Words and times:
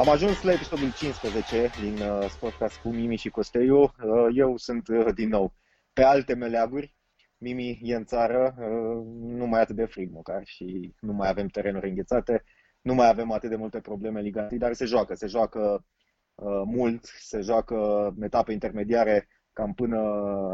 Am 0.00 0.08
ajuns 0.08 0.42
la 0.42 0.52
episodul 0.52 0.92
15 0.92 1.70
din 1.80 1.92
uh, 1.92 2.28
Sportcast 2.28 2.78
cu 2.78 2.88
Mimi 2.88 3.16
și 3.16 3.28
Costeiu. 3.28 3.82
Uh, 3.82 3.90
eu 4.34 4.56
sunt 4.56 4.88
uh, 4.88 5.14
din 5.14 5.28
nou 5.28 5.52
pe 5.92 6.02
alte 6.02 6.34
meleaguri. 6.34 6.94
Mimi 7.38 7.80
e 7.82 7.94
în 7.94 8.04
țară, 8.04 8.54
uh, 8.58 9.06
nu 9.20 9.46
mai 9.46 9.60
atât 9.60 9.76
de 9.76 9.84
frig 9.84 10.12
măcar 10.12 10.40
și 10.44 10.94
nu 11.00 11.12
mai 11.12 11.28
avem 11.28 11.46
terenuri 11.46 11.88
înghețate, 11.88 12.44
nu 12.80 12.94
mai 12.94 13.08
avem 13.08 13.32
atât 13.32 13.50
de 13.50 13.56
multe 13.56 13.80
probleme 13.80 14.20
legate, 14.20 14.56
dar 14.56 14.72
se 14.72 14.84
joacă, 14.84 15.14
se 15.14 15.26
joacă 15.26 15.84
uh, 16.34 16.62
mult, 16.64 17.04
se 17.04 17.40
joacă 17.40 17.76
etape 18.20 18.52
intermediare 18.52 19.28
cam 19.52 19.74
până 19.74 20.00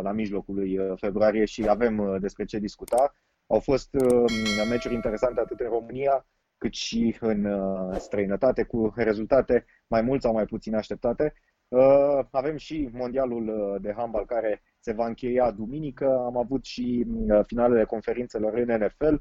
la 0.02 0.12
mijlocul 0.12 0.54
lui 0.54 0.78
uh, 0.78 0.98
februarie 1.00 1.44
și 1.44 1.68
avem 1.68 1.98
uh, 1.98 2.20
despre 2.20 2.44
ce 2.44 2.58
discuta. 2.58 3.14
Au 3.46 3.60
fost 3.60 3.94
uh, 3.94 4.64
meciuri 4.68 4.94
interesante 4.94 5.40
atât 5.40 5.60
în 5.60 5.68
România, 5.68 6.26
cât 6.58 6.74
și 6.74 7.16
în 7.20 7.44
uh, 7.44 7.96
străinătate, 7.98 8.62
cu 8.62 8.92
rezultate 8.96 9.64
mai 9.86 10.02
mult 10.02 10.22
sau 10.22 10.32
mai 10.32 10.44
puțin 10.44 10.74
așteptate. 10.74 11.34
Uh, 11.68 12.18
avem 12.30 12.56
și 12.56 12.88
mondialul 12.92 13.48
uh, 13.48 13.80
de 13.80 13.94
handbal 13.96 14.24
care 14.26 14.62
se 14.78 14.92
va 14.92 15.06
încheia 15.06 15.50
duminică, 15.50 16.22
am 16.24 16.36
avut 16.36 16.64
și 16.64 17.06
finalele 17.46 17.84
conferințelor 17.84 18.54
în 18.54 18.84
NFL, 18.84 19.14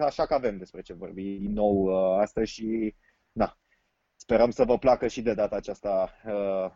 așa 0.00 0.26
că 0.26 0.34
avem 0.34 0.58
despre 0.58 0.80
ce 0.80 0.92
vorbi 0.92 1.22
din 1.22 1.52
nou 1.52 1.96
astăzi 2.18 2.52
și 2.52 2.94
na, 3.32 3.58
sperăm 4.16 4.50
să 4.50 4.64
vă 4.64 4.78
placă 4.78 5.06
și 5.06 5.22
de 5.22 5.34
data 5.34 5.56
aceasta 5.56 6.12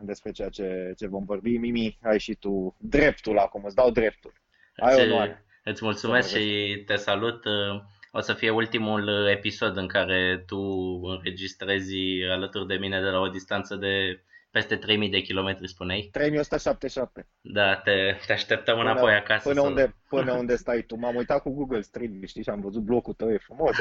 despre 0.01 0.31
ceea 0.31 0.48
ce, 0.48 0.92
ce 0.97 1.06
vom 1.06 1.25
vorbi. 1.25 1.56
Mimi, 1.56 1.98
ai 2.03 2.19
și 2.19 2.34
tu 2.34 2.77
dreptul 2.79 3.39
acum, 3.39 3.65
îți 3.65 3.75
dau 3.75 3.91
dreptul. 3.91 4.33
Ai 4.77 5.03
onoare. 5.03 5.45
Îți 5.64 5.84
mulțumesc 5.84 6.36
și 6.36 6.83
te 6.86 6.97
salut 6.97 7.45
o 8.14 8.20
să 8.20 8.32
fie 8.32 8.50
ultimul 8.50 9.08
uh, 9.08 9.30
episod 9.30 9.77
în 9.77 9.86
care 9.86 10.44
tu 10.46 10.58
înregistrezi 11.02 11.96
alături 12.30 12.66
de 12.66 12.74
mine 12.74 13.00
de 13.00 13.08
la 13.08 13.18
o 13.18 13.28
distanță 13.28 13.77
de 13.77 14.22
peste 14.50 14.77
3000 14.77 15.10
de 15.10 15.20
kilometri, 15.20 15.68
spuneai? 15.68 16.08
3177. 16.12 17.27
Da, 17.40 17.77
te, 17.77 18.16
te 18.27 18.33
așteptăm 18.33 18.77
până, 18.77 18.90
înapoi 18.90 19.14
acasă. 19.14 19.48
Până, 19.48 19.60
să... 19.60 19.66
unde, 19.66 19.94
până 20.08 20.33
unde 20.33 20.56
stai 20.56 20.83
tu. 20.86 20.96
M-am 20.96 21.14
uitat 21.14 21.42
cu 21.42 21.55
Google 21.55 21.80
Street, 21.80 22.10
știi, 22.27 22.42
și 22.42 22.48
am 22.48 22.60
văzut 22.60 22.83
blocul 22.83 23.14
tău, 23.14 23.33
e 23.33 23.38
frumos. 23.38 23.77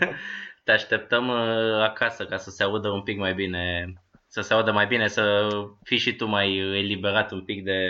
te 0.64 0.72
așteptăm 0.72 1.28
uh, 1.28 1.82
acasă 1.82 2.24
ca 2.24 2.36
să 2.36 2.50
se 2.50 2.62
audă 2.62 2.88
un 2.88 3.02
pic 3.02 3.18
mai 3.18 3.34
bine, 3.34 3.92
să 4.26 4.40
se 4.40 4.54
audă 4.54 4.72
mai 4.72 4.86
bine, 4.86 5.08
să 5.08 5.48
fii 5.82 5.98
și 5.98 6.16
tu 6.16 6.26
mai 6.26 6.56
eliberat 6.56 7.30
un 7.32 7.44
pic 7.44 7.64
de, 7.64 7.80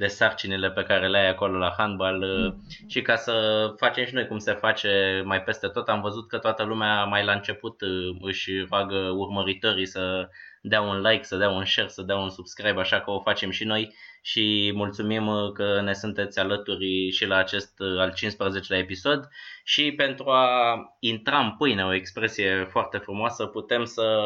de 0.00 0.06
sarcinile 0.06 0.70
pe 0.70 0.82
care 0.82 1.08
le 1.08 1.18
ai 1.18 1.28
acolo 1.28 1.58
la 1.58 1.74
handbal 1.76 2.18
mm. 2.18 2.66
și 2.88 3.02
ca 3.02 3.16
să 3.16 3.34
facem 3.76 4.04
și 4.04 4.14
noi 4.14 4.26
cum 4.26 4.38
se 4.38 4.52
face 4.52 5.22
mai 5.24 5.42
peste 5.42 5.68
tot, 5.68 5.88
am 5.88 6.00
văzut 6.00 6.28
că 6.28 6.38
toată 6.38 6.62
lumea 6.62 7.04
mai 7.04 7.24
la 7.24 7.32
început 7.32 7.80
uh, 7.80 8.16
își 8.20 8.66
roagă 8.70 8.96
urmăritorii 8.96 9.86
să 9.86 10.28
dea 10.60 10.80
un 10.80 11.00
like, 11.00 11.22
să 11.22 11.36
dea 11.36 11.50
un 11.50 11.64
share, 11.64 11.88
să 11.88 12.02
dea 12.02 12.16
un 12.16 12.30
subscribe, 12.30 12.80
așa 12.80 13.00
că 13.00 13.10
o 13.10 13.20
facem 13.20 13.50
și 13.50 13.64
noi 13.64 13.94
și 14.22 14.72
mulțumim 14.74 15.26
uh, 15.26 15.52
că 15.52 15.80
ne 15.80 15.92
sunteți 15.92 16.38
alături 16.38 17.10
și 17.10 17.26
la 17.26 17.36
acest 17.36 17.80
uh, 17.80 17.98
al 17.98 18.12
15-lea 18.12 18.78
episod 18.78 19.28
și 19.64 19.92
pentru 19.92 20.30
a 20.30 20.76
intra 20.98 21.38
în 21.38 21.56
pâine, 21.56 21.84
o 21.84 21.94
expresie 21.94 22.68
foarte 22.70 22.98
frumoasă, 22.98 23.46
putem 23.46 23.84
să, 23.84 24.18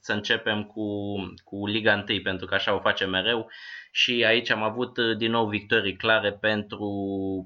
să 0.00 0.12
începem 0.12 0.64
cu, 0.64 0.84
cu 1.44 1.66
Liga 1.66 2.04
1 2.08 2.20
pentru 2.22 2.46
că 2.46 2.54
așa 2.54 2.74
o 2.74 2.80
facem 2.80 3.10
mereu 3.10 3.50
și 3.92 4.24
aici 4.26 4.50
am 4.50 4.62
avut 4.62 4.96
uh, 4.96 5.16
din 5.16 5.30
nou 5.30 5.48
victorii 5.48 5.96
clare 5.96 6.32
pentru 6.32 6.88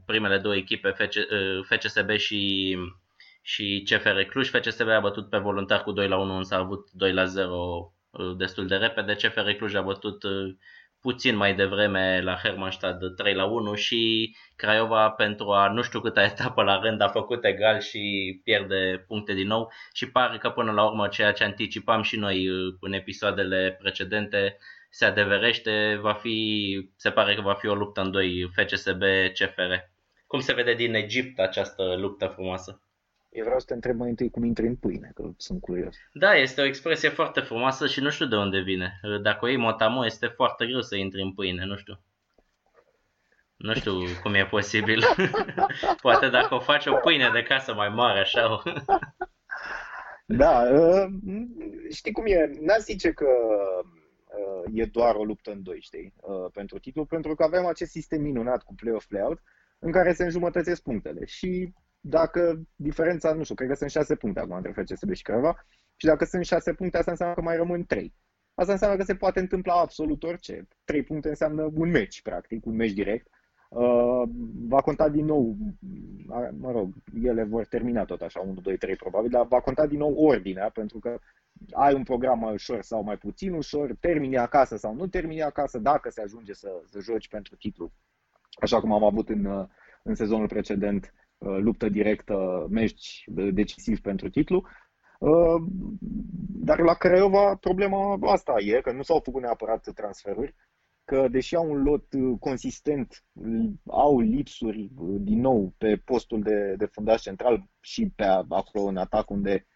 primele 0.07 0.39
două 0.39 0.57
echipe, 0.57 0.91
FC, 0.91 1.15
FCSB 1.69 2.11
și, 2.11 2.77
și 3.43 3.87
CFR 3.91 4.21
Cluj. 4.21 4.49
FCSB 4.49 4.89
a 4.89 5.01
bătut 5.01 5.29
pe 5.29 5.39
voluntar 5.39 5.83
cu 5.83 5.93
2 5.93 6.09
la 6.09 6.17
1, 6.17 6.37
însă 6.37 6.55
a 6.55 6.59
avut 6.59 6.91
2 6.93 7.13
la 7.13 7.25
0 7.25 7.93
destul 8.37 8.67
de 8.67 8.77
repede. 8.77 9.15
CFR 9.15 9.51
Cluj 9.51 9.75
a 9.75 9.83
bătut 9.83 10.23
puțin 11.03 11.37
mai 11.37 11.55
devreme 11.55 12.21
la 12.23 12.37
Hermannstad 12.43 13.15
3 13.17 13.35
la 13.35 13.45
1 13.45 13.75
și 13.75 14.35
Craiova 14.57 15.11
pentru 15.11 15.51
a 15.51 15.69
nu 15.73 15.83
știu 15.83 16.01
câta 16.01 16.23
etapă 16.33 16.63
la 16.63 16.81
rând 16.81 17.01
a 17.01 17.09
făcut 17.09 17.45
egal 17.45 17.81
și 17.81 18.01
pierde 18.45 19.05
puncte 19.07 19.35
din 19.35 19.47
nou 19.47 19.73
și 19.93 20.11
pare 20.11 20.39
că 20.39 20.51
până 20.51 20.73
la 20.73 20.87
urmă 20.87 21.09
ceea 21.09 21.33
ce 21.33 21.45
anticipam 21.45 22.03
și 22.03 22.17
noi 22.17 22.49
uh, 22.49 22.75
în 22.81 22.93
episoadele 22.93 23.77
precedente 23.81 24.59
se 24.91 25.05
adeverește, 25.05 25.99
va 26.01 26.13
fi, 26.13 26.91
se 26.97 27.11
pare 27.11 27.35
că 27.35 27.41
va 27.41 27.55
fi 27.55 27.67
o 27.67 27.75
luptă 27.75 28.01
în 28.01 28.11
doi 28.11 28.51
FCSB-CFR. 28.57 29.73
Cum 30.27 30.41
se 30.41 30.53
vede 30.53 30.75
din 30.75 30.95
Egipt 30.95 31.39
această 31.39 31.95
luptă 31.99 32.27
frumoasă? 32.27 32.83
Eu 33.33 33.45
vreau 33.45 33.59
să 33.59 33.67
te 33.67 33.75
întreb 33.75 33.97
mai 33.97 34.09
întâi 34.09 34.31
cum 34.31 34.45
intri 34.45 34.67
în 34.67 34.77
pâine, 34.77 35.11
că 35.15 35.31
sunt 35.37 35.61
curios. 35.61 35.97
Da, 36.13 36.35
este 36.35 36.61
o 36.61 36.65
expresie 36.65 37.09
foarte 37.09 37.41
frumoasă 37.41 37.87
și 37.87 38.01
nu 38.01 38.11
știu 38.11 38.27
de 38.27 38.37
unde 38.37 38.61
vine. 38.61 39.01
Dacă 39.23 39.45
o 39.45 39.49
iei 39.49 39.57
motamo, 39.57 40.07
este 40.07 40.27
foarte 40.27 40.67
greu 40.67 40.81
să 40.81 40.97
intri 40.97 41.23
în 41.23 41.33
pâine, 41.33 41.65
nu 41.65 41.77
știu. 41.77 42.01
Nu 43.57 43.75
știu 43.75 43.93
cum 44.23 44.35
e 44.35 44.47
posibil. 44.47 45.03
Poate 46.03 46.29
dacă 46.29 46.55
o 46.55 46.61
faci 46.61 46.87
o 46.87 46.95
pâine 46.95 47.31
de 47.33 47.43
casă 47.43 47.75
mai 47.75 47.89
mare, 47.89 48.21
așa. 48.21 48.63
da, 50.27 50.63
uh, 50.73 51.07
știi 51.91 52.13
cum 52.13 52.27
e? 52.27 52.51
N-a 52.61 52.79
zice 52.79 53.13
că 53.13 53.29
uh, 54.25 54.71
e 54.73 54.85
doar 54.85 55.15
o 55.15 55.25
luptă 55.25 55.51
în 55.51 55.63
doi, 55.63 55.81
știi, 55.81 56.15
uh, 56.21 56.51
pentru 56.53 56.79
titlu, 56.79 57.05
pentru 57.05 57.35
că 57.35 57.43
avem 57.43 57.67
acest 57.67 57.91
sistem 57.91 58.23
minunat 58.23 58.63
cu 58.63 58.75
play-off, 58.75 59.07
play-out, 59.07 59.43
în 59.79 59.93
care 59.93 60.13
se 60.13 60.25
înjumătățesc 60.25 60.83
punctele 60.83 61.25
și 61.25 61.73
dacă 62.05 62.63
diferența, 62.77 63.33
nu 63.33 63.43
știu, 63.43 63.55
cred 63.55 63.69
că 63.69 63.75
sunt 63.75 63.91
6 63.91 64.15
puncte 64.17 64.41
acum 64.41 64.57
între 64.57 64.73
FCSB 64.73 65.13
și 65.13 65.23
Craiova, 65.23 65.65
și 65.97 66.07
dacă 66.07 66.25
sunt 66.25 66.45
6 66.45 66.73
puncte, 66.73 66.99
asta 66.99 67.11
înseamnă 67.11 67.35
că 67.35 67.43
mai 67.43 67.57
rămân 67.57 67.85
3. 67.85 68.15
Asta 68.55 68.73
înseamnă 68.73 68.97
că 68.97 69.03
se 69.03 69.15
poate 69.15 69.41
întâmpla 69.41 69.75
absolut 69.75 70.23
orice. 70.23 70.69
3 70.85 71.03
puncte 71.03 71.29
înseamnă 71.29 71.71
un 71.75 71.91
meci, 71.91 72.23
practic, 72.23 72.67
un 72.67 72.75
meci 72.75 72.93
direct. 72.93 73.29
Uh, 73.69 74.23
va 74.69 74.81
conta 74.81 75.09
din 75.09 75.25
nou, 75.25 75.57
mă 76.59 76.71
rog, 76.71 76.95
ele 77.23 77.45
vor 77.45 77.67
termina 77.67 78.05
tot 78.05 78.21
așa, 78.21 78.41
1, 78.41 78.61
2, 78.61 78.77
3 78.77 78.97
probabil, 78.97 79.31
dar 79.31 79.47
va 79.47 79.61
conta 79.61 79.87
din 79.87 79.99
nou 79.99 80.15
ordinea, 80.15 80.71
pentru 80.71 80.99
că 80.99 81.19
ai 81.71 81.95
un 81.95 82.03
program 82.03 82.39
mai 82.39 82.53
ușor 82.53 82.83
sau 82.83 83.03
mai 83.03 83.17
puțin 83.17 83.53
ușor, 83.53 83.97
termini 84.01 84.39
acasă 84.39 84.77
sau 84.77 84.95
nu 84.95 85.07
termini 85.07 85.43
acasă, 85.43 85.79
dacă 85.79 86.11
se 86.11 86.21
ajunge 86.21 86.53
să, 86.53 86.83
să 86.85 87.01
joci 87.01 87.29
pentru 87.29 87.57
titlu, 87.57 87.93
așa 88.61 88.81
cum 88.81 88.93
am 88.93 89.05
avut 89.05 89.29
în, 89.29 89.69
în 90.03 90.15
sezonul 90.15 90.47
precedent, 90.47 91.13
Uh, 91.13 91.22
luptă 91.43 91.89
directă, 91.89 92.67
meci 92.71 93.25
decisiv 93.53 94.01
pentru 94.01 94.31
titlu. 94.31 94.65
Uh, 95.23 95.63
dar 96.65 96.79
la 96.81 96.95
Craiova 96.95 97.57
problema 97.57 98.19
asta 98.21 98.55
e, 98.59 98.81
că 98.81 98.93
nu 98.93 99.03
s-au 99.03 99.21
făcut 99.25 99.43
neapărat 99.43 99.93
transferuri, 99.95 100.55
că 101.05 101.29
deși 101.29 101.57
au 101.57 101.71
un 101.71 101.83
lot 101.83 102.13
uh, 102.13 102.37
consistent, 102.41 103.25
au 103.87 104.21
lipsuri 104.21 104.91
din 105.21 105.41
nou 105.41 105.75
pe 105.79 105.97
postul 106.05 106.43
de, 106.43 106.75
de 106.79 106.85
fundaș 106.85 107.21
central 107.21 107.69
și 107.81 108.13
pe 108.17 108.25
acolo 108.49 108.85
în 108.85 108.97
atac 108.97 109.31
unde 109.31 109.67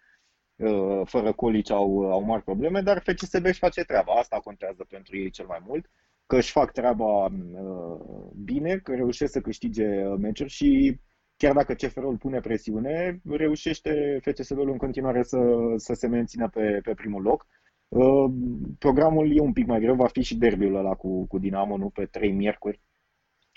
fără 1.05 1.33
colici 1.33 1.71
au, 1.71 2.11
au 2.11 2.23
mari 2.23 2.43
probleme, 2.43 2.81
dar 2.81 3.03
FCSB 3.03 3.45
își 3.45 3.59
face 3.59 3.85
treaba. 3.85 4.13
Asta 4.13 4.41
contează 4.41 4.87
pentru 4.89 5.17
ei 5.17 5.31
cel 5.31 5.47
mai 5.47 5.63
mult, 5.67 5.91
că 6.27 6.37
își 6.37 6.51
fac 6.51 6.73
treaba 6.73 7.29
bine, 8.45 8.77
că 8.77 8.95
reușesc 8.95 9.33
să 9.33 9.41
câștige 9.41 9.87
meciuri 10.03 10.51
și 10.51 11.01
chiar 11.37 11.55
dacă 11.55 11.75
CFR-ul 11.75 12.17
pune 12.17 12.41
presiune, 12.41 13.21
reușește 13.29 14.21
FCSB-ul 14.23 14.71
în 14.71 14.77
continuare 14.77 15.23
să, 15.23 15.39
să 15.77 15.95
se 15.95 16.07
mențină 16.07 16.49
pe, 16.49 16.81
pe 16.83 16.95
primul 16.95 17.23
loc. 17.23 17.47
Uh, 17.89 18.33
programul 18.79 19.37
e 19.37 19.41
un 19.41 19.53
pic 19.53 19.67
mai 19.67 19.81
greu, 19.81 19.95
va 19.95 20.07
fi 20.07 20.23
și 20.23 20.37
derbiul 20.37 20.77
ăla 20.77 20.95
cu, 20.95 21.27
cu 21.27 21.39
Dinamo, 21.39 21.77
nu 21.77 21.89
pe 21.89 22.07
3 22.07 22.33
miercuri, 22.33 22.81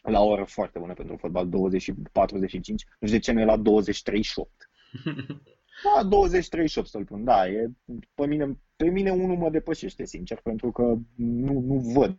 la 0.04 0.22
o 0.22 0.28
oră 0.28 0.44
foarte 0.44 0.80
bună 0.80 0.94
pentru 0.94 1.16
fotbal, 1.16 1.50
20 1.50 1.82
și 1.82 1.94
45, 2.12 2.86
nu 3.00 3.08
știu 3.08 3.20
de 3.20 3.24
ce 3.24 3.32
nu 3.32 3.40
e 3.40 3.46
la 3.46 3.58
2038. 3.58 4.52
Da, 5.84 6.08
20-38 6.08 6.84
să-l 6.84 7.06
pun, 7.06 7.24
da, 7.24 7.48
e, 7.48 7.72
pe, 8.16 8.26
mine, 8.26 8.58
pe 8.76 8.90
mine 8.90 9.12
unul 9.12 9.38
mă 9.38 9.50
depășește, 9.50 10.06
sincer, 10.06 10.40
pentru 10.44 10.72
că 10.72 10.84
nu, 11.16 11.60
nu 11.60 11.92
văd. 11.94 12.18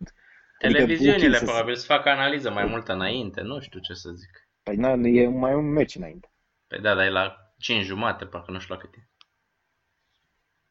Televiziunile 0.58 1.36
adică, 1.36 1.44
probabil 1.44 1.74
să 1.74 1.84
facă 1.86 2.08
analiză 2.08 2.50
mai 2.50 2.64
mult 2.64 2.88
înainte, 2.88 3.40
nu 3.40 3.60
știu 3.60 3.80
ce 3.80 3.92
să 3.92 4.10
zic. 4.10 4.49
Păi 4.70 4.78
na, 4.78 5.08
e 5.08 5.28
mai 5.28 5.54
un 5.54 5.70
meci 5.70 5.94
înainte. 5.94 6.32
Păi 6.66 6.80
da, 6.80 6.94
dar 6.94 7.04
e 7.04 7.10
la 7.10 7.36
5 7.58 7.84
jumate, 7.84 8.24
parcă 8.24 8.50
nu 8.50 8.58
știu 8.58 8.74
la 8.74 8.80
cât 8.80 8.94
e. 8.94 9.08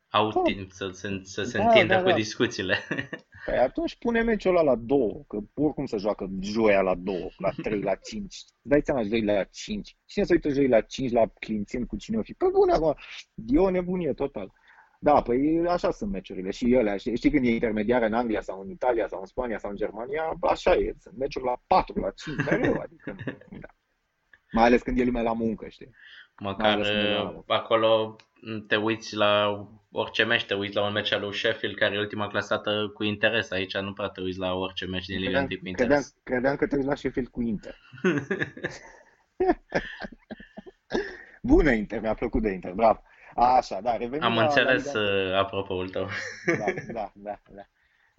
Au 0.09 0.27
oh. 0.27 0.41
timp 0.43 0.71
să, 0.71 0.89
să, 0.89 1.19
să 1.23 1.43
se 1.43 1.57
da, 1.57 1.63
întindă 1.63 1.93
da, 1.93 2.01
cu 2.01 2.09
da. 2.09 2.15
discuțiile. 2.15 2.77
Păi 3.45 3.57
atunci 3.57 3.97
pune 3.97 4.21
meciul 4.21 4.57
ăla 4.57 4.71
la 4.71 4.75
2, 4.75 5.25
că 5.27 5.37
oricum 5.53 5.85
să 5.85 5.97
joacă 5.97 6.29
joia 6.41 6.81
la 6.81 6.95
2, 6.95 7.35
la 7.37 7.49
3, 7.61 7.81
la 7.81 7.95
5. 7.95 8.43
Dai 8.61 8.81
seama, 8.83 9.03
joi 9.03 9.23
la 9.23 9.43
5. 9.43 9.97
Cine 10.05 10.25
să 10.25 10.33
uită 10.33 10.49
joi 10.49 10.67
la 10.67 10.81
5 10.81 11.11
la 11.11 11.27
Clințen 11.39 11.85
cu 11.85 11.97
cine 11.97 12.17
o 12.17 12.21
fi? 12.21 12.33
Păi 12.33 12.49
bune 12.51 12.73
acum, 12.73 12.95
e 13.47 13.59
o 13.59 13.69
nebunie 13.69 14.13
total. 14.13 14.51
Da, 14.99 15.21
păi 15.21 15.67
așa 15.67 15.91
sunt 15.91 16.11
meciurile 16.11 16.51
și 16.51 16.73
ele. 16.73 16.97
Știi, 16.97 17.15
știi 17.15 17.31
când 17.31 17.45
e 17.45 17.49
intermediară 17.49 18.05
în 18.05 18.13
Anglia 18.13 18.41
sau 18.41 18.61
în 18.61 18.69
Italia 18.69 19.07
sau 19.07 19.19
în 19.19 19.25
Spania 19.25 19.57
sau 19.57 19.69
în 19.69 19.75
Germania, 19.75 20.37
așa 20.41 20.73
e. 20.73 20.95
Sunt 20.99 21.17
meciuri 21.17 21.45
la 21.45 21.61
4, 21.67 21.99
la 21.99 22.09
5, 22.11 22.37
mereu. 22.49 22.81
Adică, 22.81 23.15
da. 23.61 23.67
Mai 24.51 24.63
ales 24.63 24.81
când 24.81 24.99
e 24.99 25.03
lumea 25.03 25.21
la 25.21 25.33
muncă, 25.33 25.67
știi? 25.67 25.89
Măcar 26.37 26.79
uh, 26.79 27.39
acolo 27.47 28.15
te 28.67 28.75
uiți 28.75 29.15
la 29.15 29.63
orice 29.91 30.23
meci, 30.23 30.45
te 30.45 30.53
uiți 30.53 30.75
la 30.75 30.85
un 30.85 30.91
meci 30.91 31.11
al 31.11 31.21
lui 31.21 31.33
Sheffield, 31.33 31.75
care 31.75 31.95
e 31.95 31.99
ultima 31.99 32.27
clasată 32.27 32.91
cu 32.93 33.03
interes. 33.03 33.51
Aici 33.51 33.77
nu 33.77 33.93
prea 33.93 34.07
te 34.07 34.21
uiți 34.21 34.39
la 34.39 34.53
orice 34.53 34.85
meci 34.85 35.05
din 35.05 35.19
Liga 35.19 35.39
1 35.39 35.47
cu 35.47 35.67
interes. 35.67 35.87
Credeam, 35.87 36.03
credeam 36.23 36.55
că 36.55 36.67
te 36.67 36.75
uiți 36.75 36.87
la 36.87 36.95
Sheffield 36.95 37.27
cu 37.27 37.41
Inter. 37.41 37.77
Bună 41.41 41.71
Inter, 41.71 42.01
mi-a 42.01 42.13
plăcut 42.13 42.41
de 42.41 42.49
Inter, 42.49 42.73
bravo. 42.73 43.03
Așa, 43.35 43.81
da, 43.81 43.97
revenim 43.97 44.23
Am 44.23 44.35
la, 44.35 44.43
înțeles 44.43 44.93
la 44.93 45.01
uh, 45.01 45.33
apropo-ul 45.33 45.89
tău. 45.89 46.07
da, 46.45 46.65
da, 46.93 47.11
da, 47.15 47.39
da. 47.49 47.61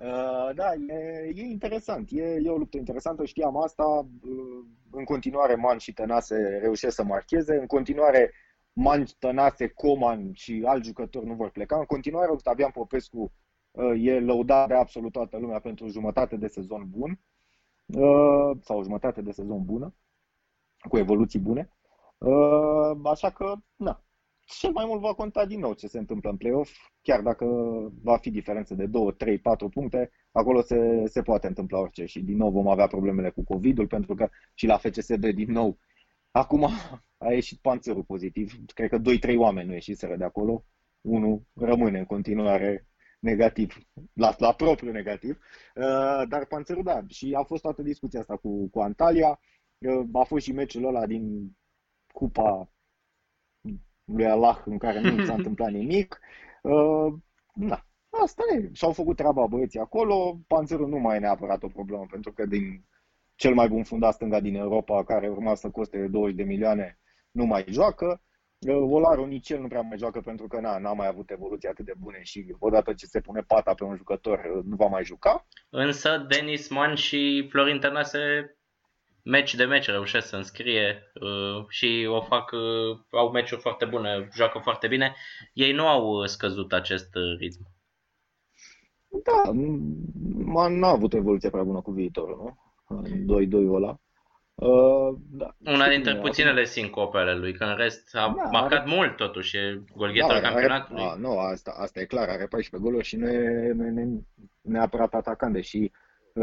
Uh, 0.00 0.54
da, 0.54 0.72
e, 0.88 1.32
e 1.34 1.42
interesant, 1.42 2.08
e, 2.10 2.22
e 2.42 2.50
o 2.50 2.56
luptă 2.56 2.76
interesantă, 2.76 3.24
știam 3.24 3.56
asta, 3.56 3.84
uh, 4.22 4.64
în 4.90 5.04
continuare 5.04 5.54
Man 5.54 5.78
și 5.78 5.92
Tănase 5.92 6.58
reușesc 6.60 6.94
să 6.94 7.04
marcheze, 7.04 7.54
în 7.54 7.66
continuare 7.66 8.32
Man, 8.72 9.04
Tănase, 9.18 9.68
Coman 9.68 10.32
și 10.32 10.62
alți 10.66 10.86
jucători 10.86 11.26
nu 11.26 11.34
vor 11.34 11.50
pleca, 11.50 11.78
în 11.78 11.84
continuare 11.84 12.30
Octavian 12.30 12.70
Popescu 12.70 13.32
uh, 13.70 14.04
e 14.04 14.20
lăudat 14.20 14.68
de 14.68 14.74
absolut 14.74 15.12
toată 15.12 15.38
lumea 15.38 15.60
pentru 15.60 15.88
jumătate 15.88 16.36
de 16.36 16.46
sezon 16.46 16.86
bun, 16.90 17.20
uh, 17.86 18.56
sau 18.60 18.82
jumătate 18.82 19.22
de 19.22 19.30
sezon 19.30 19.64
bună, 19.64 19.94
cu 20.88 20.96
evoluții 20.96 21.40
bune, 21.40 21.72
uh, 22.18 23.00
așa 23.04 23.30
că, 23.30 23.54
na, 23.76 24.04
cel 24.58 24.70
mai 24.72 24.84
mult 24.86 25.00
va 25.00 25.14
conta 25.14 25.46
din 25.46 25.60
nou 25.60 25.72
ce 25.72 25.86
se 25.86 25.98
întâmplă 25.98 26.30
în 26.30 26.36
play-off, 26.36 26.70
chiar 27.02 27.20
dacă 27.20 27.46
va 28.02 28.16
fi 28.16 28.30
diferență 28.30 28.74
de 28.74 28.86
2, 28.86 29.14
3, 29.16 29.38
4 29.38 29.68
puncte, 29.68 30.10
acolo 30.32 30.60
se, 30.60 31.06
se 31.06 31.22
poate 31.22 31.46
întâmpla 31.46 31.78
orice 31.78 32.04
și 32.04 32.20
din 32.20 32.36
nou 32.36 32.50
vom 32.50 32.68
avea 32.68 32.86
problemele 32.86 33.30
cu 33.30 33.44
COVID-ul, 33.44 33.86
pentru 33.86 34.14
că 34.14 34.28
și 34.54 34.66
la 34.66 34.76
FCSB 34.76 35.24
din 35.24 35.52
nou, 35.52 35.78
acum 36.30 36.68
a 37.18 37.32
ieșit 37.32 37.58
panțărul 37.58 38.02
pozitiv, 38.02 38.52
cred 38.74 38.88
că 38.88 38.98
2-3 39.32 39.36
oameni 39.36 39.68
nu 39.68 39.74
ieșiseră 39.74 40.16
de 40.16 40.24
acolo, 40.24 40.64
unul 41.00 41.42
rămâne 41.54 41.98
în 41.98 42.04
continuare 42.04 42.86
negativ, 43.20 43.76
la, 44.12 44.34
la 44.38 44.52
propriu 44.52 44.92
negativ, 44.92 45.38
uh, 45.74 46.28
dar 46.28 46.46
panțărul 46.48 46.82
da, 46.82 47.02
și 47.06 47.34
a 47.36 47.42
fost 47.42 47.62
toată 47.62 47.82
discuția 47.82 48.20
asta 48.20 48.36
cu, 48.36 48.68
cu 48.68 48.80
Antalya, 48.80 49.40
uh, 49.78 50.08
a 50.12 50.24
fost 50.24 50.44
și 50.44 50.52
meciul 50.52 50.84
ăla 50.86 51.06
din 51.06 51.56
Cupa 52.12 52.70
lui 54.16 54.26
Allah 54.26 54.58
în 54.64 54.78
care 54.78 55.00
nu 55.00 55.24
s-a 55.24 55.34
întâmplat 55.40 55.70
nimic. 55.70 56.20
Uh, 56.62 57.12
da, 57.54 57.84
asta 58.22 58.42
e. 58.54 58.70
Și-au 58.72 58.92
făcut 58.92 59.16
treaba 59.16 59.46
băieții 59.46 59.80
acolo. 59.80 60.40
Panzerul 60.46 60.88
nu 60.88 60.98
mai 60.98 61.16
e 61.16 61.20
neapărat 61.20 61.62
o 61.62 61.68
problemă, 61.68 62.06
pentru 62.10 62.32
că 62.32 62.46
din 62.46 62.84
cel 63.34 63.54
mai 63.54 63.68
bun 63.68 63.82
fundat 63.82 64.12
stânga 64.12 64.40
din 64.40 64.54
Europa, 64.54 65.04
care 65.04 65.28
urma 65.28 65.54
să 65.54 65.70
coste 65.70 66.06
20 66.06 66.36
de 66.36 66.42
milioane, 66.42 66.98
nu 67.30 67.44
mai 67.44 67.64
joacă. 67.68 68.22
Uh, 68.68 68.88
Olarul 68.90 69.26
nici 69.26 69.50
el 69.50 69.60
nu 69.60 69.68
prea 69.68 69.80
mai 69.80 69.98
joacă 69.98 70.20
pentru 70.20 70.46
că 70.46 70.60
na, 70.60 70.78
n-a 70.78 70.92
mai 70.92 71.06
avut 71.06 71.30
evoluții 71.30 71.68
atât 71.68 71.84
de 71.84 71.92
bune 71.98 72.22
și 72.22 72.54
odată 72.58 72.92
ce 72.92 73.06
se 73.06 73.20
pune 73.20 73.40
pata 73.40 73.74
pe 73.74 73.84
un 73.84 73.96
jucător 73.96 74.38
uh, 74.38 74.64
nu 74.64 74.76
va 74.76 74.86
mai 74.86 75.04
juca. 75.04 75.46
Însă 75.70 76.26
Denis 76.28 76.68
Man 76.68 76.94
și 76.94 77.46
Florin 77.50 77.80
Tănase 77.80 78.20
meci 79.30 79.54
de 79.54 79.64
meci 79.64 79.86
reușesc 79.86 80.28
să 80.28 80.36
înscrie 80.36 81.12
uh, 81.20 81.64
și 81.68 82.06
o 82.08 82.20
fac, 82.20 82.50
uh, 82.52 82.98
au 83.10 83.30
meciuri 83.30 83.60
foarte 83.60 83.84
bune, 83.84 84.28
joacă 84.34 84.58
foarte 84.58 84.86
bine. 84.88 85.14
Ei 85.52 85.72
nu 85.72 85.86
au 85.86 86.06
uh, 86.08 86.26
scăzut 86.26 86.72
acest 86.72 87.14
uh, 87.14 87.38
ritm. 87.38 87.68
Da, 89.24 89.50
Man 90.44 90.78
n-a 90.78 90.88
avut 90.88 91.12
o 91.12 91.16
evoluție 91.16 91.50
prea 91.50 91.62
bună 91.62 91.80
cu 91.80 91.90
viitorul, 91.90 92.36
nu? 92.36 92.58
În 92.96 93.66
2-2 93.68 93.74
ăla. 93.74 94.00
Uh, 94.54 95.16
da. 95.30 95.56
Una 95.64 95.88
dintre 95.88 96.16
puținele 96.16 96.64
sincope 96.64 97.18
ale 97.18 97.34
lui, 97.36 97.52
că 97.52 97.64
în 97.64 97.76
rest 97.76 98.14
a 98.16 98.34
Da, 98.36 98.42
marcat 98.50 98.80
are- 98.80 98.94
mult 98.94 99.16
totuși, 99.16 99.56
e 99.56 99.82
golghetul 99.96 100.34
Da, 100.34 100.40
campionatului. 100.40 101.02
Are, 101.02 101.10
a, 101.10 101.14
nu, 101.14 101.38
asta, 101.38 101.74
asta 101.76 102.00
e 102.00 102.04
clar, 102.04 102.28
are 102.28 102.46
14 102.46 102.76
goluri 102.88 103.06
și 103.06 103.16
nu 103.16 103.28
e, 103.28 103.72
nu 103.72 103.86
e 103.86 103.90
ne- 103.90 104.20
neapărat 104.60 105.14
atacant, 105.14 105.52
deși 105.52 105.76
uh, 105.76 105.90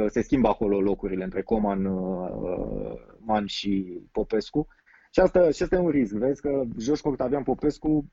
se 0.07 0.21
schimbă 0.21 0.47
acolo 0.47 0.81
locurile 0.81 1.23
între 1.23 1.41
Coman, 1.41 1.85
uh, 1.85 2.93
Man 3.19 3.45
și 3.45 4.01
Popescu. 4.11 4.67
Și 5.11 5.19
asta, 5.19 5.51
și 5.51 5.63
asta 5.63 5.75
e 5.75 5.79
un 5.79 5.89
risc, 5.89 6.13
vezi 6.13 6.41
că 6.41 6.63
joci 6.79 6.99
cu 6.99 7.07
Octavian 7.07 7.43
Popescu 7.43 8.11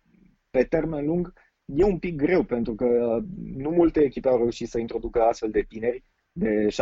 pe 0.50 0.64
termen 0.64 1.04
lung 1.04 1.32
e 1.64 1.84
un 1.84 1.98
pic 1.98 2.16
greu, 2.16 2.42
pentru 2.42 2.74
că 2.74 2.84
uh, 2.84 3.24
nu 3.54 3.70
multe 3.70 4.00
echipe 4.00 4.28
au 4.28 4.36
reușit 4.36 4.68
să 4.68 4.78
introducă 4.78 5.22
astfel 5.22 5.50
de 5.50 5.64
tineri 5.68 6.04
de 6.32 6.66
17-18 6.66 6.74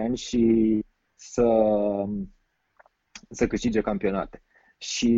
ani 0.00 0.16
și 0.16 0.78
să, 1.14 1.46
să 3.30 3.46
câștige 3.46 3.80
campionate. 3.80 4.42
Și 4.78 5.12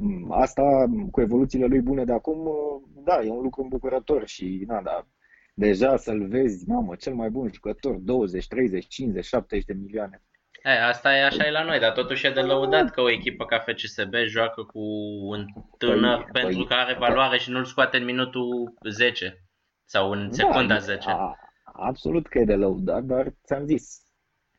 m, 0.00 0.30
asta, 0.30 0.62
cu 1.10 1.20
evoluțiile 1.20 1.66
lui 1.66 1.80
bune 1.80 2.04
de 2.04 2.12
acum, 2.12 2.46
uh, 2.46 2.82
da, 3.04 3.22
e 3.22 3.30
un 3.30 3.42
lucru 3.42 3.62
îmbucurător 3.62 4.26
și, 4.26 4.64
na, 4.66 4.82
da, 4.82 5.06
deja 5.54 5.96
să-l 5.96 6.26
vezi, 6.28 6.68
mamă, 6.68 6.94
cel 6.94 7.14
mai 7.14 7.30
bun 7.30 7.50
jucător, 7.52 7.96
20, 7.96 8.46
30, 8.46 8.86
50, 8.88 9.24
70 9.24 9.64
de 9.64 9.72
milioane. 9.72 10.22
E, 10.62 10.84
asta 10.84 11.16
e 11.16 11.24
așa 11.24 11.46
e 11.46 11.50
la 11.50 11.62
noi, 11.64 11.78
dar 11.78 11.92
totuși 11.92 12.26
e 12.26 12.30
de 12.30 12.40
lăudat 12.40 12.90
că 12.90 13.00
o 13.00 13.10
echipă 13.10 13.44
ca 13.44 13.58
FCSB 13.58 14.14
joacă 14.26 14.62
cu 14.62 14.80
un 15.22 15.44
tânăr 15.78 16.24
Păi- 16.24 16.32
pentru 16.32 16.64
păi- 16.64 16.68
că 16.68 16.74
are 16.74 16.96
valoare 16.98 17.38
și 17.38 17.50
nu-l 17.50 17.64
scoate 17.64 17.96
în 17.96 18.04
minutul 18.04 18.74
10 18.90 19.44
sau 19.84 20.10
în 20.10 20.32
secunda 20.32 20.74
da, 20.74 20.78
10. 20.78 21.08
A, 21.08 21.36
absolut 21.64 22.28
că 22.28 22.38
e 22.38 22.44
de 22.44 22.54
lăudat, 22.54 23.02
dar 23.04 23.34
ți-am 23.44 23.64
zis, 23.64 24.00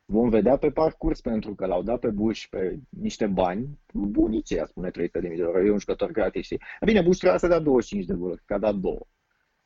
vom 0.05 0.29
vedea 0.29 0.57
pe 0.57 0.71
parcurs, 0.71 1.21
pentru 1.21 1.55
că 1.55 1.65
l-au 1.65 1.83
dat 1.83 1.99
pe 1.99 2.09
Bush 2.09 2.45
pe 2.49 2.79
niște 2.89 3.27
bani, 3.27 3.79
bunice, 3.93 4.61
a 4.61 4.65
spune 4.65 4.89
300 4.89 5.19
de 5.19 5.27
mii 5.27 5.37
de 5.37 5.43
euro, 5.43 5.65
e 5.65 5.71
un 5.71 5.79
jucător 5.79 6.11
gratis, 6.11 6.45
știi? 6.45 6.61
Bine, 6.85 7.01
Bush 7.01 7.17
trebuia 7.17 7.39
să 7.39 7.47
dea 7.47 7.59
25 7.59 8.05
de 8.05 8.13
goluri, 8.13 8.41
că 8.45 8.53
a 8.53 8.57
dat 8.57 8.75
două. 8.75 9.07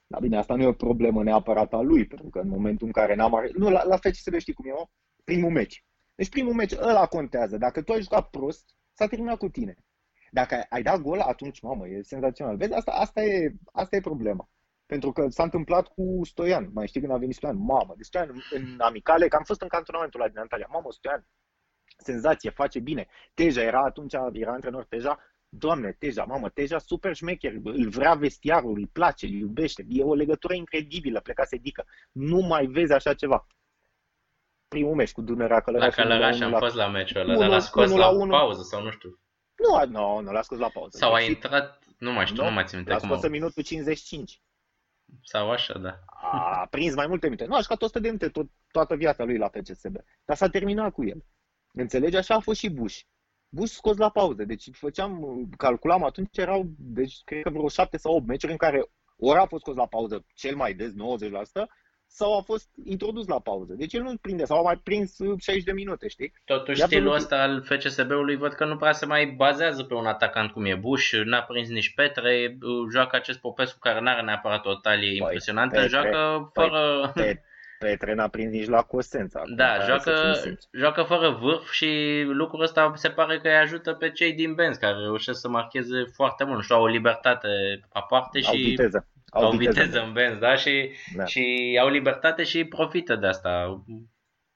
Dar 0.08 0.22
bine, 0.22 0.38
asta 0.38 0.56
nu 0.56 0.64
e 0.64 0.68
o 0.68 0.84
problemă 0.88 1.24
neapărat 1.24 1.74
a 1.74 1.82
lui, 1.82 2.06
pentru 2.06 2.30
că 2.30 2.40
în 2.40 2.48
momentul 2.50 2.86
în 2.86 2.94
care 2.94 3.16
n-am... 3.16 3.36
Are... 3.36 3.50
Nu, 3.54 3.70
la, 3.70 3.84
la 3.84 3.98
FCSB 3.98 4.38
știi 4.38 4.54
cum 4.54 4.66
e, 4.66 4.72
mă? 4.72 4.88
Primul 5.24 5.52
meci. 5.52 5.86
Deci 6.16 6.30
primul 6.30 6.54
meci, 6.54 6.74
ăla 6.74 7.06
contează. 7.06 7.58
Dacă 7.58 7.82
tu 7.82 7.92
ai 7.92 8.02
jucat 8.02 8.30
prost, 8.30 8.76
s-a 8.94 9.08
terminat 9.08 9.38
cu 9.38 9.50
tine. 9.50 9.76
Dacă 10.32 10.56
ai, 10.56 10.66
ai 10.70 10.82
dat 10.82 11.00
gol, 11.02 11.20
atunci, 11.20 11.62
mamă, 11.62 11.88
e 11.88 12.02
senzațional. 12.02 12.58
Vezi, 12.58 12.74
asta, 12.74 12.92
asta, 12.92 13.22
e, 13.24 13.54
asta 13.72 13.96
e 13.96 14.00
problema. 14.00 14.50
Pentru 14.86 15.12
că 15.12 15.28
s-a 15.30 15.44
întâmplat 15.44 15.88
cu 15.88 16.22
Stoian. 16.24 16.70
Mai 16.74 16.88
știi 16.88 17.00
când 17.00 17.14
a 17.14 17.18
venit 17.18 17.36
Stoian? 17.36 17.58
Mamă, 17.58 17.94
de 17.98 18.04
Stoian 18.04 18.30
în, 18.30 18.62
în 18.62 18.80
amicale, 18.80 19.28
că 19.28 19.36
am 19.36 19.44
fost 19.44 19.62
în 19.62 19.68
cantonamentul 19.68 20.20
ăla 20.20 20.30
din 20.30 20.40
Antalya. 20.40 20.68
Mamă, 20.70 20.92
Stoian, 20.92 21.28
senzație, 21.98 22.50
face 22.50 22.80
bine. 22.80 23.08
Teja 23.34 23.62
era 23.62 23.84
atunci, 23.84 24.14
era 24.32 24.52
antrenor 24.52 24.86
Teja. 24.86 25.20
Doamne, 25.58 25.92
Teja, 26.00 26.24
mamă, 26.24 26.50
Teja 26.50 26.78
super 26.78 27.16
șmecher, 27.16 27.54
îl 27.64 27.90
vrea 27.90 28.14
vestiarul, 28.14 28.78
îi 28.78 28.88
place, 28.88 29.26
îl 29.26 29.32
iubește. 29.32 29.86
E 29.90 30.04
o 30.04 30.14
legătură 30.14 30.54
incredibilă, 30.54 31.20
plecase 31.22 31.58
dică. 31.58 31.86
Nu 32.12 32.40
mai 32.40 32.66
vezi 32.66 32.94
așa 32.94 33.14
ceva. 33.14 33.48
Primul 34.68 34.96
meci 34.96 35.12
cu 35.12 35.22
Dunărea 35.22 35.56
La 35.56 35.62
Călăraș. 35.62 35.96
Călăraș 35.96 36.34
unul 36.36 36.46
am 36.46 36.52
la- 36.52 36.60
fost 36.60 36.76
la 36.76 36.88
meciul 36.88 37.20
ăla, 37.20 37.30
Unu- 37.32 37.40
dar 37.40 37.50
l-a 37.50 37.60
scos 37.60 37.86
unu 37.90 37.98
la, 37.98 38.06
la 38.12 38.18
unu. 38.18 38.30
pauză 38.32 38.62
sau 38.62 38.84
nu 38.84 38.92
știu. 38.92 39.20
Nu, 39.68 39.76
a- 39.76 39.84
nu, 39.86 40.20
nu 40.20 40.32
l-a 40.32 40.42
scos 40.42 40.58
la 40.58 40.70
pauză. 40.70 40.98
Sau 40.98 41.14
a 41.14 41.20
Și- 41.20 41.28
intrat, 41.30 41.84
nu 41.98 42.12
mai 42.12 42.26
știu, 42.26 42.44
nu, 42.44 42.52
mai 42.52 42.64
țin 42.66 42.78
minte 42.78 42.92
L-a 42.94 42.98
cum 42.98 43.08
scos 43.08 43.24
a... 43.24 43.26
în 43.26 43.32
minutul 43.32 43.64
55. 43.64 44.42
Sau 45.24 45.52
așa, 45.52 45.78
da. 45.78 46.00
A 46.32 46.68
prins 46.70 46.96
mai 46.96 47.08
multe 47.08 47.26
minute. 47.26 47.46
Nu, 47.46 47.56
a 47.56 47.62
jucat 47.62 47.82
100 47.82 48.00
de 48.00 48.08
minute 48.08 48.30
tot, 48.30 48.48
toată 48.72 48.96
viața 48.96 49.24
lui 49.24 49.38
la 49.38 49.48
FCSB. 49.50 49.96
Dar 50.26 50.36
s-a 50.36 50.50
terminat 50.50 50.92
cu 50.94 51.06
el. 51.06 51.24
Înțelegi? 51.74 52.16
Așa 52.16 52.36
a 52.36 52.40
fost 52.40 52.60
și 52.60 52.70
Bush. 52.70 53.00
Bush 53.58 53.74
scos 53.74 53.98
la 53.98 54.10
pauză. 54.10 54.44
Deci 54.44 54.64
făceam, 54.72 55.12
calculam 55.58 56.04
atunci 56.04 56.38
erau, 56.38 56.66
deci 56.78 57.16
cred 57.26 57.42
că 57.42 57.50
vreo 57.50 57.68
7 57.68 57.98
sau 57.98 58.16
8 58.16 58.28
meciuri 58.28 58.52
în 58.52 58.58
care 58.58 58.80
ori 59.18 59.40
a 59.40 59.46
fost 59.46 59.62
scos 59.64 59.76
la 59.76 59.88
pauză 59.88 60.26
cel 60.36 60.56
mai 60.56 60.74
des, 60.74 60.92
90%, 60.92 60.96
sau 62.10 62.38
a 62.38 62.42
fost 62.42 62.70
introdus 62.86 63.28
la 63.28 63.40
pauză. 63.40 63.74
Deci 63.74 63.94
el 63.94 64.02
nu 64.02 64.18
prinde, 64.22 64.46
sau 64.46 64.58
a 64.58 64.62
mai 64.62 64.76
prins 64.84 65.20
uh, 65.20 65.40
60 65.42 65.64
de 65.64 65.72
minute, 65.72 66.08
știi? 66.08 66.34
Totuși 66.46 66.82
E 66.82 66.86
stilul 66.86 67.14
absolut- 67.14 67.32
ăsta 67.32 67.42
al 67.42 67.64
FCSB-ului 67.64 68.36
văd 68.36 68.54
că 68.54 68.66
nu 68.66 68.78
prea 68.78 68.92
se 68.92 69.06
mai 69.06 69.26
bazează 69.26 69.84
pe 69.84 69.94
un 69.94 70.06
atacant 70.06 70.52
cum 70.52 70.66
e 70.66 70.76
Bush, 70.76 71.12
n-a 71.24 71.42
prins 71.42 71.70
nici 71.70 71.94
Petre, 71.94 72.58
joacă 72.92 73.16
acest 73.16 73.40
Popescu 73.40 73.80
care 73.80 74.00
n-are 74.02 74.22
neapărat 74.22 74.66
o 74.66 74.76
talie 74.76 75.16
impresionantă, 75.16 75.80
Petre- 75.80 75.90
joacă 75.90 76.50
păi, 76.54 76.70
fără... 76.70 77.12
Pe, 77.14 77.42
Petre 77.80 78.14
n-a 78.14 78.28
prins 78.28 78.52
nici 78.52 78.68
la 78.68 78.82
Cosența. 78.82 79.40
acum, 79.40 79.56
Da, 79.56 79.68
hai 79.68 79.86
joacă, 79.86 80.16
să 80.16 80.22
fim 80.24 80.34
sinceri. 80.34 80.68
joacă 80.72 81.04
fără 81.04 81.30
vârf 81.30 81.72
și 81.72 82.22
lucrul 82.26 82.62
ăsta 82.62 82.92
se 82.96 83.10
pare 83.10 83.40
că 83.40 83.48
îi 83.48 83.56
ajută 83.56 83.94
pe 83.94 84.12
cei 84.12 84.34
din 84.34 84.54
Benz 84.54 84.78
care 84.78 84.94
reușesc 84.98 85.40
să 85.40 85.48
marcheze 85.50 86.04
foarte 86.16 86.44
mult 86.44 86.64
și 86.64 86.72
au 86.72 86.82
o 86.82 86.88
libertate 86.88 87.48
aparte 87.90 88.40
Au 88.46 88.54
și 88.56 88.62
viteză. 88.64 89.08
au 89.32 89.52
viteză 89.52 90.00
în 90.02 90.14
Benz, 90.14 90.38
da? 90.38 90.56
Și, 90.56 90.92
Da. 91.16 91.26
și 91.26 91.78
au 91.82 91.90
libertate 91.90 92.44
și 92.44 92.64
profită 92.66 93.16
de 93.16 93.28
asta. 93.28 93.84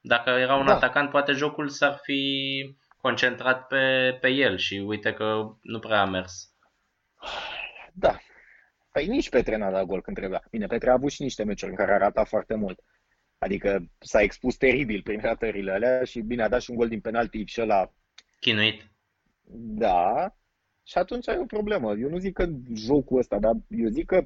Dacă 0.01 0.29
era 0.29 0.55
un 0.55 0.65
Da. 0.65 0.73
atacant, 0.75 1.09
poate 1.09 1.31
jocul 1.31 1.67
s-ar 1.69 1.99
fi 2.03 2.21
concentrat 2.97 3.67
pe, 3.67 4.17
pe 4.21 4.27
el 4.29 4.57
și 4.57 4.83
uite 4.85 5.13
că 5.13 5.41
nu 5.61 5.79
prea 5.79 6.01
a 6.01 6.05
mers. 6.05 6.49
Da. 7.93 8.15
Păi 8.91 9.07
nici 9.07 9.29
Petre 9.29 9.57
n-a 9.57 9.71
dat 9.71 9.83
gol 9.85 10.01
când 10.01 10.17
trebuia. 10.17 10.43
Bine, 10.51 10.65
Petre 10.65 10.89
a 10.89 10.93
avut 10.93 11.11
și 11.11 11.21
niște 11.21 11.43
meciuri 11.43 11.71
în 11.71 11.77
care 11.77 11.93
a 11.93 11.97
ratat 11.97 12.27
foarte 12.27 12.55
mult. 12.55 12.79
Adică 13.45 13.89
s-a 13.99 14.21
expus 14.21 14.55
teribil 14.55 15.01
prin 15.01 15.19
ratările 15.19 15.71
alea 15.71 16.03
și 16.03 16.21
bine, 16.21 16.43
a 16.43 16.47
dat 16.49 16.61
și 16.61 16.69
un 16.71 16.75
gol 16.77 16.87
din 16.87 17.01
penalti 17.01 17.43
și 17.45 17.61
ăla, 17.61 17.93
Chinuit. 18.39 18.91
da, 19.83 20.35
Și 20.83 20.97
atunci 20.97 21.27
ai 21.27 21.37
o 21.37 21.45
problemă. 21.45 21.95
Eu 21.97 22.09
nu 22.09 22.17
zic 22.17 22.33
că 22.33 22.47
jocul 22.73 23.17
ăsta, 23.19 23.39
dar 23.39 23.53
eu 23.69 23.87
zic 23.87 24.05
că 24.05 24.25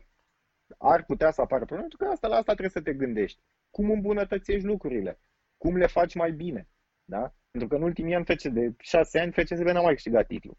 ar 0.77 1.03
putea 1.05 1.31
să 1.31 1.41
apară 1.41 1.65
probleme, 1.65 1.87
pentru 1.89 2.05
că 2.05 2.13
asta 2.13 2.27
la 2.27 2.35
asta 2.35 2.51
trebuie 2.53 2.69
să 2.69 2.81
te 2.81 2.93
gândești. 2.93 3.39
Cum 3.69 3.89
îmbunătățești 3.91 4.65
lucrurile? 4.65 5.19
Cum 5.57 5.77
le 5.77 5.87
faci 5.87 6.15
mai 6.15 6.31
bine? 6.31 6.67
Da? 7.05 7.33
Pentru 7.51 7.69
că 7.69 7.75
în 7.75 7.81
ultimii 7.81 8.15
ani, 8.15 8.25
FC, 8.25 8.43
de 8.43 8.73
șase 8.79 9.19
ani, 9.19 9.31
FCSB 9.31 9.65
n-a 9.67 9.81
mai 9.81 9.93
câștigat 9.93 10.27
titlul. 10.27 10.57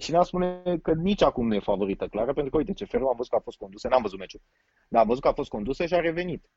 Și 0.00 0.10
ne-a 0.10 0.22
spune 0.22 0.78
că 0.82 0.94
nici 0.94 1.22
acum 1.22 1.46
nu 1.46 1.54
e 1.54 1.58
favorită 1.60 2.08
clară, 2.08 2.32
pentru 2.32 2.50
că, 2.50 2.56
uite, 2.56 2.72
ce 2.72 2.84
felul 2.84 3.08
am 3.08 3.16
văzut 3.16 3.30
că 3.30 3.36
a 3.38 3.40
fost 3.40 3.58
condusă, 3.58 3.88
n-am 3.88 4.02
văzut 4.02 4.18
meciul, 4.18 4.40
dar 4.88 5.00
am 5.00 5.06
văzut 5.06 5.22
că 5.22 5.28
a 5.28 5.32
fost 5.32 5.48
condusă 5.50 5.86
și 5.86 5.94
a 5.94 6.00
revenit. 6.00 6.48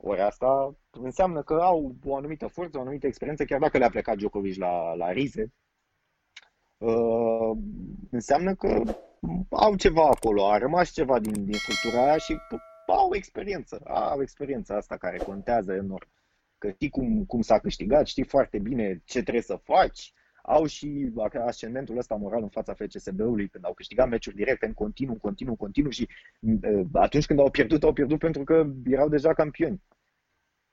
Ori 0.00 0.20
asta 0.20 0.76
înseamnă 0.90 1.42
că 1.42 1.54
au 1.54 1.94
o 2.04 2.16
anumită 2.16 2.46
forță, 2.46 2.78
o 2.78 2.80
anumită 2.80 3.06
experiență, 3.06 3.44
chiar 3.44 3.60
dacă 3.60 3.78
le-a 3.78 3.90
plecat 3.90 4.16
Djokovic 4.16 4.56
la, 4.56 4.94
la 4.94 5.12
Rize, 5.12 5.52
uh, 6.78 7.56
înseamnă 8.10 8.54
că 8.54 8.82
au 9.50 9.76
ceva 9.76 10.06
acolo, 10.06 10.50
a 10.50 10.58
rămas 10.58 10.90
ceva 10.90 11.18
din, 11.18 11.44
din 11.44 11.58
structura 11.58 12.04
aia 12.04 12.16
și 12.16 12.42
au 12.86 13.14
experiență, 13.14 13.80
au 13.84 14.22
experiența 14.22 14.76
asta 14.76 14.96
care 14.96 15.16
contează 15.18 15.72
enorm. 15.72 16.08
Că 16.58 16.70
știi 16.70 16.90
cum, 16.90 17.24
cum 17.24 17.40
s-a 17.40 17.58
câștigat, 17.58 18.06
știi 18.06 18.24
foarte 18.24 18.58
bine 18.58 19.02
ce 19.04 19.22
trebuie 19.22 19.42
să 19.42 19.60
faci, 19.62 20.12
au 20.48 20.66
și 20.66 21.12
ascendentul 21.46 21.98
ăsta 21.98 22.14
moral 22.14 22.42
în 22.42 22.48
fața 22.48 22.74
FCSB-ului 22.74 23.48
când 23.48 23.64
au 23.64 23.74
câștigat 23.74 24.08
meciuri 24.08 24.36
direct 24.36 24.62
în 24.62 24.72
continuu, 24.72 25.16
continuu, 25.16 25.56
continuu 25.56 25.90
și 25.90 26.08
uh, 26.40 26.86
atunci 26.92 27.26
când 27.26 27.38
au 27.38 27.50
pierdut, 27.50 27.82
au 27.82 27.92
pierdut 27.92 28.18
pentru 28.18 28.44
că 28.44 28.70
erau 28.84 29.08
deja 29.08 29.32
campioni. 29.32 29.82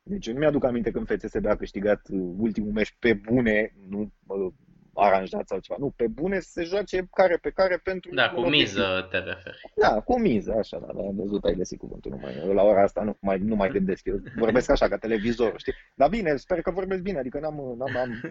Deci 0.03 0.27
eu 0.27 0.33
nu 0.33 0.39
mi-aduc 0.39 0.63
aminte 0.63 0.91
când 0.91 1.07
FCSB 1.07 1.45
a 1.45 1.55
câștigat 1.55 2.07
uh, 2.09 2.33
ultimul 2.37 2.71
meci 2.71 2.95
pe 2.99 3.13
bune, 3.13 3.75
nu 3.89 4.11
uh, 4.27 4.53
aranjat 4.95 5.47
sau 5.47 5.59
ceva. 5.59 5.79
Nu, 5.79 5.93
pe 5.95 6.07
bune 6.07 6.39
se 6.39 6.63
joace 6.63 7.07
care 7.11 7.37
pe 7.37 7.49
care 7.49 7.77
pentru... 7.83 8.13
Da, 8.13 8.29
cu 8.29 8.41
miză 8.41 9.07
te 9.11 9.17
referi. 9.17 9.71
Da, 9.75 10.01
cu 10.01 10.19
miză, 10.19 10.55
așa, 10.57 10.79
da, 10.79 10.87
am 10.87 11.15
văzut, 11.15 11.43
ai 11.43 11.55
găsit 11.55 11.79
cuvântul. 11.79 12.11
Nu 12.11 12.17
mai, 12.17 12.53
la 12.53 12.63
ora 12.63 12.81
asta 12.81 13.01
nu 13.01 13.17
mai, 13.19 13.37
nu 13.37 13.55
mai 13.55 13.69
gândesc, 13.69 14.05
eu 14.05 14.19
vorbesc 14.35 14.69
așa, 14.69 14.87
ca 14.87 14.97
televizor, 14.97 15.53
știi? 15.57 15.73
Dar 15.95 16.09
bine, 16.09 16.35
sper 16.35 16.61
că 16.61 16.71
vorbesc 16.71 17.01
bine, 17.01 17.19
adică 17.19 17.39
n-am, 17.39 17.75
n-am 17.77 17.97
am, 17.97 18.21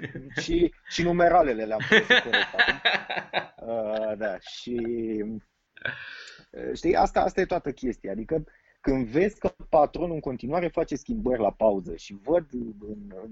și, 0.43 0.73
și 0.87 1.03
numeralele 1.03 1.65
le-am 1.65 1.81
pus 1.89 2.07
corect 2.07 2.49
Uh, 3.67 4.17
da, 4.17 4.39
și 4.39 4.77
uh, 6.51 6.75
știi, 6.75 6.95
asta, 6.95 7.21
asta 7.21 7.41
e 7.41 7.45
toată 7.45 7.73
chestia, 7.73 8.11
adică 8.11 8.45
când 8.81 9.07
vezi 9.07 9.39
că 9.39 9.55
patronul 9.69 10.15
în 10.15 10.21
continuare 10.21 10.69
face 10.69 10.97
schimbări 10.97 11.41
la 11.41 11.53
pauză 11.53 11.97
și 11.97 12.19
văd 12.23 12.47
în, 12.51 13.13
în, 13.23 13.31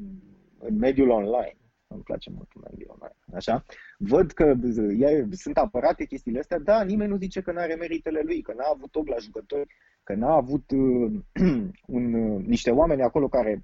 în 0.58 0.78
mediul 0.78 1.10
online 1.10 1.56
îmi 1.92 2.02
place 2.02 2.30
mult 2.30 2.48
mediul 2.70 2.90
online, 2.90 3.16
așa, 3.34 3.64
văd 3.98 4.32
că 4.32 4.54
e, 4.98 5.26
sunt 5.30 5.56
apărate 5.56 6.04
chestiile 6.04 6.38
astea, 6.38 6.58
da, 6.58 6.82
nimeni 6.82 7.10
nu 7.10 7.16
zice 7.16 7.40
că 7.40 7.52
nu 7.52 7.58
are 7.58 7.74
meritele 7.74 8.20
lui, 8.24 8.42
că 8.42 8.52
n-a 8.52 8.70
avut 8.74 8.94
og 8.94 9.08
la 9.08 9.16
jucători, 9.16 9.74
că 10.02 10.14
n-a 10.14 10.34
avut 10.34 10.70
uh, 10.70 11.12
un, 11.96 12.12
uh, 12.14 12.44
niște 12.44 12.70
oameni 12.70 13.02
acolo 13.02 13.28
care 13.28 13.62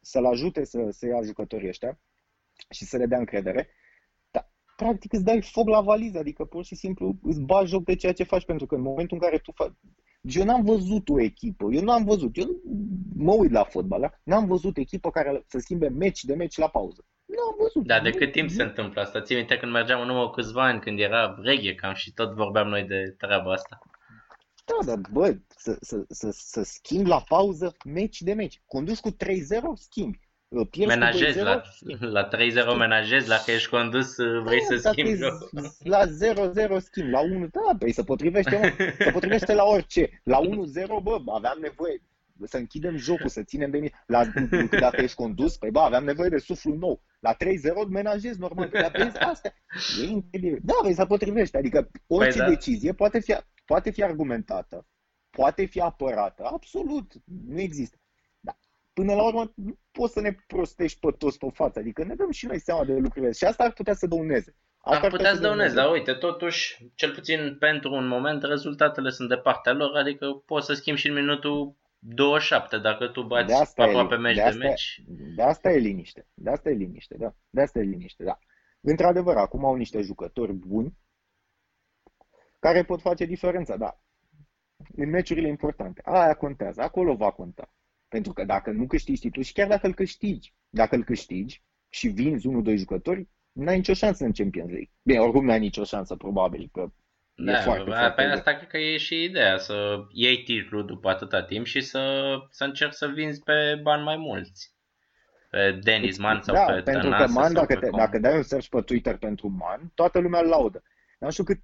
să-l 0.00 0.24
ajute 0.24 0.64
să, 0.64 0.86
să 0.90 1.06
ia 1.06 1.22
jucătorii 1.22 1.68
ăștia 1.68 2.00
și 2.70 2.84
să 2.84 2.96
le 2.96 3.06
dea 3.06 3.18
încredere, 3.18 3.68
dar 4.30 4.50
practic 4.76 5.12
îți 5.12 5.24
dai 5.24 5.42
foc 5.42 5.68
la 5.68 5.80
valiză, 5.80 6.18
adică 6.18 6.44
pur 6.44 6.64
și 6.64 6.74
simplu 6.74 7.18
îți 7.22 7.40
bagi 7.40 7.70
joc 7.70 7.84
de 7.84 7.94
ceea 7.94 8.12
ce 8.12 8.24
faci, 8.24 8.44
pentru 8.44 8.66
că 8.66 8.74
în 8.74 8.80
momentul 8.80 9.16
în 9.20 9.22
care 9.22 9.38
tu 9.38 9.52
faci, 9.52 9.72
eu 10.20 10.44
n-am 10.44 10.62
văzut 10.62 11.08
o 11.08 11.20
echipă, 11.20 11.68
eu 11.72 11.82
n-am 11.82 12.04
văzut, 12.04 12.36
eu 12.36 12.46
mă 13.14 13.34
uit 13.34 13.50
la 13.50 13.64
fotbal, 13.64 14.00
da? 14.00 14.10
n-am 14.22 14.46
văzut 14.46 14.76
echipă 14.76 15.10
care 15.10 15.44
să 15.46 15.58
schimbe 15.58 15.88
meci 15.88 16.24
de 16.24 16.34
meci 16.34 16.56
la 16.56 16.68
pauză. 16.68 17.04
Nu 17.24 17.42
am 17.42 17.54
văzut. 17.58 17.86
Da, 17.86 18.00
de 18.00 18.10
cât 18.10 18.32
timp 18.32 18.50
se 18.50 18.62
întâmplă 18.62 19.00
asta? 19.00 19.20
Ții 19.20 19.36
minte 19.36 19.56
când 19.56 19.72
mergeam 19.72 20.00
în 20.00 20.08
urmă 20.08 20.30
câțiva 20.30 20.64
ani, 20.64 20.80
când 20.80 21.00
era 21.00 21.38
reghe 21.42 21.74
cam 21.74 21.94
și 21.94 22.12
tot 22.12 22.34
vorbeam 22.34 22.68
noi 22.68 22.82
de 22.82 23.14
treaba 23.18 23.52
asta. 23.52 23.78
Da, 24.64 24.86
dar 24.86 25.00
bă, 25.12 25.36
să, 25.48 25.76
să, 25.80 26.04
să, 26.08 26.28
să 26.30 26.62
schimbi 26.62 27.08
la 27.08 27.20
pauză 27.28 27.76
meci 27.84 28.20
de 28.20 28.32
meci. 28.32 28.60
Condus 28.66 29.00
cu 29.00 29.10
3-0, 29.10 29.16
schimbi. 29.74 30.22
Pierzi 30.70 30.96
menajezi 30.96 31.40
la, 31.40 31.62
la 32.00 32.28
3-0 32.28 32.76
menajezi, 32.78 33.28
dacă 33.28 33.50
ești 33.50 33.68
condus 33.68 34.14
vrei 34.16 34.60
da, 34.60 34.76
să 34.76 34.76
schimbi 34.76 35.18
La 35.78 36.00
0-0 36.06 36.78
schimbi, 36.78 37.10
la 37.10 37.20
1, 37.20 37.46
da, 37.46 37.76
păi 37.78 37.92
se 37.92 38.02
potrivește, 38.02 38.56
mă, 38.56 38.84
se 38.98 39.10
potrivește 39.10 39.54
la 39.54 39.64
orice. 39.64 40.20
La 40.24 40.40
1-0, 40.40 40.46
bă, 41.02 41.18
aveam 41.26 41.58
nevoie, 41.60 42.02
să 42.42 42.56
închidem 42.56 42.96
jocul, 42.96 43.28
să 43.28 43.42
ținem 43.42 43.70
de 43.70 43.78
mine. 43.78 44.04
La, 44.06 44.24
dacă 44.80 45.00
ești 45.00 45.16
condus, 45.16 45.56
păi 45.56 45.70
bă, 45.70 45.80
aveam 45.80 46.04
nevoie 46.04 46.28
de 46.28 46.38
suflu 46.38 46.74
nou. 46.74 47.02
La 47.20 47.34
3-0 47.34 47.36
menajezi 47.88 48.40
normal, 48.40 48.68
dar 48.72 48.90
vezi, 48.90 49.18
asta 49.18 49.54
e 50.02 50.04
incredibil. 50.04 50.58
Da, 50.62 50.74
vezi, 50.82 50.96
se 50.96 51.04
potrivește. 51.04 51.56
Adică 51.56 51.90
orice 52.06 52.38
păi 52.38 52.46
da. 52.46 52.48
decizie 52.48 52.92
poate 52.92 53.20
fi, 53.20 53.34
poate 53.64 53.90
fi 53.90 54.02
argumentată, 54.02 54.86
poate 55.30 55.64
fi 55.64 55.80
apărată, 55.80 56.48
absolut, 56.52 57.12
nu 57.48 57.60
există. 57.60 57.96
Da. 58.40 58.56
Până 58.92 59.14
la 59.14 59.26
urmă, 59.26 59.52
nu 59.54 59.78
poți 59.90 60.12
să 60.12 60.20
ne 60.20 60.36
prostești 60.46 60.98
pe 60.98 61.10
toți 61.18 61.38
pe 61.38 61.46
față, 61.52 61.78
adică 61.78 62.04
ne 62.04 62.14
dăm 62.14 62.30
și 62.30 62.46
noi 62.46 62.60
seama 62.60 62.84
de 62.84 62.92
lucrurile 62.92 63.32
și 63.32 63.44
asta 63.44 63.64
ar 63.64 63.72
putea 63.72 63.94
să 63.94 64.06
dăuneze. 64.06 64.56
Asta 64.78 65.04
ar 65.04 65.10
putea 65.10 65.34
să 65.34 65.40
dăuneze, 65.40 65.74
dar 65.74 65.90
uite, 65.90 66.12
totuși, 66.12 66.90
cel 66.94 67.12
puțin 67.12 67.56
pentru 67.58 67.94
un 67.94 68.06
moment, 68.06 68.42
rezultatele 68.42 69.10
sunt 69.10 69.28
de 69.28 69.36
partea 69.36 69.72
lor, 69.72 69.96
adică 69.96 70.42
poți 70.46 70.66
să 70.66 70.74
schimbi 70.74 71.00
și 71.00 71.08
în 71.08 71.14
minutul 71.14 71.76
27 72.06 72.78
dacă 72.78 73.08
tu 73.08 73.22
bați 73.22 73.46
de 73.46 73.54
asta 73.54 73.82
aproape 73.82 74.16
meci 74.16 74.34
de, 74.34 74.42
asta, 74.42 74.58
de 74.58 74.66
meci. 74.66 75.02
De 75.34 75.42
asta 75.42 75.72
e 75.72 75.78
liniște. 75.78 76.26
De 76.34 76.50
asta 76.50 76.70
e 76.70 76.72
liniște, 76.72 77.16
da. 77.16 77.34
De 77.50 77.60
asta 77.60 77.78
e 77.78 77.82
liniște, 77.82 78.24
da. 78.24 78.38
Într-adevăr, 78.80 79.36
acum 79.36 79.64
au 79.64 79.74
niște 79.74 80.00
jucători 80.00 80.52
buni 80.52 80.96
care 82.58 82.84
pot 82.84 83.00
face 83.00 83.24
diferența, 83.24 83.76
da. 83.76 84.00
În 84.96 85.10
meciurile 85.10 85.48
importante. 85.48 86.02
Aia 86.04 86.34
contează, 86.34 86.80
acolo 86.82 87.14
va 87.14 87.30
conta. 87.30 87.72
Pentru 88.08 88.32
că 88.32 88.44
dacă 88.44 88.70
nu 88.70 88.86
câștigi 88.86 89.20
titlul 89.20 89.44
și 89.44 89.52
chiar 89.52 89.68
dacă 89.68 89.86
îl 89.86 89.94
câștigi, 89.94 90.54
dacă 90.68 90.94
îl 90.94 91.04
câștigi 91.04 91.62
și 91.88 92.08
vinzi 92.08 92.46
unul, 92.46 92.62
doi 92.62 92.76
jucători, 92.76 93.28
n-ai 93.52 93.76
nicio 93.76 93.92
șansă 93.92 94.24
în 94.24 94.32
Champions 94.32 94.70
League. 94.70 94.90
Bine, 95.02 95.18
oricum 95.18 95.44
n-ai 95.44 95.58
nicio 95.58 95.84
șansă, 95.84 96.16
probabil, 96.16 96.68
că 96.72 96.92
da, 97.36 97.60
foarte, 97.60 97.84
pe 97.84 97.90
foarte 97.90 98.22
asta 98.22 98.54
cred 98.54 98.68
că 98.68 98.78
e 98.78 98.96
și 98.96 99.22
ideea, 99.22 99.58
să 99.58 100.04
iei 100.12 100.42
titlul 100.42 100.86
după 100.86 101.08
atâta 101.08 101.42
timp 101.42 101.66
și 101.66 101.80
să, 101.80 102.34
să 102.50 102.64
încerci 102.64 102.92
să 102.92 103.06
vinzi 103.06 103.42
pe 103.42 103.80
bani 103.82 104.02
mai 104.02 104.16
mulți. 104.16 104.72
Pe 105.50 105.78
Denis 105.82 106.18
Man 106.18 106.42
sau 106.42 106.54
da, 106.54 106.64
pe 106.64 106.80
pentru 106.80 107.10
că 107.10 107.26
Man, 107.26 107.52
dacă, 107.52 107.76
te, 107.76 107.90
dacă 107.96 108.18
dai 108.18 108.36
un 108.36 108.42
search 108.42 108.68
pe 108.68 108.80
Twitter 108.80 109.16
pentru 109.16 109.48
Man, 109.48 109.90
toată 109.94 110.18
lumea 110.18 110.40
îl 110.40 110.48
laudă. 110.48 110.82
Nu 111.18 111.30
știu 111.30 111.44
cât, 111.44 111.60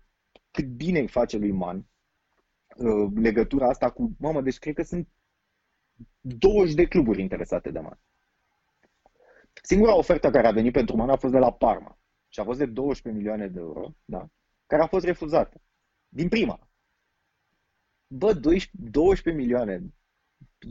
cât 0.51 0.65
bine 0.65 0.99
îi 0.99 1.09
face 1.09 1.37
lui 1.37 1.51
Man 1.51 1.87
uh, 2.77 3.11
legătura 3.15 3.69
asta 3.69 3.91
cu, 3.91 4.17
mamă, 4.19 4.41
deci 4.41 4.59
cred 4.59 4.75
că 4.75 4.83
sunt 4.83 5.09
20 6.21 6.75
de 6.75 6.87
cluburi 6.87 7.21
interesate 7.21 7.71
de 7.71 7.79
Man. 7.79 8.01
Singura 9.63 9.97
ofertă 9.97 10.31
care 10.31 10.47
a 10.47 10.53
venit 10.53 10.73
pentru 10.73 10.97
Man 10.97 11.11
a 11.11 11.17
fost 11.17 11.33
de 11.33 11.39
la 11.39 11.53
Parma 11.53 11.99
și 12.29 12.41
a 12.41 12.45
fost 12.45 12.59
de 12.59 12.67
12 12.67 13.23
milioane 13.23 13.47
de 13.47 13.59
euro, 13.59 13.95
da? 14.05 14.29
Care 14.71 14.83
a 14.83 14.87
fost 14.87 15.05
refuzată. 15.05 15.61
Din 16.09 16.29
prima. 16.29 16.69
Bă, 18.07 18.33
12, 18.33 18.71
12 18.91 19.43
milioane. 19.43 19.81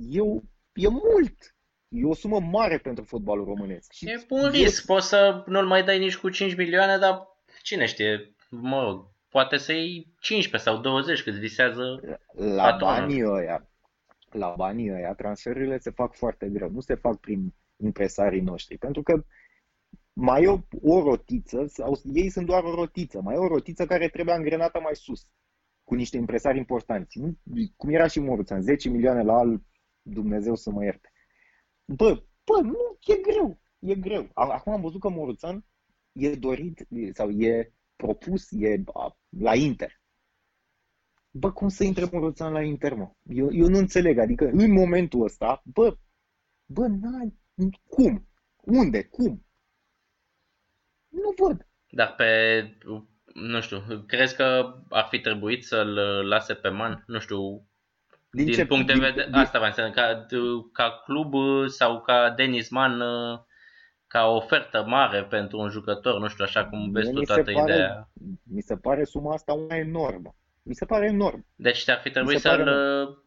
Eu, 0.10 0.44
e 0.74 0.88
mult. 0.88 1.56
E 1.88 2.06
o 2.06 2.14
sumă 2.14 2.40
mare 2.40 2.78
pentru 2.78 3.04
fotbalul 3.04 3.46
românesc. 3.46 3.92
Și 3.92 4.10
e 4.10 4.26
un 4.30 4.50
risc. 4.50 4.86
Poți 4.86 5.08
să 5.08 5.44
nu-l 5.46 5.66
mai 5.66 5.84
dai 5.84 6.00
nici 6.00 6.18
cu 6.18 6.30
5 6.30 6.56
milioane, 6.56 6.98
dar 6.98 7.28
cine 7.62 7.86
știe, 7.86 8.36
mă 8.50 8.84
rog, 8.84 9.08
poate 9.30 9.58
să 9.58 9.72
iei 9.72 10.14
15 10.20 10.70
sau 10.70 10.82
20 10.82 11.24
cât 11.24 11.34
visează 11.34 12.00
La 12.34 12.64
patronul. 12.64 12.96
banii 12.96 13.26
ăia, 13.26 13.70
la 14.32 14.54
banii 14.58 14.92
ăia, 14.92 15.14
transferurile 15.14 15.78
se 15.78 15.90
fac 15.92 16.16
foarte 16.16 16.50
greu. 16.50 16.70
Nu 16.70 16.80
se 16.80 16.96
fac 16.96 17.20
prin 17.20 17.54
impresarii 17.78 18.42
noștri. 18.42 18.78
Pentru 18.78 19.04
că 19.04 19.24
mai 20.20 20.44
e 20.44 20.48
o, 20.48 20.60
o 20.82 21.04
rotiță, 21.04 21.66
sau 21.68 22.02
ei 22.14 22.30
sunt 22.30 22.46
doar 22.46 22.64
o 22.64 22.76
rotiță, 22.76 23.22
mai 23.22 23.36
e 23.36 23.38
o 23.38 23.48
rotiță 23.48 23.86
care 23.86 24.10
trebuie 24.10 24.36
angrenată 24.36 24.80
mai 24.80 24.96
sus, 24.96 25.28
cu 25.84 25.96
niște 25.96 26.18
impresari 26.18 26.58
importanți. 26.58 27.20
Nu, 27.20 27.38
cum 27.76 27.90
era 27.90 28.08
și 28.08 28.20
Moruțan, 28.20 28.62
10 28.62 28.90
milioane 28.90 29.24
la 29.24 29.34
al 29.34 29.62
Dumnezeu 30.02 30.56
să 30.56 30.70
mă 30.70 30.84
ierte. 30.84 31.12
Bă, 31.86 32.24
bă, 32.44 32.62
nu, 32.62 32.98
e 33.08 33.16
greu, 33.16 33.62
e 33.80 33.96
greu. 33.96 34.30
Acum 34.34 34.74
am 34.74 34.82
văzut 34.82 35.00
că 35.00 35.10
Moruțan 35.10 35.66
e 36.12 36.36
dorit 36.36 36.88
sau 37.14 37.30
e 37.30 37.74
propus, 37.96 38.52
e 38.52 38.84
la 39.30 39.56
Inter. 39.56 40.02
Bă, 41.32 41.52
cum 41.52 41.68
să 41.68 41.84
intre 41.84 42.10
Moruțan 42.12 42.52
la 42.54 42.62
Inter, 42.62 42.94
mă? 42.94 43.12
Eu, 43.24 43.54
eu 43.54 43.68
nu 43.68 43.78
înțeleg, 43.78 44.18
adică 44.18 44.46
în 44.46 44.72
momentul 44.72 45.24
ăsta, 45.24 45.62
bă, 45.66 45.98
bă, 46.66 46.88
n 46.88 47.70
cum? 47.88 48.28
Unde? 48.56 49.04
Cum? 49.04 49.44
Nu 51.10 51.34
văd. 51.38 51.68
Dar 51.90 52.14
pe, 52.16 52.62
nu 53.34 53.62
știu, 53.62 54.04
crezi 54.08 54.36
că 54.36 54.76
ar 54.90 55.08
fi 55.10 55.20
trebuit 55.20 55.66
să-l 55.66 55.94
lase 56.28 56.54
pe 56.54 56.70
Man? 56.70 57.04
Nu 57.08 57.20
știu, 57.20 57.68
din, 58.32 58.46
din 58.46 58.54
ce, 58.54 58.66
punct 58.66 58.88
de 58.88 58.94
vedere, 58.94 59.26
din, 59.26 59.34
asta 59.34 59.60
va 59.60 59.66
înseamnă, 59.66 59.94
ca, 59.94 60.26
ca 60.72 61.02
club 61.06 61.34
sau 61.68 62.02
ca 62.02 62.30
Denis 62.30 62.70
Man 62.70 63.02
ca 64.08 64.26
o 64.26 64.36
ofertă 64.36 64.84
mare 64.88 65.24
pentru 65.24 65.60
un 65.60 65.70
jucător, 65.70 66.20
nu 66.20 66.28
știu, 66.28 66.44
așa 66.44 66.66
cum 66.66 66.92
vezi 66.92 67.12
tu 67.12 67.22
toată 67.22 67.52
pare, 67.52 67.74
ideea. 67.74 68.10
Mi 68.44 68.62
se 68.62 68.76
pare 68.76 69.04
suma 69.04 69.34
asta 69.34 69.54
una 69.54 69.76
enormă. 69.76 70.36
Mi 70.64 70.76
se 70.76 70.86
pare 70.86 71.06
enorm. 71.06 71.46
Deci 71.56 71.86
te-ar 71.86 72.00
fi 72.00 72.10
trebuit 72.10 72.40
să-l 72.40 72.58
pare... 72.58 72.76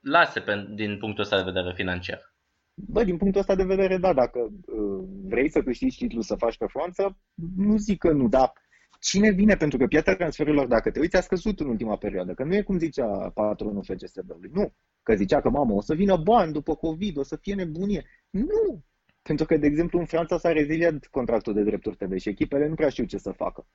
lase 0.02 0.40
pe, 0.40 0.66
din 0.68 0.98
punctul 0.98 1.22
ăsta 1.22 1.36
de 1.36 1.50
vedere 1.50 1.72
financiar. 1.74 2.31
Bă, 2.74 3.04
din 3.04 3.16
punctul 3.16 3.40
ăsta 3.40 3.54
de 3.54 3.64
vedere, 3.64 3.96
da, 3.96 4.12
dacă 4.12 4.38
uh, 4.40 5.04
vrei 5.24 5.50
să 5.50 5.62
câștigi 5.62 5.96
titlul, 5.96 6.22
să 6.22 6.34
faci 6.34 6.56
performanță, 6.56 7.18
nu 7.56 7.76
zic 7.76 7.98
că 7.98 8.12
nu, 8.12 8.28
dar 8.28 8.52
cine 9.00 9.30
vine? 9.30 9.56
Pentru 9.56 9.78
că 9.78 9.86
piața 9.86 10.14
transferurilor, 10.14 10.66
dacă 10.66 10.90
te 10.90 10.98
uiți, 10.98 11.16
a 11.16 11.20
scăzut 11.20 11.60
în 11.60 11.68
ultima 11.68 11.96
perioadă. 11.96 12.34
Că 12.34 12.44
nu 12.44 12.54
e 12.54 12.62
cum 12.62 12.78
zicea 12.78 13.30
patronul 13.34 13.82
FCSB-ului. 13.82 14.50
Nu. 14.52 14.72
Că 15.02 15.14
zicea 15.14 15.40
că, 15.40 15.50
mamă, 15.50 15.74
o 15.74 15.80
să 15.80 15.94
vină 15.94 16.16
bani 16.16 16.52
după 16.52 16.74
COVID, 16.74 17.16
o 17.16 17.22
să 17.22 17.36
fie 17.36 17.54
nebunie. 17.54 18.04
Nu. 18.30 18.84
Pentru 19.22 19.46
că, 19.46 19.56
de 19.56 19.66
exemplu, 19.66 19.98
în 19.98 20.04
Franța 20.04 20.38
s-a 20.38 20.52
reziliat 20.52 21.06
contractul 21.06 21.54
de 21.54 21.62
drepturi 21.62 21.96
TV 21.96 22.18
și 22.18 22.28
echipele 22.28 22.68
nu 22.68 22.74
prea 22.74 22.88
știu 22.88 23.04
ce 23.04 23.18
să 23.18 23.30
facă. 23.30 23.66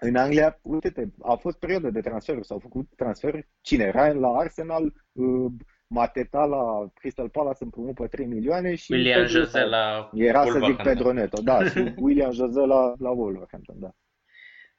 În 0.00 0.16
Anglia, 0.16 0.58
uite-te, 0.62 1.06
a 1.22 1.34
fost 1.34 1.58
perioadă 1.58 1.90
de 1.90 2.00
transferuri, 2.00 2.46
s-au 2.46 2.58
făcut 2.58 2.88
transferuri. 2.96 3.48
Cine? 3.60 3.90
Ryan 3.90 4.18
la 4.18 4.28
Arsenal, 4.28 4.94
uh, 5.12 5.52
Mateta 5.88 6.44
la 6.44 6.90
Crystal 6.94 7.28
Palace 7.28 7.64
împrumut 7.64 7.94
pe 7.94 8.06
3 8.06 8.26
milioane 8.26 8.74
și 8.74 8.92
William 8.92 9.26
Jose 9.26 9.64
la 9.64 10.10
Era 10.14 10.44
să 10.44 10.60
zic 10.66 10.76
Pedro 10.76 11.12
Neto, 11.12 11.42
da, 11.42 11.64
și 11.64 11.92
William 12.04 12.32
Jose 12.32 12.60
la, 12.60 12.94
la 12.98 13.10
Wolverhampton, 13.10 13.76
da. 13.78 13.94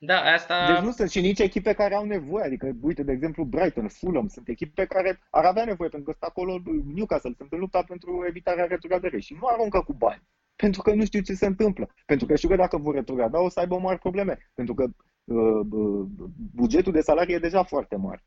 Da, 0.02 0.22
asta... 0.22 0.74
Deci 0.74 0.84
nu 0.84 0.92
sunt 0.92 1.10
și 1.10 1.22
nici 1.22 1.40
echipe 1.40 1.74
care 1.74 1.96
au 1.96 2.06
nevoie, 2.06 2.46
adică, 2.46 2.72
uite, 2.82 3.04
de 3.04 3.12
exemplu, 3.12 3.44
Brighton, 3.44 3.88
Fulham, 3.88 4.28
sunt 4.28 4.48
echipe 4.48 4.86
care 4.86 5.20
ar 5.30 5.46
avea 5.46 5.66
nevoie, 5.66 5.90
pentru 5.90 6.12
că 6.12 6.18
sunt 6.20 6.32
acolo 6.32 6.62
Newcastle, 6.94 7.34
sunt 7.38 7.52
în 7.52 7.60
lupta 7.60 7.84
pentru 7.88 8.26
evitarea 8.28 8.66
retrogradării 8.66 9.22
și 9.22 9.38
nu 9.42 9.48
aruncă 9.48 9.82
cu 9.82 9.94
bani, 9.94 10.22
pentru 10.56 10.82
că 10.82 10.94
nu 10.94 11.06
știu 11.06 11.22
ce 11.22 11.34
se 11.34 11.46
întâmplă, 11.46 11.90
pentru 12.06 12.26
că 12.26 12.36
știu 12.36 12.50
că 12.50 12.56
dacă 12.56 12.78
vor 12.78 12.94
retrograda 12.94 13.42
o 13.42 13.50
să 13.50 13.60
aibă 13.60 13.78
mari 13.78 14.00
probleme, 14.00 14.52
pentru 14.54 14.74
că 14.74 14.84
uh, 15.24 15.66
uh, 15.72 16.08
bugetul 16.56 16.92
de 16.92 17.02
salarii 17.02 17.36
e 17.36 17.40
deja 17.40 17.64
foarte 17.64 17.96
mare. 17.96 18.24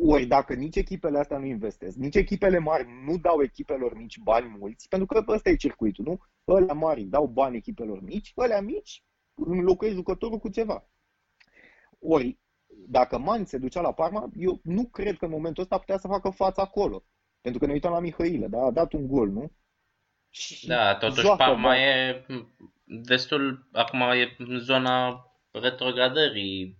Ori 0.00 0.26
dacă 0.26 0.54
nici 0.54 0.76
echipele 0.76 1.18
astea 1.18 1.38
nu 1.38 1.44
investesc, 1.44 1.96
nici 1.96 2.14
echipele 2.14 2.58
mari 2.58 2.86
nu 3.04 3.18
dau 3.18 3.42
echipelor 3.42 3.96
mici 3.96 4.18
bani 4.18 4.56
mulți, 4.58 4.88
pentru 4.88 5.06
că 5.06 5.24
ăsta 5.28 5.50
e 5.50 5.56
circuitul, 5.56 6.04
nu? 6.04 6.20
Ălea 6.54 6.74
mari 6.74 7.02
dau 7.02 7.26
bani 7.26 7.56
echipelor 7.56 8.02
mici, 8.02 8.32
ălea 8.36 8.60
mici 8.60 9.04
înlocuiesc 9.34 9.96
jucătorul 9.96 10.38
cu 10.38 10.48
ceva. 10.48 10.88
Ori, 11.98 12.38
dacă 12.88 13.18
Manț 13.18 13.48
se 13.48 13.58
ducea 13.58 13.80
la 13.80 13.92
Parma, 13.92 14.30
eu 14.36 14.60
nu 14.62 14.84
cred 14.84 15.16
că 15.16 15.24
în 15.24 15.30
momentul 15.30 15.62
ăsta 15.62 15.78
putea 15.78 15.98
să 15.98 16.08
facă 16.08 16.30
față 16.30 16.60
acolo. 16.60 17.04
Pentru 17.40 17.60
că 17.60 17.66
ne 17.66 17.72
uităm 17.72 17.90
la 17.90 18.00
Mihailă, 18.00 18.46
da? 18.46 18.58
a 18.58 18.70
dat 18.70 18.92
un 18.92 19.06
gol, 19.06 19.28
nu? 19.28 19.52
Și 20.28 20.66
da, 20.66 20.94
totuși 20.94 21.26
Parma 21.36 21.68
da. 21.68 21.80
e 21.80 22.26
destul, 22.84 23.68
acum 23.72 24.00
e 24.00 24.34
în 24.38 24.58
zona 24.58 25.26
retrogradării. 25.50 26.78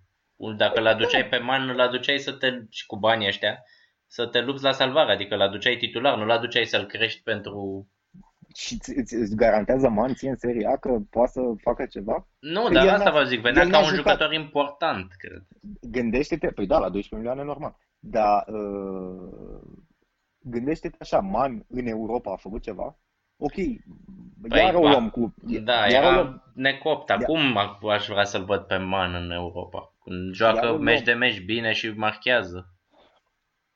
Dacă 0.56 0.80
îl 0.80 0.86
aduceai 0.86 1.26
pe 1.26 1.38
Man, 1.38 1.68
îl 1.68 1.80
aduceai 1.80 2.18
să 2.18 2.32
te, 2.32 2.52
și 2.70 2.86
cu 2.86 2.96
banii 2.96 3.26
ăștia, 3.26 3.62
să 4.06 4.26
te 4.26 4.40
lupți 4.40 4.62
la 4.62 4.72
salvare, 4.72 5.12
adică 5.12 5.34
îl 5.34 5.40
aduceai 5.40 5.76
titular, 5.76 6.16
nu 6.16 6.22
îl 6.22 6.30
aduceai 6.30 6.64
să-l 6.64 6.86
crești 6.86 7.22
pentru 7.22 7.88
și 8.54 8.78
îți, 8.96 9.14
îți 9.14 9.36
garantează 9.36 9.88
Man 9.88 10.14
ție 10.14 10.28
în 10.28 10.36
Serie 10.36 10.66
A 10.66 10.76
că 10.76 10.98
poate 11.10 11.30
să 11.30 11.40
facă 11.62 11.86
ceva? 11.86 12.26
Nu, 12.38 12.62
că 12.62 12.72
dar 12.72 12.88
asta 12.88 13.10
vă 13.10 13.22
zic, 13.22 13.40
venea 13.40 13.66
ca 13.66 13.78
un 13.78 13.84
jucat. 13.84 13.94
jucător 13.94 14.32
important, 14.32 15.12
cred. 15.18 15.42
Gândește-te, 15.80 16.46
păi 16.46 16.66
da, 16.66 16.78
la 16.78 16.88
12 16.88 17.14
milioane 17.14 17.42
normal, 17.42 17.76
dar 17.98 18.44
uh, 18.46 19.60
gândește-te 20.38 20.96
așa, 21.00 21.18
Man 21.18 21.64
în 21.68 21.86
Europa 21.86 22.32
a 22.32 22.36
făcut 22.36 22.62
ceva? 22.62 22.96
Ok, 23.36 23.54
păi, 24.48 24.60
iar 24.60 24.74
o 24.74 24.88
luăm 24.88 25.10
cu... 25.10 25.34
Da, 25.64 25.86
era 25.86 26.12
luăm, 26.12 26.52
necopt. 26.54 27.10
Acum 27.10 27.54
ia, 27.54 27.78
aș 27.92 28.06
vrea 28.06 28.24
să-l 28.24 28.44
văd 28.44 28.60
pe 28.60 28.76
Man 28.76 29.14
în 29.14 29.30
Europa. 29.30 29.93
Când 30.04 30.34
joacă 30.34 30.76
meci 30.76 31.02
de 31.02 31.12
meci 31.12 31.44
bine 31.44 31.72
și 31.72 31.90
marchează. 31.90 32.68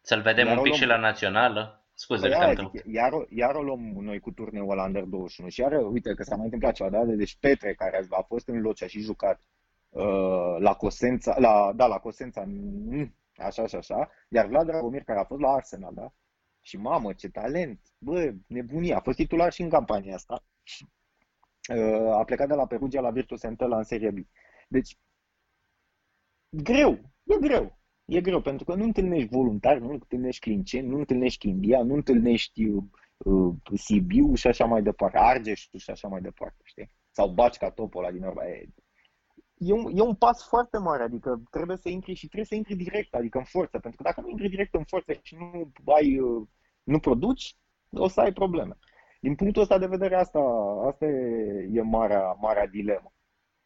Să-l 0.00 0.22
vedem 0.22 0.50
un 0.50 0.62
pic 0.62 0.72
și 0.72 0.84
la 0.84 0.96
națională. 0.96 1.86
Scuze, 1.94 2.28
păi 2.28 2.54
zic, 2.54 2.84
iar, 2.94 3.12
iar 3.28 3.54
o 3.54 3.62
luăm 3.62 3.80
noi 3.80 4.18
cu 4.18 4.30
turneul 4.30 4.70
ăla 4.70 4.84
Under 4.84 5.02
21 5.02 5.48
și 5.48 5.60
iar, 5.60 5.72
uite 5.72 6.14
că 6.14 6.22
s-a 6.22 6.36
mai 6.36 6.44
întâmplat 6.44 6.74
ceva, 6.74 6.90
da? 6.90 7.04
Deci 7.04 7.36
Petre, 7.40 7.74
care 7.74 8.06
a 8.10 8.22
fost 8.22 8.48
în 8.48 8.60
Locea 8.60 8.86
și 8.86 9.00
jucat 9.00 9.40
uh, 9.88 10.56
la 10.58 10.74
Cosența, 10.74 11.38
la, 11.38 11.72
da, 11.74 11.86
la 11.86 11.98
Cosența, 11.98 12.44
mm, 12.46 13.14
așa 13.36 13.66
și 13.66 13.74
așa, 13.74 14.10
iar 14.28 14.46
Vlad 14.46 14.66
Dragomir, 14.66 15.02
care 15.02 15.18
a 15.18 15.24
fost 15.24 15.40
la 15.40 15.48
Arsenal, 15.48 15.94
da? 15.94 16.12
Și 16.60 16.76
mamă, 16.76 17.12
ce 17.12 17.28
talent! 17.28 17.80
Bă, 17.98 18.32
nebunie, 18.46 18.94
a 18.94 19.00
fost 19.00 19.16
titular 19.16 19.52
și 19.52 19.62
în 19.62 19.68
campania 19.68 20.14
asta. 20.14 20.44
Uh, 21.74 22.12
a 22.12 22.24
plecat 22.24 22.48
de 22.48 22.54
la 22.54 22.66
Perugia 22.66 23.00
la 23.00 23.10
Virtus 23.10 23.42
Entella 23.42 23.76
în 23.76 23.84
Serie 23.84 24.10
B. 24.10 24.16
Deci, 24.68 24.96
greu, 26.50 26.98
e 27.24 27.38
greu. 27.40 27.78
E 28.04 28.20
greu, 28.20 28.40
pentru 28.40 28.64
că 28.64 28.74
nu 28.74 28.84
întâlnești 28.84 29.28
voluntari, 29.28 29.80
nu 29.80 29.90
întâlnești 29.90 30.40
clinceni, 30.40 30.88
nu 30.88 30.98
întâlnești 30.98 31.48
India, 31.48 31.82
nu 31.82 31.94
întâlnești 31.94 32.64
uh, 32.64 32.84
uh, 33.16 33.54
Sibiu 33.74 34.34
și 34.34 34.46
așa 34.46 34.64
mai 34.64 34.82
departe, 34.82 35.18
Argeșul 35.18 35.78
și 35.78 35.90
așa 35.90 36.08
mai 36.08 36.20
departe, 36.20 36.60
știi? 36.64 36.90
Sau 37.10 37.28
baci 37.28 37.56
ca 37.56 37.70
topul 37.70 38.04
ăla 38.04 38.12
din 38.12 38.22
urmă. 38.22 38.44
E, 38.44 38.68
e, 39.58 39.72
un, 39.72 39.96
e 39.96 40.00
un 40.00 40.14
pas 40.14 40.46
foarte 40.48 40.78
mare, 40.78 41.02
adică 41.02 41.42
trebuie 41.50 41.76
să 41.76 41.88
intri 41.88 42.14
și 42.14 42.26
trebuie 42.26 42.44
să 42.44 42.54
intri 42.54 42.74
direct, 42.74 43.14
adică 43.14 43.38
în 43.38 43.44
forță, 43.44 43.78
pentru 43.78 44.02
că 44.02 44.02
dacă 44.02 44.20
nu 44.20 44.28
intri 44.28 44.48
direct 44.48 44.74
în 44.74 44.84
forță 44.84 45.12
și 45.22 45.34
nu 45.34 45.72
ai, 45.84 46.18
uh, 46.18 46.46
nu 46.82 46.98
produci, 46.98 47.56
o 47.90 48.08
să 48.08 48.20
ai 48.20 48.32
probleme. 48.32 48.76
Din 49.20 49.34
punctul 49.34 49.62
ăsta 49.62 49.78
de 49.78 49.86
vedere, 49.86 50.16
asta, 50.16 50.40
asta 50.86 51.04
e, 51.06 51.68
e 51.72 51.82
marea, 51.82 52.36
marea 52.40 52.66
dilemă. 52.66 53.12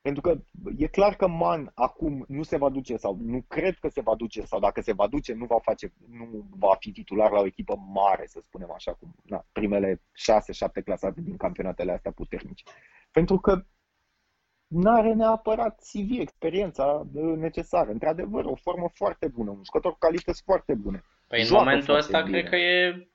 Pentru 0.02 0.22
că 0.22 0.38
e 0.76 0.86
clar 0.86 1.16
că 1.16 1.28
Man 1.28 1.70
acum 1.74 2.24
nu 2.28 2.42
se 2.42 2.56
va 2.56 2.68
duce 2.68 2.96
sau 2.96 3.18
nu 3.20 3.44
cred 3.48 3.78
că 3.78 3.88
se 3.88 4.00
va 4.00 4.14
duce 4.14 4.42
sau 4.42 4.60
dacă 4.60 4.80
se 4.80 4.92
va 4.92 5.06
duce 5.06 5.32
nu 5.32 5.44
va, 5.44 5.58
face, 5.62 5.92
nu 6.08 6.46
va 6.50 6.76
fi 6.78 6.92
titular 6.92 7.30
la 7.30 7.40
o 7.40 7.46
echipă 7.46 7.76
mare, 7.76 8.26
să 8.26 8.40
spunem 8.42 8.70
așa, 8.70 8.92
cum 8.92 9.14
na, 9.24 9.46
primele 9.52 10.02
6-7 10.80 10.84
clasate 10.84 11.20
din 11.20 11.36
campionatele 11.36 11.92
astea 11.92 12.12
puternice. 12.12 12.64
Pentru 13.10 13.38
că 13.38 13.64
nu 14.66 14.90
are 14.90 15.12
neapărat 15.12 15.80
CV, 15.92 16.18
experiența 16.18 17.06
necesară. 17.36 17.90
Într-adevăr, 17.90 18.44
o 18.44 18.54
formă 18.54 18.90
foarte 18.94 19.28
bună, 19.28 19.50
un 19.50 19.60
jucător 19.64 19.92
cu 19.92 19.98
calități 19.98 20.42
foarte 20.44 20.74
bune. 20.74 21.02
Păi 21.26 21.42
în 21.42 21.48
momentul 21.50 21.94
ăsta 21.94 22.20
bine. 22.22 22.38
cred 22.38 22.50
că 22.50 22.56
e 22.56 22.90
Uh, 22.90 23.11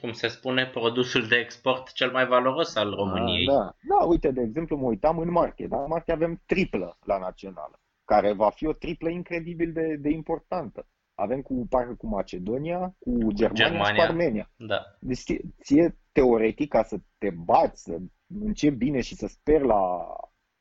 cum 0.00 0.12
se 0.12 0.28
spune, 0.28 0.66
produsul 0.66 1.26
de 1.26 1.36
export 1.36 1.92
cel 1.92 2.10
mai 2.10 2.26
valoros 2.26 2.76
al 2.76 2.94
României. 2.94 3.46
Da, 3.46 3.52
da. 3.52 3.74
da 3.88 4.04
uite, 4.04 4.30
de 4.30 4.40
exemplu, 4.40 4.76
mă 4.76 4.86
uitam 4.86 5.18
în 5.18 5.30
marche. 5.30 5.66
Da? 5.66 5.76
În 5.76 5.86
marche 5.88 6.12
avem 6.12 6.42
triplă 6.46 6.98
la 7.04 7.18
națională, 7.18 7.80
care 8.04 8.32
va 8.32 8.50
fi 8.50 8.66
o 8.66 8.72
triplă 8.72 9.08
incredibil 9.08 9.72
de, 9.72 9.96
de 10.00 10.10
importantă. 10.10 10.86
Avem 11.14 11.40
cu, 11.40 11.66
parcă 11.68 11.94
cu 11.94 12.06
Macedonia, 12.06 12.96
cu 12.98 13.32
Germania, 13.32 13.64
Germania 13.64 13.84
și 13.84 13.94
cu 13.94 14.00
Armenia. 14.00 14.50
Da. 14.56 14.80
Deci 15.00 15.18
ție, 15.18 15.40
ție, 15.62 15.98
teoretic, 16.12 16.68
ca 16.68 16.82
să 16.82 16.96
te 17.18 17.30
bați, 17.30 17.82
să 17.82 17.96
începi 18.40 18.76
bine 18.76 19.00
și 19.00 19.14
să 19.14 19.26
speri 19.26 19.66
la, 19.66 20.06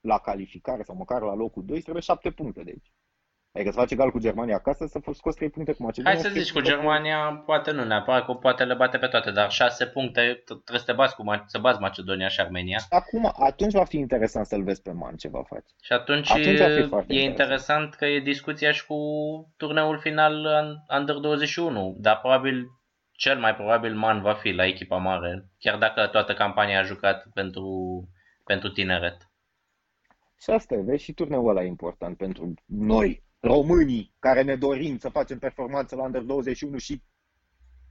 la 0.02 0.17
calificare 0.17 0.84
sau 0.84 0.95
măcar 0.95 1.21
la 1.21 1.34
locul 1.34 1.65
2, 1.65 1.82
trebuie 1.82 2.04
7 2.04 2.30
puncte 2.30 2.63
de 2.63 2.69
aici. 2.69 2.91
Adică 3.55 3.71
să 3.71 3.77
faci 3.79 3.91
egal 3.91 4.11
cu 4.11 4.19
Germania 4.19 4.55
acasă, 4.55 4.85
să 4.85 4.99
scos 5.13 5.35
3 5.35 5.49
puncte 5.49 5.73
cu 5.73 5.83
Macedonia. 5.83 6.19
Hai 6.19 6.29
să 6.29 6.39
zici, 6.39 6.51
cu 6.51 6.61
Germania 6.61 7.43
poate 7.45 7.71
nu 7.71 7.83
neapărat, 7.83 8.25
că 8.25 8.33
poate 8.33 8.63
le 8.63 8.73
bate 8.73 8.97
pe 8.97 9.07
toate, 9.07 9.31
dar 9.31 9.51
6 9.51 9.85
puncte 9.85 10.41
trebuie 10.45 10.79
să 10.79 10.85
te 10.85 10.91
bați 10.91 11.15
cu 11.15 11.23
să 11.45 11.57
bați 11.57 11.79
Macedonia 11.79 12.27
și 12.27 12.39
Armenia. 12.39 12.79
Acum, 12.89 13.31
atunci 13.39 13.73
va 13.73 13.83
fi 13.83 13.97
interesant 13.97 14.45
să-l 14.45 14.63
vezi 14.63 14.81
pe 14.81 14.91
Man 14.91 15.15
ce 15.15 15.27
va 15.27 15.43
face. 15.43 15.65
Și 15.81 15.93
atunci, 15.93 16.31
atunci 16.31 16.57
va 16.87 17.01
fi 17.01 17.13
e 17.15 17.23
interesant. 17.23 17.29
interesant 17.29 17.93
că 17.93 18.05
e 18.05 18.19
discuția 18.19 18.71
și 18.71 18.85
cu 18.85 18.95
turneul 19.57 19.97
final 19.99 20.47
Under 20.99 21.15
21, 21.15 21.95
dar 21.99 22.19
probabil 22.19 22.65
cel 23.11 23.39
mai 23.39 23.55
probabil 23.55 23.95
Man 23.95 24.21
va 24.21 24.33
fi 24.33 24.51
la 24.51 24.65
echipa 24.65 24.97
mare, 24.97 25.45
chiar 25.59 25.77
dacă 25.77 26.07
toată 26.07 26.33
campania 26.33 26.79
a 26.79 26.83
jucat 26.83 27.25
pentru, 27.33 27.67
pentru 28.43 28.69
tineret. 28.69 29.29
Și 30.39 30.49
asta 30.49 30.75
e, 30.75 30.81
vezi, 30.81 31.03
și 31.03 31.13
turneul 31.13 31.49
ăla 31.49 31.63
e 31.63 31.67
important 31.67 32.17
pentru 32.17 32.53
noi, 32.65 33.24
românii 33.45 34.13
care 34.19 34.41
ne 34.41 34.55
dorim 34.55 34.97
să 34.97 35.10
facem 35.10 35.39
performanță 35.39 35.95
la 35.95 36.03
Under 36.03 36.21
21 36.21 36.77
și 36.77 37.01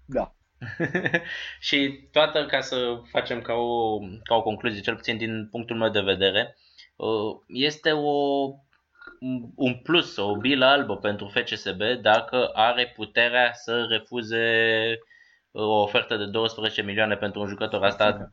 da. 0.06 0.34
și 1.68 2.08
toată, 2.12 2.46
ca 2.46 2.60
să 2.60 3.00
facem 3.10 3.40
ca 3.40 3.52
o, 3.52 3.98
ca 3.98 4.34
o 4.34 4.42
concluzie, 4.42 4.80
cel 4.80 4.94
puțin 4.94 5.16
din 5.16 5.48
punctul 5.50 5.76
meu 5.76 5.88
de 5.88 6.00
vedere, 6.00 6.56
uh, 6.96 7.36
este 7.46 7.90
o, 7.90 8.48
un 9.54 9.74
plus, 9.82 10.16
o 10.16 10.36
bilă 10.36 10.64
albă 10.64 10.96
pentru 10.96 11.32
FCSB 11.34 11.80
dacă 12.02 12.50
are 12.52 12.92
puterea 12.96 13.52
să 13.52 13.86
refuze 13.88 14.46
o 15.56 15.80
ofertă 15.80 16.16
de 16.16 16.24
12 16.24 16.82
milioane 16.82 17.14
pentru 17.16 17.40
un 17.40 17.46
jucător. 17.46 17.82
Asta, 17.82 18.30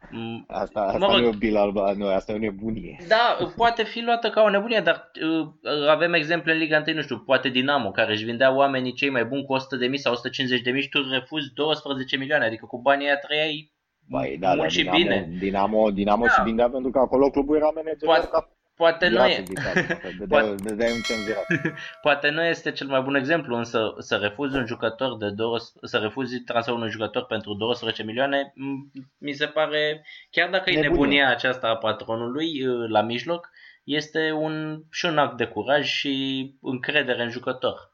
asta, 0.48 0.82
asta 0.82 0.98
mă 0.98 1.06
rog, 1.06 1.16
nu 1.16 1.26
e 1.26 1.28
o 1.28 1.32
bilă 1.38 1.60
albă, 1.60 1.94
nu, 1.98 2.08
asta 2.08 2.32
e 2.32 2.36
o 2.36 2.38
nebunie. 2.38 2.98
Da, 3.08 3.38
poate 3.56 3.84
fi 3.84 4.02
luată 4.02 4.30
ca 4.30 4.42
o 4.42 4.50
nebunie, 4.50 4.80
dar 4.80 5.12
uh, 5.40 5.48
avem 5.90 6.14
exemple 6.14 6.52
în 6.52 6.58
Liga 6.58 6.84
1, 6.88 6.96
nu 6.96 7.02
știu, 7.02 7.18
poate 7.18 7.50
Dinamo, 7.50 7.92
care 7.92 8.12
își 8.12 8.24
vindea 8.24 8.56
oamenii 8.56 8.94
cei 8.94 9.10
mai 9.10 9.26
buni 9.26 9.46
cu 9.46 9.54
100 9.54 9.76
de 9.76 9.88
mii 9.88 9.98
sau 10.00 10.14
150 10.14 10.62
de 10.62 10.72
mii 10.72 10.82
și 10.82 10.90
tu 10.90 11.10
refuzi 11.12 11.54
12 11.54 12.18
milioane, 12.18 12.46
adică 12.46 12.66
cu 12.66 12.82
banii 12.82 13.06
aia 13.06 13.18
trăiai 13.18 13.72
Băi, 14.08 14.38
da, 14.40 14.48
da, 14.48 14.56
mult 14.56 14.70
și 14.72 14.78
Dinamo, 14.78 14.98
bine. 14.98 15.30
Dinamo, 15.40 15.92
Dinamo 15.92 16.26
Da. 16.26 16.32
și 16.32 16.42
bine 16.44 16.68
pentru 16.70 16.92
că 16.92 17.00
acolo 17.00 17.30
clubul 17.30 17.56
era 17.56 17.70
manager 17.76 18.06
Poate- 18.06 18.28
ca 18.32 18.50
Poate 18.76 19.08
nu, 19.08 19.16
Era 19.16 19.28
e, 19.28 19.34
să 19.34 19.44
zic 19.46 19.58
asta, 19.66 19.96
că 19.96 20.08
dădeai- 20.20 20.28
Poate- 20.28 20.64
dădeai 20.64 20.92
un 20.92 21.02
cenzurat. 21.02 21.46
poate 22.02 22.30
nu 22.30 22.44
este 22.44 22.72
cel 22.72 22.88
mai 22.88 23.02
bun 23.02 23.16
exemplu, 23.16 23.56
însă 23.56 23.94
să 23.98 24.16
refuzi 24.16 24.56
un 24.56 24.66
jucător 24.66 25.18
de 25.18 25.30
două, 25.30 25.58
să 25.82 25.98
refuzi 25.98 26.40
transferul 26.40 26.80
unui 26.80 26.92
jucător 26.92 27.26
pentru 27.26 27.54
12 27.54 28.04
milioane, 28.04 28.54
m- 28.54 29.04
mi 29.18 29.34
se 29.34 29.46
pare, 29.46 30.06
chiar 30.30 30.50
dacă 30.50 30.70
e 30.70 30.74
Nebunie. 30.74 30.90
nebunia 30.90 31.30
aceasta 31.30 31.68
a 31.68 31.76
patronului 31.78 32.68
uh, 32.68 32.90
la 32.90 33.02
mijloc, 33.02 33.50
este 33.84 34.32
un, 34.32 34.84
și 34.92 35.06
un 35.06 35.18
act 35.18 35.38
de 35.38 35.46
curaj 35.48 35.88
și 35.88 36.56
încredere 36.62 37.24
în 37.24 37.30
jucător. 37.30 37.90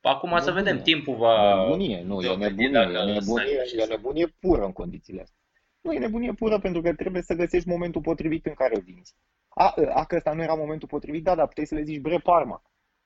Acum 0.00 0.28
să 0.30 0.44
Nebunie. 0.44 0.62
vedem, 0.62 0.82
timpul 0.82 1.16
va... 1.16 1.62
Nebunie, 1.62 2.02
nu, 2.02 2.22
e 2.22 2.26
dovedi 2.26 2.62
nebunie, 2.66 2.70
dacă 2.70 2.90
e 3.08 3.12
nebunie, 3.12 3.44
să 3.46 3.52
reuși 3.54 3.76
e 3.76 3.80
să- 3.80 3.86
nebunie 3.88 4.26
pură 4.40 4.64
în 4.64 4.72
condițiile 4.72 5.20
astea. 5.20 5.36
Nu, 5.80 5.92
e 5.92 5.98
nebunie 5.98 6.32
pură 6.32 6.58
pentru 6.58 6.80
că 6.82 6.94
trebuie 6.94 7.22
să 7.22 7.34
găsești 7.34 7.68
momentul 7.68 8.00
potrivit 8.00 8.46
în 8.46 8.54
care 8.54 8.74
îl 8.76 8.82
vinzi. 8.82 9.14
A, 9.58 9.74
a, 9.94 10.04
că 10.04 10.16
ăsta 10.16 10.32
nu 10.32 10.42
era 10.42 10.54
momentul 10.54 10.88
potrivit, 10.88 11.24
da, 11.24 11.34
dar 11.34 11.46
puteai 11.46 11.66
să 11.66 11.74
le 11.74 11.82
zici, 11.82 12.00
bre, 12.00 12.18
Parma, 12.18 12.62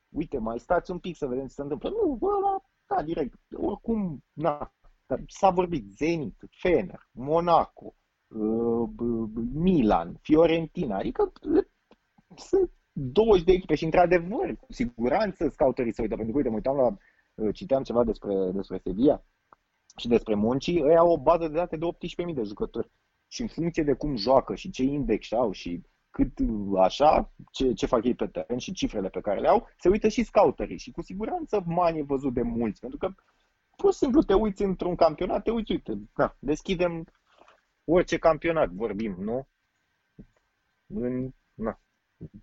uite, 0.08 0.38
mai 0.38 0.58
stați 0.58 0.90
un 0.90 0.98
pic 0.98 1.16
să 1.16 1.26
vedem 1.26 1.46
ce 1.46 1.52
se 1.52 1.62
întâmplă. 1.62 1.88
Nu, 1.88 2.16
bă, 2.20 2.26
ăla, 2.26 2.62
da, 2.86 3.02
direct, 3.02 3.38
oricum, 3.56 4.24
na, 4.32 4.72
dar 5.06 5.20
s-a 5.26 5.50
vorbit 5.50 5.84
Zenit, 5.96 6.36
Fener, 6.50 7.08
Monaco, 7.12 7.94
uh, 8.28 8.88
b- 8.88 9.30
b- 9.32 9.52
Milan, 9.52 10.18
Fiorentina, 10.20 10.96
adică 10.96 11.32
le- 11.40 11.70
sunt 12.36 12.70
20 12.92 13.44
de 13.44 13.52
echipe 13.52 13.74
și 13.74 13.84
într-adevăr, 13.84 14.56
cu 14.56 14.72
siguranță 14.72 15.48
scouterii 15.48 15.94
se 15.94 16.02
uită, 16.02 16.14
pentru 16.14 16.32
că 16.32 16.38
uite, 16.38 16.50
mă 16.50 16.56
uitam 16.56 16.76
la, 16.76 16.96
uh, 17.44 17.54
citeam 17.54 17.82
ceva 17.82 18.04
despre, 18.04 18.50
despre 18.52 18.80
Sevilla 18.84 19.24
și 19.96 20.08
despre 20.08 20.34
Monci, 20.34 20.66
ei 20.66 20.96
au 20.96 21.10
o 21.10 21.22
bază 21.22 21.48
de 21.48 21.54
date 21.54 21.76
de 21.76 21.86
18.000 21.86 22.34
de 22.34 22.42
jucători. 22.42 22.90
Și 23.28 23.40
în 23.42 23.48
funcție 23.48 23.82
de 23.82 23.92
cum 23.92 24.16
joacă 24.16 24.54
și 24.54 24.70
ce 24.70 24.82
index 24.82 25.32
au 25.32 25.50
și 25.52 25.82
cât 26.10 26.38
uh, 26.38 26.80
așa, 26.80 27.32
ce, 27.52 27.72
ce 27.72 27.86
fac 27.86 28.04
ei 28.04 28.14
pe 28.14 28.26
teren 28.26 28.58
și 28.58 28.72
cifrele 28.72 29.08
pe 29.08 29.20
care 29.20 29.40
le 29.40 29.48
au, 29.48 29.68
se 29.78 29.88
uită 29.88 30.08
și 30.08 30.24
scouterii 30.24 30.78
și 30.78 30.90
cu 30.90 31.02
siguranță 31.02 31.62
Mani 31.66 31.98
e 31.98 32.02
văzut 32.02 32.34
de 32.34 32.42
mulți, 32.42 32.80
pentru 32.80 32.98
că 32.98 33.14
pur 33.76 33.92
și 33.92 33.98
simplu 33.98 34.22
te 34.22 34.34
uiți 34.34 34.62
într-un 34.62 34.94
campionat, 34.94 35.42
te 35.42 35.50
uiți, 35.50 35.72
uite, 35.72 35.92
da, 36.14 36.36
deschidem 36.38 37.04
orice 37.84 38.18
campionat, 38.18 38.70
vorbim, 38.70 39.16
nu? 39.18 39.48
În, 40.86 41.30
na. 41.54 41.80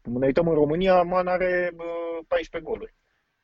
Ne 0.04 0.26
uităm 0.26 0.48
în 0.48 0.54
România, 0.54 1.02
Man 1.02 1.28
are 1.28 1.72
bă, 1.76 1.84
14 2.28 2.72
goluri. 2.72 2.96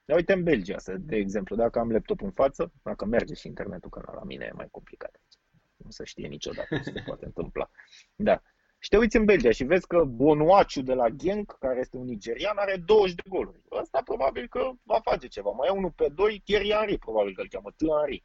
Ne 0.06 0.16
uităm 0.16 0.38
în 0.38 0.44
Belgia, 0.44 0.78
să, 0.78 0.98
de 0.98 1.16
exemplu, 1.16 1.56
dacă 1.56 1.80
am 1.80 1.92
laptopul 1.92 2.26
în 2.26 2.32
față, 2.32 2.72
dacă 2.84 3.06
merge 3.06 3.34
și 3.34 3.48
internetul, 3.48 3.90
că 3.90 4.12
la 4.16 4.24
mine 4.24 4.46
e 4.46 4.56
mai 4.56 4.68
complicat. 4.72 5.22
Nu 5.76 5.90
se 5.90 6.04
știe 6.04 6.28
niciodată 6.28 6.78
ce 6.78 6.92
se 6.92 7.04
poate 7.06 7.26
întâmpla. 7.26 7.70
Da. 8.16 8.42
Și 8.84 8.89
te 8.89 8.98
uiți 8.98 9.15
în 9.15 9.26
Belgia 9.26 9.52
și 9.52 9.63
vezi 9.63 9.88
că 9.88 10.04
Bonuaciu 10.04 10.82
de 10.82 10.93
la 10.93 11.10
Genk, 11.10 11.56
care 11.60 11.80
este 11.80 11.98
un 11.98 12.06
nigerian, 12.06 12.58
are 12.58 12.76
20 12.86 13.15
de 13.15 13.22
goluri. 13.28 13.62
Ăsta 13.72 14.02
probabil 14.06 14.48
că 14.48 14.72
va 14.84 15.00
face 15.00 15.28
ceva. 15.28 15.50
Mai 15.50 15.67
e 15.67 15.78
unul 15.78 15.91
pe 15.91 16.08
doi, 16.15 16.41
Thierry 16.46 16.72
Henry, 16.72 16.98
probabil 16.98 17.34
că 17.36 17.41
îl 17.41 17.48
cheamă 17.48 17.69
T. 17.69 17.82
Henry. 18.00 18.24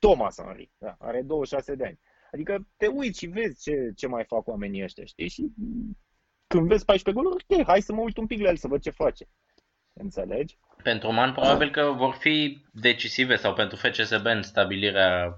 Thomas 0.00 0.36
Henry, 0.40 0.70
da, 0.78 0.96
are 0.98 1.22
26 1.22 1.74
de 1.74 1.84
ani. 1.84 2.00
Adică 2.32 2.68
te 2.76 2.86
uiți 2.86 3.18
și 3.18 3.26
vezi 3.26 3.62
ce, 3.62 3.92
ce 3.96 4.06
mai 4.06 4.24
fac 4.24 4.46
oamenii 4.46 4.82
ăștia, 4.82 5.04
știi? 5.04 5.28
Și 5.28 5.52
mm, 5.56 5.98
când 6.46 6.68
vezi 6.68 6.84
14 6.84 7.24
goluri, 7.24 7.44
ok, 7.48 7.66
hai 7.66 7.80
să 7.80 7.92
mă 7.92 8.00
uit 8.00 8.16
un 8.16 8.26
pic 8.26 8.40
la 8.40 8.48
el 8.48 8.56
să 8.56 8.68
văd 8.68 8.80
ce 8.80 8.90
face. 8.90 9.28
Înțelegi? 9.92 10.58
Pentru 10.82 11.12
Man 11.12 11.32
probabil 11.32 11.70
că 11.70 11.94
vor 11.96 12.14
fi 12.14 12.64
decisive 12.72 13.36
sau 13.36 13.54
pentru 13.54 13.76
FCSB 13.76 14.24
în 14.24 14.42
stabilirea 14.42 15.36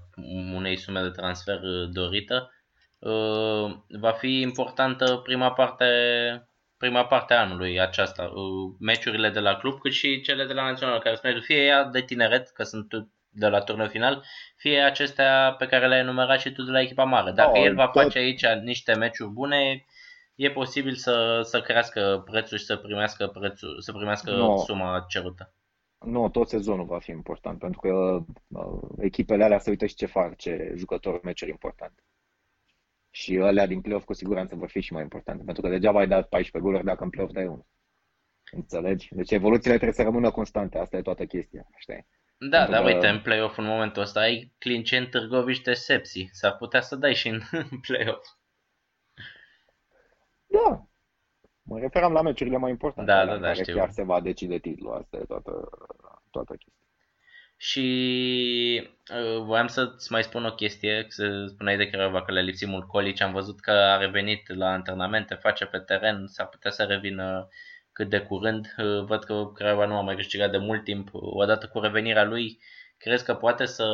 unei 0.53 0.77
sume 0.77 1.01
de 1.01 1.09
transfer 1.09 1.59
uh, 1.61 1.89
dorită. 1.91 2.49
Uh, 3.09 3.75
Va 3.99 4.11
fi 4.11 4.39
importantă 4.41 5.15
prima 5.23 5.51
parte, 5.51 5.85
prima 6.77 7.05
parte 7.05 7.33
a 7.33 7.39
anului 7.41 7.79
aceasta, 7.79 8.23
uh, 8.23 8.75
meciurile 8.79 9.29
de 9.29 9.39
la 9.39 9.55
club 9.55 9.79
cât 9.79 9.91
și 9.91 10.21
cele 10.21 10.45
de 10.45 10.53
la 10.53 10.63
național, 10.63 10.99
care 10.99 11.15
sunt 11.15 11.43
fie 11.43 11.63
ea 11.65 11.83
de 11.83 12.01
tineret, 12.01 12.49
că 12.49 12.63
sunt 12.63 12.87
de 13.29 13.47
la 13.47 13.59
turnul 13.59 13.87
final, 13.87 14.23
fie 14.57 14.79
acestea 14.79 15.55
pe 15.57 15.65
care 15.65 15.87
le-ai 15.87 15.99
enumerat 15.99 16.39
și 16.39 16.51
tu 16.51 16.63
de 16.63 16.71
la 16.71 16.81
echipa 16.81 17.03
mare. 17.03 17.31
Dacă 17.31 17.57
Oh, 17.57 17.63
el 17.65 17.75
va 17.75 17.87
tot- 17.87 18.01
face 18.01 18.17
aici 18.17 18.45
niște 18.63 18.93
meciuri 18.93 19.31
bune, 19.31 19.85
e 20.35 20.49
posibil 20.51 20.93
să, 20.95 21.39
să 21.43 21.61
crească 21.61 22.21
prețul 22.31 22.57
și 22.57 22.65
să 22.65 22.75
primească, 22.75 23.27
prețul, 23.27 23.81
să 23.81 23.91
primească 23.91 24.31
No. 24.31 24.57
suma 24.57 25.05
cerută. 25.09 25.53
Nu, 26.05 26.29
tot 26.29 26.47
sezonul 26.47 26.85
va 26.85 26.99
fi 26.99 27.11
important, 27.11 27.59
pentru 27.59 27.79
că 27.79 27.89
uh, 28.47 28.89
echipele 28.99 29.43
alea 29.43 29.59
se 29.59 29.69
uită 29.69 29.85
și 29.85 29.95
ce 29.95 30.05
fac, 30.05 30.35
ce 30.35 30.73
jucători 30.75 31.19
meciuri 31.23 31.51
importante. 31.51 32.03
Și 33.15 33.37
alea 33.37 33.65
din 33.65 33.81
play-off 33.81 34.05
cu 34.05 34.13
siguranță 34.13 34.55
vor 34.55 34.69
fi 34.69 34.79
și 34.79 34.93
mai 34.93 35.01
importante, 35.01 35.43
pentru 35.43 35.61
că 35.63 35.69
degeaba 35.69 35.99
ai 35.99 36.07
dat 36.07 36.27
14 36.29 36.59
goluri 36.69 36.83
dacă 36.83 37.03
în 37.03 37.09
play-off 37.09 37.33
dai 37.33 37.45
unul. 37.45 37.65
Înțelegi? 38.51 39.07
Deci 39.15 39.31
evoluțiile 39.31 39.73
trebuie 39.75 39.93
să 39.95 40.01
rămână 40.03 40.31
constante, 40.31 40.77
asta 40.77 40.97
e 40.97 41.01
toată 41.01 41.25
chestia, 41.25 41.67
știi? 41.77 42.07
Da, 42.37 42.57
Pentru 42.57 42.71
dar 42.73 42.83
că- 42.83 42.93
uite, 42.93 43.07
în 43.07 43.21
play-off 43.21 43.57
în 43.57 43.65
momentul 43.65 44.01
ăsta 44.01 44.19
ai 44.19 44.53
Clincen, 44.57 45.09
Târgoviște, 45.09 45.73
Sepsi. 45.73 46.27
S-ar 46.31 46.55
putea 46.57 46.81
să 46.81 46.95
dai 46.95 47.13
și 47.15 47.27
în 47.27 47.39
play-off. 47.87 48.25
Da. 50.45 50.85
Mă 51.61 51.79
referam 51.79 52.13
la 52.13 52.21
meciurile 52.21 52.57
mai 52.57 52.69
importante, 52.71 53.11
Da, 53.11 53.17
alea 53.19 53.27
da, 53.29 53.33
în 53.35 53.41
da, 53.41 53.47
care 53.47 53.61
știu. 53.63 53.75
chiar 53.75 53.89
se 53.91 54.03
va 54.03 54.21
decide 54.21 54.57
titlul, 54.59 54.93
asta 54.93 55.17
e 55.17 55.23
toată, 55.23 55.69
toată 56.31 56.55
chestia. 56.55 56.84
Și 57.57 58.89
uh, 59.13 59.41
voiam 59.43 59.67
să-ți 59.67 60.11
mai 60.11 60.23
spun 60.23 60.45
o 60.45 60.53
chestie, 60.53 61.05
să 61.07 61.45
spuneai 61.47 61.77
de 61.77 61.89
Craiova 61.89 62.23
că 62.23 62.31
le 62.31 62.41
lipsi 62.41 62.65
mult 62.65 62.87
Colici, 62.87 63.21
am 63.21 63.31
văzut 63.31 63.59
că 63.59 63.71
a 63.71 63.97
revenit 63.97 64.55
la 64.55 64.71
antrenamente, 64.71 65.35
face 65.35 65.65
pe 65.65 65.79
teren, 65.79 66.27
s-ar 66.27 66.47
putea 66.47 66.71
să 66.71 66.83
revină 66.83 67.49
cât 67.91 68.09
de 68.09 68.19
curând. 68.19 68.73
Uh, 68.77 69.03
Văd 69.05 69.23
că 69.23 69.51
Craiova 69.53 69.85
nu 69.85 69.97
a 69.97 70.01
mai 70.01 70.15
câștigat 70.15 70.51
de 70.51 70.57
mult 70.57 70.83
timp. 70.83 71.09
Odată 71.11 71.67
cu 71.67 71.79
revenirea 71.79 72.23
lui, 72.23 72.59
crezi 72.97 73.25
că 73.25 73.33
poate 73.35 73.65
să, 73.65 73.87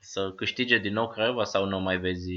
să 0.00 0.32
câștige 0.36 0.78
din 0.78 0.92
nou 0.92 1.08
Craiova 1.08 1.44
sau 1.44 1.64
nu 1.64 1.80
mai 1.80 1.98
vezi? 1.98 2.32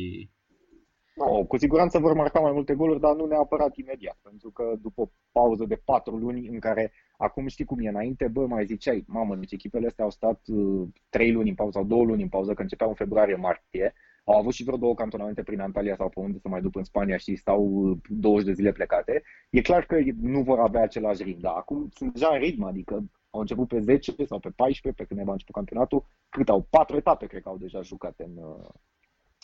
No, 1.19 1.43
cu 1.45 1.57
siguranță 1.57 1.99
vor 1.99 2.13
marca 2.13 2.39
mai 2.39 2.51
multe 2.51 2.73
goluri, 2.73 2.99
dar 2.99 3.15
nu 3.15 3.25
neapărat 3.25 3.75
imediat, 3.75 4.17
pentru 4.23 4.49
că 4.51 4.73
după 4.81 5.01
o 5.01 5.09
pauză 5.31 5.65
de 5.65 5.81
patru 5.85 6.15
luni 6.15 6.47
în 6.47 6.59
care 6.59 6.91
acum 7.17 7.47
știi 7.47 7.65
cum 7.65 7.79
e 7.79 7.87
înainte, 7.87 8.27
bă, 8.27 8.45
mai 8.45 8.65
ziceai, 8.65 9.03
mamă, 9.07 9.35
deci 9.35 9.51
echipele 9.51 9.87
astea 9.87 10.03
au 10.03 10.09
stat 10.09 10.41
uh, 10.47 10.87
trei 11.09 11.31
luni 11.31 11.49
în 11.49 11.55
pauză 11.55 11.77
sau 11.77 11.87
două 11.87 12.03
luni 12.03 12.21
în 12.21 12.29
pauză, 12.29 12.53
că 12.53 12.61
începeau 12.61 12.89
în 12.89 12.95
februarie-martie, 12.95 13.93
au 14.23 14.37
avut 14.37 14.53
și 14.53 14.63
vreo 14.63 14.77
două 14.77 14.95
cantonamente 14.95 15.43
prin 15.43 15.59
Antalya 15.59 15.95
sau 15.95 16.09
pe 16.09 16.19
unde 16.19 16.37
să 16.39 16.47
mai 16.47 16.61
duc 16.61 16.75
în 16.75 16.83
Spania 16.83 17.17
și 17.17 17.35
stau 17.35 17.63
uh, 17.63 17.97
20 18.07 18.45
de 18.45 18.53
zile 18.53 18.71
plecate. 18.71 19.23
E 19.49 19.61
clar 19.61 19.85
că 19.85 19.97
nu 20.21 20.41
vor 20.41 20.59
avea 20.59 20.81
același 20.81 21.23
ritm, 21.23 21.39
dar 21.39 21.53
acum 21.55 21.89
sunt 21.93 22.13
deja 22.13 22.29
în 22.31 22.39
ritm, 22.39 22.63
adică 22.63 22.93
au 23.29 23.39
început 23.39 23.67
pe 23.67 23.79
10 23.79 24.25
sau 24.25 24.39
pe 24.39 24.49
14, 24.49 25.01
pe 25.01 25.07
când 25.07 25.19
ne-am 25.19 25.31
început 25.31 25.55
campionatul, 25.55 26.05
cât 26.29 26.49
au? 26.49 26.67
Patru 26.69 26.95
etape, 26.95 27.25
cred 27.25 27.41
că 27.41 27.49
au 27.49 27.57
deja 27.57 27.81
jucate 27.81 28.23
în, 28.23 28.43
uh, 28.43 28.69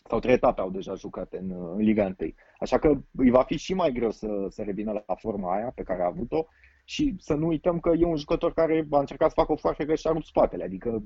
sau 0.09 0.19
trei 0.19 0.33
etape 0.33 0.61
au 0.61 0.69
deja 0.69 0.93
jucate 0.93 1.37
în, 1.37 1.51
în 1.51 1.77
Liga 1.77 2.15
1. 2.19 2.33
Așa 2.59 2.79
că 2.79 3.01
îi 3.15 3.29
va 3.29 3.43
fi 3.43 3.57
și 3.57 3.73
mai 3.73 3.91
greu 3.91 4.11
să, 4.11 4.45
să 4.49 4.61
revină 4.61 5.03
la 5.05 5.15
forma 5.15 5.55
aia 5.55 5.71
pe 5.75 5.83
care 5.83 6.01
a 6.01 6.05
avut-o. 6.05 6.47
Și 6.83 7.15
să 7.19 7.33
nu 7.33 7.47
uităm 7.47 7.79
că 7.79 7.91
e 7.97 8.05
un 8.05 8.15
jucător 8.15 8.53
care 8.53 8.87
a 8.91 8.99
încercat 8.99 9.27
să 9.29 9.35
facă 9.37 9.51
o 9.51 9.55
foarte 9.55 9.85
că 9.85 9.95
și-a 9.95 10.11
rupt 10.11 10.25
spatele, 10.25 10.63
adică 10.63 11.03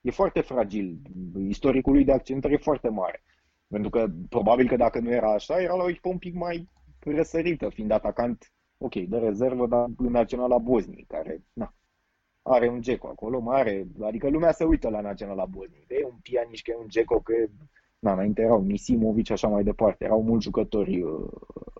e 0.00 0.10
foarte 0.10 0.40
fragil, 0.40 0.98
istoricul 1.48 1.92
lui 1.92 2.04
de 2.04 2.12
accidentări 2.12 2.54
e 2.54 2.56
foarte 2.56 2.88
mare. 2.88 3.22
Pentru 3.68 3.90
că 3.90 4.06
probabil 4.28 4.68
că 4.68 4.76
dacă 4.76 5.00
nu 5.00 5.10
era 5.10 5.32
așa, 5.32 5.60
era 5.60 5.74
la 5.74 5.82
o 5.82 5.88
echipă 5.88 6.08
un 6.08 6.18
pic 6.18 6.34
mai 6.34 6.68
răsărită, 6.98 7.68
fiind 7.68 7.90
atacant, 7.90 8.52
ok, 8.78 8.94
de 8.94 9.18
rezervă, 9.18 9.66
dar 9.66 9.86
în 9.96 10.10
Naționala 10.10 10.58
Bosniei, 10.58 11.04
care, 11.08 11.44
na, 11.52 11.74
are 12.42 12.68
un 12.68 12.80
Geco 12.80 13.08
acolo, 13.08 13.40
mai 13.40 13.60
are, 13.60 13.86
adică 14.00 14.28
lumea 14.28 14.52
se 14.52 14.64
uită 14.64 14.88
la 14.88 15.00
Naționala 15.00 15.44
Bosniei, 15.44 15.84
că 15.86 15.94
e 15.94 16.04
un 16.04 16.18
pianiș, 16.22 16.62
că 16.62 16.70
e 16.70 16.80
un 16.80 16.88
Geco, 16.88 17.20
că 17.20 17.32
e 17.32 17.50
Na, 18.02 18.12
înainte 18.12 18.42
erau 18.42 18.62
Nisimovic 18.62 19.26
și 19.26 19.32
așa 19.32 19.48
mai 19.48 19.62
departe. 19.62 20.04
Erau 20.04 20.22
mulți 20.22 20.44
jucători 20.44 21.00
uh, 21.02 21.30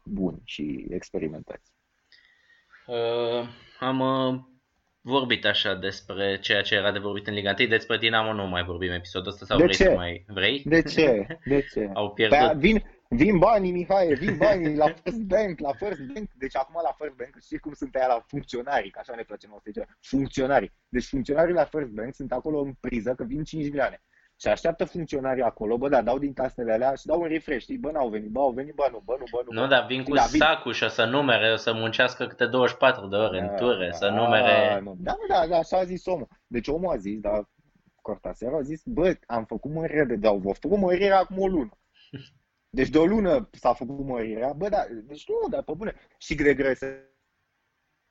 buni 0.04 0.40
și 0.44 0.87
experimentați. 0.90 1.72
Uh, 2.87 3.48
am 3.80 4.00
uh, 4.00 4.40
vorbit 5.00 5.44
așa 5.44 5.74
despre 5.74 6.38
ceea 6.40 6.62
ce 6.62 6.74
era 6.74 6.92
de 6.92 6.98
vorbit 6.98 7.26
în 7.26 7.35
Liga 7.35 7.54
1, 7.58 7.68
despre 7.68 7.98
Dinamo 7.98 8.32
nu 8.32 8.46
mai 8.46 8.64
vorbim 8.64 8.90
episodul 8.90 9.32
ăsta 9.32 9.44
sau 9.44 9.56
De 9.58 9.62
vrei 9.62 9.76
ce? 9.76 9.85
să 9.85 9.90
mai 9.90 10.24
vrei? 10.28 10.62
De 10.64 10.82
ce? 10.82 11.26
De 11.44 11.66
ce? 11.72 11.90
Au 11.94 12.11
Păi, 12.12 12.28
pierdut. 12.28 12.61
vin, 12.61 12.82
vin 13.08 13.38
banii, 13.38 13.72
Mihai, 13.72 14.14
vin 14.14 14.37
banii 14.37 14.76
la 14.76 14.88
First 15.02 15.20
Bank, 15.20 15.58
la 15.58 15.72
First 15.72 16.00
Bank. 16.00 16.30
Deci 16.35 16.56
acum 16.56 16.80
la 16.85 16.94
First 16.98 17.16
Bank, 17.16 17.35
știi 17.42 17.58
cum 17.58 17.72
sunt 17.72 17.94
aia 17.94 18.06
la 18.06 18.24
funcționari, 18.26 18.90
că 18.90 18.98
așa 18.98 19.14
ne 19.16 19.22
place 19.22 19.46
nouă 19.46 19.58
să 19.62 19.70
zicem, 19.72 19.96
funcționari. 20.00 20.72
Deci 20.88 21.04
funcționarii 21.04 21.54
la 21.54 21.64
First 21.64 21.90
Bank 21.90 22.14
sunt 22.14 22.32
acolo 22.32 22.61
în 22.61 22.72
priză, 22.80 23.14
că 23.14 23.24
vin 23.24 23.44
5 23.44 23.62
milioane. 23.64 24.02
Și 24.42 24.48
așteaptă 24.48 24.85
funcționarii 24.85 25.42
acolo, 25.42 25.78
bă, 25.78 25.88
da, 25.88 26.02
dau 26.02 26.18
din 26.18 26.33
taxele 26.33 26.72
alea 26.72 26.94
și 26.94 27.07
dau 27.07 27.20
un 27.20 27.26
refresh, 27.28 27.62
știi, 27.62 27.78
bă, 27.78 27.90
n-au 27.90 28.09
venit, 28.09 28.31
bă, 28.31 28.40
au 28.40 28.50
venit, 28.50 28.74
bă, 28.74 28.88
nu, 28.90 29.02
bă, 29.05 29.16
nu, 29.18 29.24
bă, 29.31 29.42
nu. 29.44 29.52
Nu, 29.52 29.61
bă. 29.61 29.66
dar 29.66 29.87
vin 29.87 30.02
cu 30.05 30.14
Da, 30.14 30.22
vin- 30.22 30.38
sacul 30.38 30.72
și 30.72 30.85
o 30.85 30.88
să 30.88 31.05
numere, 31.05 31.52
o 31.52 31.57
să 31.57 31.72
muncească 31.72 32.26
câte 32.26 32.46
24 32.46 33.07
de 33.07 33.16
ore 33.16 33.38
în 33.40 33.57
ture, 33.57 33.92
să 33.92 34.05
Ah, 34.05 34.12
numere... 34.12 34.81
nu. 34.81 34.94
Da, 34.98 35.16
da, 35.28 35.46
da, 35.46 35.57
așa 35.57 35.76
a 35.78 35.85
zis 35.85 36.07
omul. 36.07 36.28
Deci 36.46 36.68
omul 36.68 36.92
a 36.92 36.96
zis, 36.96 37.20
da, 37.20 37.48
Cortasero 38.00 38.57
a 38.57 38.61
zis, 38.62 38.83
bă, 38.85 39.18
am 39.26 39.44
făcut 39.44 39.70
mărire 39.72 40.05
de, 40.05 40.16
da, 40.16 40.28
au 40.28 40.55
făcut 40.61 40.78
mărire 40.78 41.11
acum 41.12 41.38
o 41.38 41.46
lună. 41.46 41.78
Deci 42.76 42.88
de 42.88 42.98
o 42.98 43.05
lună 43.07 43.48
s-a 43.52 43.72
făcut 43.72 44.05
mărirea. 44.07 44.52
Bă, 44.52 44.68
da, 44.68 44.85
deci 44.90 45.24
nu, 45.28 45.48
dar 45.48 45.62
pe 45.62 45.72
bune. 45.76 45.94
Și 46.18 46.35
cât 46.35 46.44
de 46.44 46.55
greu 46.55 46.70
e 46.70 46.74
să 46.74 46.87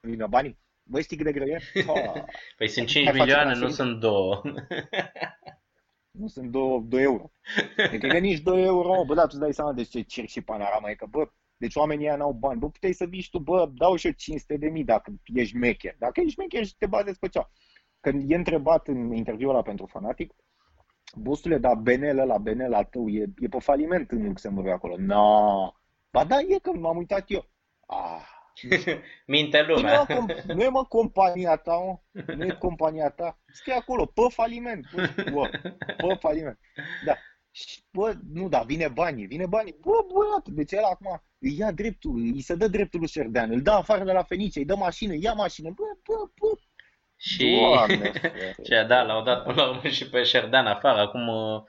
vină 0.08 0.28
banii? 0.28 0.60
Bă, 0.84 1.02
știi 1.02 1.18
cât 1.18 1.26
de 1.26 1.32
greu 1.32 1.48
e? 1.48 1.60
Ha. 1.88 2.26
Păi 2.58 2.68
sunt 2.68 2.86
Hai 2.86 2.94
5 2.94 3.06
face 3.08 3.20
milioane, 3.20 3.54
nu 3.54 3.60
transferul. 3.60 3.90
sunt 3.92 4.00
2. 4.00 4.42
Nu 6.12 6.28
sunt 6.28 6.52
2, 6.52 6.84
2 6.88 7.02
euro. 7.02 7.32
E 7.92 7.98
că 7.98 8.18
nici 8.18 8.40
2 8.40 8.64
euro, 8.64 9.04
bă, 9.06 9.14
da, 9.14 9.22
tu 9.22 9.28
îți 9.32 9.40
dai 9.40 9.54
seama 9.54 9.74
de 9.74 9.84
ce 9.84 10.02
circ 10.02 10.28
și 10.28 10.42
panorama 10.42 10.90
e 10.90 10.96
că, 10.96 11.06
bă, 11.10 11.32
deci 11.58 11.76
oamenii 11.76 12.06
ăia 12.06 12.16
n-au 12.16 12.32
bani. 12.32 12.60
Bă, 12.60 12.70
puteai 12.70 12.94
să 12.94 13.06
vii 13.06 13.22
și 13.22 13.30
tu, 13.30 13.40
bă, 13.40 13.72
dau 13.74 13.96
și 13.96 14.06
eu 14.06 14.12
500 14.12 14.58
de 14.58 14.70
mii 14.70 14.84
dacă 14.84 15.14
ești 15.26 15.58
mecher. 15.58 15.96
Dacă 16.00 16.22
ești 16.22 16.40
mecher 16.40 16.66
și 16.66 16.78
te 16.78 16.86
bazezi 16.86 17.20
pe 17.20 17.28
cea. 17.28 17.52
Când 18.00 18.32
e 18.32 18.36
întrebat 18.36 18.88
în 18.88 19.14
interviul 19.14 19.50
ăla 19.50 19.62
pentru 19.62 19.86
fanatic, 19.86 20.34
bostule, 21.16 21.58
dar 21.58 21.76
BNL 21.76 22.24
la 22.26 22.38
BNL 22.38 22.70
la 22.70 22.84
tău 22.84 23.08
e, 23.10 23.26
e 23.38 23.48
pe 23.48 23.60
faliment 23.60 24.12
în 24.12 24.26
Luxemburg 24.26 24.68
acolo. 24.68 24.96
No. 24.98 25.74
Ba 26.12 26.26
da, 26.26 26.40
e 26.40 26.60
că 26.60 26.72
m-am 26.72 26.98
uitat 26.98 27.24
eu. 27.28 27.46
Ah, 27.88 28.41
Minte 29.26 29.62
nu, 29.68 29.74
lumea. 29.74 30.06
e, 30.10 30.14
mă, 30.14 30.36
nu 30.54 30.62
e 30.64 30.70
mă 30.70 30.86
compania 30.86 31.56
ta, 31.56 31.74
mă. 31.74 32.24
Nu 32.36 32.46
e 32.46 32.56
compania 32.60 33.10
ta. 33.10 33.40
Scrie 33.54 33.74
acolo, 33.74 34.06
pe 34.06 34.22
faliment. 34.30 34.86
Bă, 34.94 35.10
bă, 35.32 35.50
pe 36.08 36.18
faliment. 36.20 36.60
Da. 37.06 37.18
Și, 37.52 37.84
bă, 37.92 38.14
nu, 38.34 38.50
da, 38.50 38.60
vine 38.60 38.88
banii, 38.88 39.26
vine 39.26 39.46
banii. 39.46 39.78
Bă, 39.82 39.92
băiat, 40.14 40.48
deci 40.48 40.72
el 40.72 40.84
acum 40.84 41.24
îi 41.40 41.58
ia 41.58 41.72
dreptul, 41.72 42.16
îi 42.16 42.42
se 42.42 42.56
dă 42.56 42.68
dreptul 42.68 43.00
lui 43.00 43.10
Șerdean, 43.10 43.52
îl 43.52 43.62
dă 43.62 43.72
afară 43.72 44.04
de 44.04 44.12
la 44.12 44.24
Fenice, 44.24 44.60
îi 44.60 44.66
dă 44.66 44.76
mașină, 44.76 45.14
ia 45.20 45.34
mașină. 45.34 45.70
Bă, 45.70 45.84
bă, 46.04 46.14
bă, 46.40 46.48
Și 47.18 47.60
Doamne, 47.60 48.12
frate. 48.12 48.56
ce, 48.64 48.86
da, 48.88 49.02
l-au 49.02 49.24
dat 49.24 49.44
până 49.44 49.62
la 49.62 49.70
urmă 49.70 49.90
și 49.90 50.10
pe 50.10 50.24
Șerdan 50.24 50.66
afară. 50.68 51.00
Acum 51.00 51.28
uh, 51.28 51.62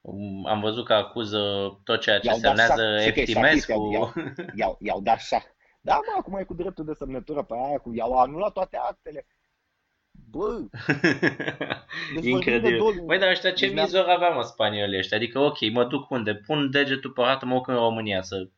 um, 0.00 0.46
am 0.46 0.60
văzut 0.60 0.84
că 0.84 0.92
acuză 0.94 1.38
tot 1.84 2.00
ceea 2.00 2.18
ce 2.18 2.26
I-au 2.26 2.38
dat 2.38 2.56
semnează 2.56 2.96
șah. 2.96 3.06
Și 3.06 3.12
că 3.12 3.18
e 3.18 3.22
Eftimescu. 3.22 3.72
șahist, 3.72 4.24
i-au, 4.54 4.78
i-au 4.80 5.00
dat 5.00 5.20
șah. 5.20 5.42
Da, 5.80 5.94
mă, 5.94 6.14
acum 6.18 6.36
e 6.36 6.44
cu 6.44 6.54
dreptul 6.54 6.84
de 6.84 6.92
semnătură 6.92 7.42
pe 7.42 7.54
aia, 7.66 7.78
cu, 7.78 7.94
i-au 7.94 8.18
anulat 8.18 8.52
toate 8.52 8.76
actele. 8.76 9.26
Bă, 10.30 10.58
deci 12.14 12.14
vorbim 12.14 12.20
de 12.20 12.28
Incredibil. 12.30 12.78
două- 12.78 12.92
Băi, 13.06 13.18
dar 13.18 13.28
ăștia 13.30 13.52
ce 13.52 13.64
Deci 13.66 13.74
ne-am- 13.74 13.86
mizor 13.86 14.08
aveam 14.08 14.34
mă 14.34 14.42
spaniolii 14.42 14.98
ăștia? 14.98 15.16
Adică, 15.16 15.38
ok, 15.38 15.70
mă 15.72 15.84
duc 15.84 16.10
unde? 16.10 16.34
Pun 16.34 16.70
degetul 16.70 17.10
pe 17.10 17.22
hartă, 17.22 17.46
mă 17.46 17.54
duc 17.54 17.66
în 17.68 17.74
România 17.74 18.22
să, 18.22 18.48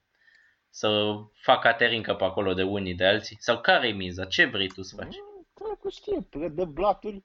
să 0.71 1.15
fac 1.43 1.61
caterincă 1.61 2.15
pe 2.15 2.25
acolo 2.25 2.55
de 2.55 2.63
unii, 2.63 2.95
de 2.95 3.05
alții? 3.07 3.37
Sau 3.41 3.61
care-i 3.61 3.93
miza? 3.93 4.25
Ce 4.25 4.45
vrei 4.45 4.69
tu 4.69 4.83
să 4.83 4.95
faci? 4.97 5.17
Dracu 5.55 5.89
știe, 5.89 6.27
de 6.51 6.65
blaturi, 6.65 7.25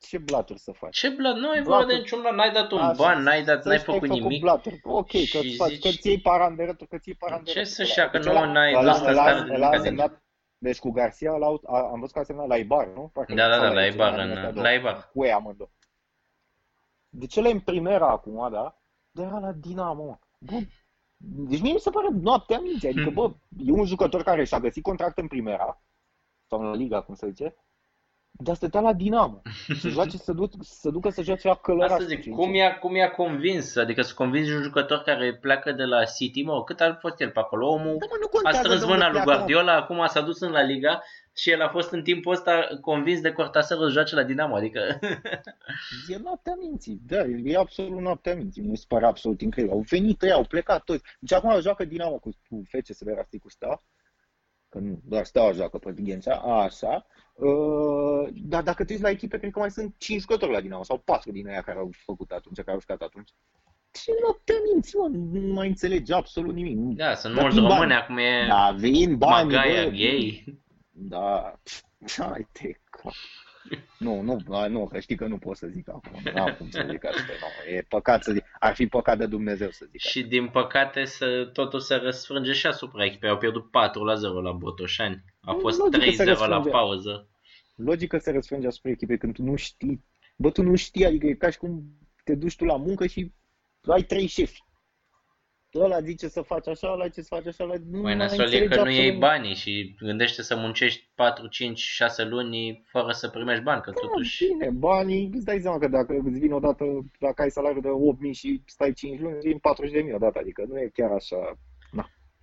ce 0.00 0.18
blaturi 0.18 0.58
să 0.58 0.72
faci? 0.72 0.96
Ce 0.98 1.08
blat? 1.08 1.34
Nu 1.36 1.50
ai 1.50 1.62
vorba 1.62 1.78
de 1.78 1.84
Blaturi. 1.84 1.98
niciun 1.98 2.20
blat, 2.20 2.34
n-ai 2.34 2.52
dat 2.52 2.70
un 2.72 2.78
Așa, 2.78 2.92
ban, 2.92 3.22
n-ai, 3.22 3.44
dat, 3.44 3.62
să 3.62 3.68
n-ai 3.68 3.78
știi 3.78 3.92
că 3.92 3.98
făcut 3.98 4.10
ai 4.10 4.18
nimic. 4.20 4.40
Blaturi. 4.40 4.80
Ok, 4.82 5.10
că 5.10 5.16
Și 5.16 5.36
îți 5.36 5.56
faci, 5.56 5.70
zici- 5.70 5.82
că 5.82 5.88
ți 5.88 6.08
iei 6.08 6.20
paranderătul, 6.20 6.86
că 6.86 6.98
ți 6.98 7.08
iei 7.08 7.16
paranderătul. 7.20 7.62
Ce 7.62 7.68
să-și 7.68 7.98
ia, 7.98 8.10
că 8.10 8.18
Deci 8.18 8.26
nu 8.26 8.32
ăla- 8.40 8.52
n-ai 8.52 8.72
ăla- 8.74 8.90
ăsta 8.90 9.10
ăla- 9.10 9.12
stare 9.12 9.54
ăla 9.54 9.66
a 9.66 9.68
adică- 9.68 9.82
semnat, 9.84 10.22
deci 10.58 10.78
cu 10.78 10.90
Garcia 10.90 11.36
l-au, 11.36 11.62
a, 11.66 11.78
am 11.78 12.00
văzut 12.00 12.14
că 12.14 12.18
a 12.20 12.22
semnat 12.22 12.46
la 12.46 12.56
Ibar, 12.56 12.86
nu? 12.86 13.10
Parcă 13.12 13.34
Da, 13.34 13.48
da, 13.48 13.52
sau 13.54 13.62
da, 13.62 13.72
la 13.72 13.84
Elche, 13.84 13.94
Ibar, 13.94 14.12
una 14.12 14.22
din 14.22 14.30
astea 14.30 14.48
în, 14.48 14.54
două. 14.54 14.66
la 14.66 14.72
Ibar. 14.72 15.10
Cu 15.12 15.24
ei 15.24 15.32
amândouă. 15.32 15.68
Deci 17.08 17.36
ăla 17.36 17.48
e 17.48 17.52
în 17.52 17.60
primera 17.60 18.08
acum, 18.08 18.50
da? 18.52 18.78
Dar 19.10 19.26
era 19.26 19.38
la 19.38 19.52
Dinamo, 19.52 20.04
mă. 20.04 20.18
Bă, 20.38 20.56
deci 21.48 21.60
mie 21.60 21.72
mi 21.72 21.78
se 21.80 21.90
pare 21.90 22.08
noaptea 22.12 22.58
minții. 22.58 22.88
Adică, 22.88 23.10
bă, 23.10 23.30
e 23.66 23.70
un 23.72 23.84
jucător 23.84 24.22
care 24.22 24.44
și-a 24.44 24.60
găsit 24.60 24.82
contract 24.82 25.18
în 25.18 25.26
primera, 25.28 25.82
sau 26.46 26.60
în 26.60 26.70
Liga, 26.72 27.00
cum 27.02 27.14
se 27.14 27.28
zice, 27.28 27.54
dar 28.40 28.54
stătea 28.54 28.80
la 28.80 28.92
Dinamo. 28.92 29.42
Să 29.80 29.88
joace, 29.88 30.16
să, 30.16 30.32
duc, 30.32 30.52
să 30.60 30.90
ducă 30.90 31.08
să 31.08 31.22
joace 31.22 31.48
la 31.48 31.54
Călăraș. 31.54 31.90
Asta 31.90 32.04
zic, 32.04 32.30
cum 32.30 32.54
i-a, 32.54 32.78
cum 32.78 32.96
i-a 32.96 33.10
convins? 33.10 33.76
Adică 33.76 34.02
să 34.02 34.14
convingi 34.14 34.52
un 34.52 34.62
jucător 34.62 34.98
care 34.98 35.34
pleacă 35.34 35.72
de 35.72 35.84
la 35.84 36.04
City, 36.04 36.42
mă, 36.42 36.64
cât 36.64 36.80
a 36.80 36.98
fost 37.00 37.20
el 37.20 37.30
pe 37.30 37.38
acolo? 37.38 37.68
Omul 37.68 37.96
Da, 37.98 38.06
mă, 38.10 38.16
nu 38.20 38.26
a 38.26 38.28
contează 38.28 38.58
strâns 38.58 38.80
de 38.80 38.86
mâna 38.86 39.06
unde 39.06 39.18
lui 39.18 39.22
pleacă, 39.22 39.30
mă. 39.30 39.36
Guardiola, 39.36 39.74
acum 39.76 40.06
s-a 40.06 40.20
dus 40.20 40.40
în 40.40 40.50
La 40.50 40.62
Liga 40.62 41.02
și 41.34 41.50
el 41.50 41.62
a 41.62 41.68
fost 41.68 41.92
în 41.92 42.02
timpul 42.02 42.32
ăsta 42.32 42.68
convins 42.80 43.20
de 43.20 43.32
Cortasero 43.32 43.80
să 43.80 43.88
joace 43.88 44.14
la 44.14 44.22
Dinamo, 44.22 44.56
adică... 44.56 44.80
E 46.08 46.16
noaptea 46.22 46.54
minții, 46.58 47.00
da, 47.06 47.24
e 47.44 47.56
absolut 47.56 48.00
noaptea 48.00 48.34
minții, 48.34 48.62
mi 48.62 48.76
se 48.76 48.84
pare 48.88 49.06
absolut 49.06 49.40
incredibil. 49.40 49.76
Au 49.76 49.84
venit 49.88 50.22
ei, 50.22 50.32
au 50.32 50.44
plecat 50.44 50.84
toți. 50.84 51.02
Deci 51.20 51.32
acum 51.32 51.60
joacă 51.60 51.84
Dinamo 51.84 52.18
cu, 52.18 52.30
cu 52.48 52.62
FCSB 52.68 53.08
Rastic 53.08 53.42
cu 53.42 53.50
Steaua, 53.50 53.82
că 54.68 54.78
nu, 54.78 55.00
doar 55.04 55.24
Steaua 55.24 55.52
joacă 55.52 55.78
pe 55.78 55.94
Ghencea, 55.96 56.36
așa. 56.36 57.06
Uh, 57.38 58.28
dar 58.34 58.62
dacă 58.62 58.84
te 58.84 58.92
uiți 58.92 59.04
la 59.04 59.10
echipe, 59.10 59.38
cred 59.38 59.50
că 59.52 59.58
mai 59.58 59.70
sunt 59.70 59.94
5 59.98 60.20
jucători 60.20 60.52
la 60.52 60.60
Dinamo, 60.60 60.82
sau 60.82 60.98
4 60.98 61.32
din 61.32 61.48
aia 61.48 61.62
care 61.62 61.78
au 61.78 61.90
făcut 62.04 62.30
atunci, 62.30 62.56
care 62.56 62.70
au 62.70 62.80
jucat 62.80 63.00
atunci. 63.00 63.30
Ce 63.90 64.12
noaptea 64.22 64.54
minții, 64.72 64.98
mă, 64.98 65.38
nu 65.40 65.52
mai 65.52 65.68
înțelege 65.68 66.14
absolut 66.14 66.54
nimic. 66.54 66.96
Da, 66.96 67.14
sunt 67.14 67.34
Dar 67.34 67.42
mulți 67.42 67.58
vin 67.58 67.68
români, 67.68 67.88
bani. 67.88 68.00
acum 68.00 68.18
e 68.18 68.46
Da, 68.48 68.74
vin 68.78 69.16
bani, 69.16 69.52
Magaia, 69.52 69.84
bă, 69.84 69.90
gay. 69.90 70.44
Da, 70.90 71.60
hai 72.16 72.46
te 72.52 72.70
cap. 72.90 73.12
Nu, 73.98 74.20
nu, 74.20 74.38
nu, 74.68 74.86
că 74.86 74.98
știi 74.98 75.16
că 75.16 75.26
nu 75.26 75.38
pot 75.38 75.56
să 75.56 75.66
zic 75.66 75.88
acum. 75.88 76.20
Nu 76.34 76.42
am 76.42 76.54
cum 76.58 76.70
să 76.70 76.86
zic 76.90 77.04
asta. 77.04 77.20
Nu, 77.66 77.72
e 77.74 77.84
păcat 77.88 78.22
să 78.22 78.32
zic. 78.32 78.44
Ar 78.58 78.74
fi 78.74 78.86
păcat 78.86 79.18
de 79.18 79.26
Dumnezeu 79.26 79.70
să 79.70 79.84
zic 79.90 79.96
asta. 79.96 80.08
Și 80.08 80.22
din 80.22 80.48
păcate 80.48 81.04
să, 81.04 81.50
totul 81.52 81.80
se 81.80 81.94
răsfrânge 81.94 82.52
și 82.52 82.66
asupra 82.66 83.04
echipei. 83.04 83.30
Au 83.30 83.38
pierdut 83.38 83.70
4 83.70 84.04
la 84.04 84.14
0 84.14 84.40
la 84.40 84.52
Botoșani. 84.52 85.24
A 85.40 85.52
Nu, 85.52 85.58
fost 85.58 85.78
logic 85.78 86.02
că 86.04 86.10
se 86.10 86.22
3-0 86.22 86.26
la 86.26 86.32
răsfrânge. 86.32 86.70
pauză. 86.70 87.28
Logic 87.74 88.08
că 88.08 88.18
se 88.18 88.30
răsfrânge 88.30 88.66
asupra 88.66 88.90
echipei 88.90 89.18
când 89.18 89.34
tu 89.34 89.42
nu 89.42 89.56
știi. 89.56 90.04
Bă, 90.36 90.50
tu 90.50 90.62
nu 90.62 90.74
știi, 90.74 91.04
adică 91.06 91.26
e 91.26 91.34
ca 91.34 91.50
și 91.50 91.58
cum 91.58 91.82
te 92.24 92.34
duci 92.34 92.56
tu 92.56 92.64
la 92.64 92.76
muncă 92.76 93.06
și 93.06 93.32
ai 93.86 94.02
trei 94.02 94.26
șefi. 94.26 94.60
Ăla 95.74 96.00
zice 96.00 96.28
să 96.28 96.40
faci 96.40 96.66
așa, 96.66 96.92
ăla 96.92 97.06
zice 97.06 97.20
să 97.22 97.34
faci 97.34 97.46
așa, 97.46 97.64
ăla 97.64 97.74
nu 97.90 98.00
Mai 98.00 98.14
mai 98.14 98.16
nasol 98.16 98.40
e 98.40 98.42
înțelegi 98.42 98.74
că 98.74 98.82
nu 98.82 98.90
iei 98.90 99.00
absolut 99.00 99.20
banii 99.20 99.54
și 99.54 99.96
gândește 100.00 100.42
să 100.42 100.56
muncești 100.56 101.10
4, 101.14 101.46
5, 101.46 101.78
6 101.78 102.24
luni 102.24 102.82
fără 102.86 103.12
să 103.12 103.28
primești 103.28 103.62
bani, 103.62 103.82
că 103.82 103.90
Da, 103.90 103.96
totuși... 104.00 104.46
bine, 104.46 104.70
banii, 104.70 105.30
îți 105.34 105.44
dai 105.44 105.60
seama 105.60 105.78
că 105.78 105.88
dacă 105.88 106.12
îți 106.24 106.38
vin 106.38 106.52
odată, 106.52 106.84
dacă 107.18 107.42
ai 107.42 107.50
salariu 107.50 107.80
de 107.80 107.88
8.000 108.28 108.32
și 108.32 108.62
stai 108.66 108.92
5 108.92 109.20
luni, 109.20 109.36
îți 109.36 109.48
vin 109.48 109.60
40.000 110.08 110.14
odată, 110.14 110.38
adică 110.38 110.64
nu 110.68 110.78
e 110.78 110.90
chiar 110.94 111.10
așa. 111.10 111.58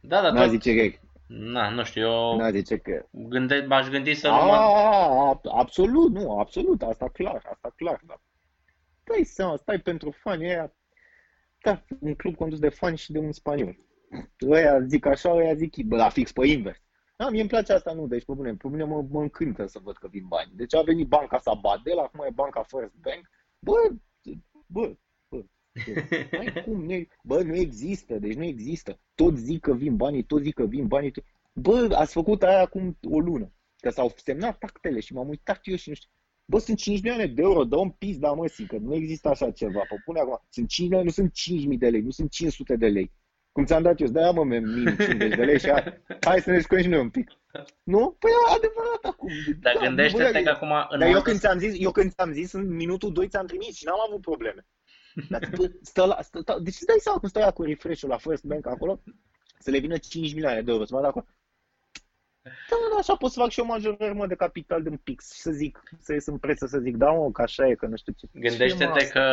Da, 0.08 0.22
da, 0.22 0.32
N-a 0.32 0.42
tot... 0.42 0.50
zice 0.50 0.76
că 0.76 0.98
Na, 1.28 1.70
nu 1.70 1.84
știu, 1.84 2.02
eu 2.02 2.38
N-a 2.38 2.52
zice 2.52 2.78
că... 2.78 3.06
gânde... 3.12 3.66
m-aș 3.68 3.88
gândi 3.90 4.14
să 4.14 4.28
nu 4.28 4.34
mă... 4.34 4.52
A, 4.52 5.28
a, 5.28 5.40
absolut, 5.44 6.12
nu, 6.12 6.40
absolut, 6.40 6.82
asta 6.82 7.10
clar, 7.10 7.42
asta 7.52 7.74
clar, 7.76 8.02
dar 8.08 8.22
dai 9.04 9.24
seama, 9.24 9.56
stai 9.56 9.80
pentru 9.80 10.12
fani 10.12 10.46
aia, 10.46 10.74
da, 11.66 11.84
un 12.00 12.16
club 12.16 12.36
condus 12.36 12.60
de 12.60 12.70
fani 12.70 12.98
și 12.98 13.12
de 13.12 13.20
un 13.20 13.32
spaniol. 13.32 13.78
Ăia 14.50 14.86
zic 14.86 15.06
așa, 15.06 15.34
ăia 15.34 15.56
zic, 15.56 15.84
bă, 15.84 15.96
la 15.96 16.10
fix 16.10 16.32
pe 16.32 16.48
invers. 16.48 16.80
Da, 17.18 17.30
mie 17.30 17.40
îmi 17.40 17.50
place 17.50 17.74
asta, 17.74 17.94
nu, 17.94 18.08
deci 18.08 18.26
pe 18.26 18.34
bune, 18.34 18.56
pe 18.56 18.68
mine 18.68 18.84
mă, 18.84 19.06
mă 19.10 19.22
încântă 19.22 19.66
să 19.66 19.80
văd 19.84 19.98
că 19.98 20.08
vin 20.08 20.28
bani. 20.28 20.52
Deci 20.56 20.76
a 20.76 20.82
venit 20.82 21.08
banca 21.08 21.40
Sabadell, 21.40 22.00
acum 22.00 22.26
e 22.26 22.32
banca 22.34 22.64
First 22.64 22.94
Bank, 23.02 23.30
bă, 23.60 23.74
bă, 24.68 24.96
bă, 25.30 25.44
bă, 25.76 26.04
n-ai 26.32 26.62
cum, 26.66 26.86
nu, 26.86 27.08
bă, 27.24 27.42
nu 27.42 27.56
există, 27.56 28.20
deci 28.20 28.36
nu 28.36 28.44
există. 28.44 29.00
Tot 29.16 29.38
zic 29.38 29.62
că 29.62 29.74
vin 29.74 29.96
banii, 29.96 30.24
tot 30.24 30.42
zic 30.42 30.54
că 30.54 30.66
vin 30.66 30.88
banii, 30.88 31.12
tot... 31.12 31.24
bă, 31.54 31.96
ați 31.96 32.14
făcut 32.14 32.44
aia 32.44 32.62
acum 32.62 32.98
o 33.10 33.20
lună, 33.20 33.52
că 33.78 33.90
s-au 33.90 34.14
semnat 34.16 34.64
actele 34.64 35.00
și 35.00 35.14
m-am 35.14 35.28
uitat 35.28 35.60
eu 35.64 35.76
și 35.76 35.90
nu 35.90 35.96
știu, 35.96 36.10
Bă, 36.46 36.60
sunt 36.60 36.78
5 36.78 37.02
milioane 37.02 37.26
de 37.26 37.42
euro, 37.42 37.64
dă 37.64 37.76
un 37.76 37.90
pis, 37.90 38.18
da 38.18 38.32
mă, 38.32 38.46
că 38.68 38.78
nu 38.78 38.94
există 38.94 39.30
așa 39.30 39.52
ceva. 39.52 39.80
Pă, 39.90 39.96
pune 40.06 40.20
acum, 40.20 40.42
sunt 40.50 40.68
5 40.68 40.80
milioane, 40.90 41.06
nu 41.06 41.12
sunt 41.12 41.32
5.000 41.74 41.78
de 41.78 41.90
lei, 41.90 42.02
nu 42.02 42.10
sunt 42.12 42.32
500 42.32 42.76
de 42.76 42.88
lei. 42.88 43.12
Cum 43.52 43.66
ți-am 43.66 43.82
dat 43.82 44.00
eu, 44.00 44.08
da 44.08 44.32
mă, 44.32 44.44
minim 44.44 44.96
50 44.96 45.36
de 45.36 45.44
lei 45.44 45.60
și 45.60 45.70
hai, 45.70 46.02
hai 46.22 46.40
să 46.42 46.52
ne 46.52 46.60
jucăm 46.60 46.82
și 46.82 46.88
noi 46.88 47.00
un 47.00 47.10
pic. 47.10 47.32
Nu? 47.84 48.16
Păi 48.20 48.32
e 48.32 48.56
adevărat 48.56 49.04
acum. 49.04 49.30
Dar 49.62 49.74
Da, 49.80 49.86
gândește-te 49.86 50.32
bă, 50.32 50.40
că 50.44 50.50
acum... 50.50 50.68
În 50.72 50.74
Dar 50.74 50.92
eu 50.92 50.98
momentul- 51.08 51.22
când 51.22 51.40
ți-am 51.40 51.60
zis, 51.60 51.74
eu 51.80 51.92
când 51.92 52.12
ți-am 52.14 52.32
zis, 52.32 52.52
în 52.52 52.76
minutul 52.76 53.12
2 53.14 53.28
ți-am 53.28 53.46
trimis 53.46 53.76
și 53.76 53.86
n-am 53.86 54.00
avut 54.08 54.22
probleme. 54.22 54.66
Dar 55.30 55.50
bă, 55.58 55.72
stă 55.82 56.06
la, 56.06 56.18
stă, 56.22 56.40
stă, 56.40 56.60
deci 56.64 56.74
îți 56.74 56.86
dai 56.86 56.96
seama 57.00 57.20
cum 57.20 57.30
stă 57.30 57.40
ea 57.40 57.52
cu 57.52 57.64
refresh-ul 57.64 58.10
la 58.10 58.18
First 58.18 58.44
Bank 58.44 58.68
acolo, 58.68 59.02
să 59.60 59.72
le 59.72 59.78
vină 59.80 59.98
5 59.98 60.34
milioane 60.34 60.62
de 60.62 60.72
euro, 60.72 60.86
să 60.86 60.94
mă 60.94 61.00
dau 61.02 61.10
acolo. 61.10 61.26
Da, 62.46 62.76
mă, 62.82 62.88
da, 62.92 62.98
așa 62.98 63.16
pot 63.16 63.32
să 63.32 63.40
fac 63.40 63.50
și 63.50 63.60
o 63.60 63.66
majorare 63.66 64.12
mă, 64.12 64.28
de 64.28 64.36
capital 64.36 64.84
din 64.84 64.98
pix 64.98 65.34
și 65.34 65.40
să 65.40 65.52
zic, 65.52 65.84
să 66.00 66.14
ies 66.14 66.26
în 66.26 66.38
presă 66.38 66.66
să 66.66 66.78
zic, 66.80 66.96
da 66.96 67.10
mă, 67.12 67.32
că 67.32 67.42
așa 67.42 67.68
e, 67.68 67.76
că 67.76 67.86
nu 67.86 67.96
știu 67.96 68.14
ce. 68.18 68.26
Ce 68.26 68.32
e, 68.34 68.40
mă, 68.42 68.48
Gândește-te 68.48 69.00
asta? 69.00 69.20
că 69.20 69.26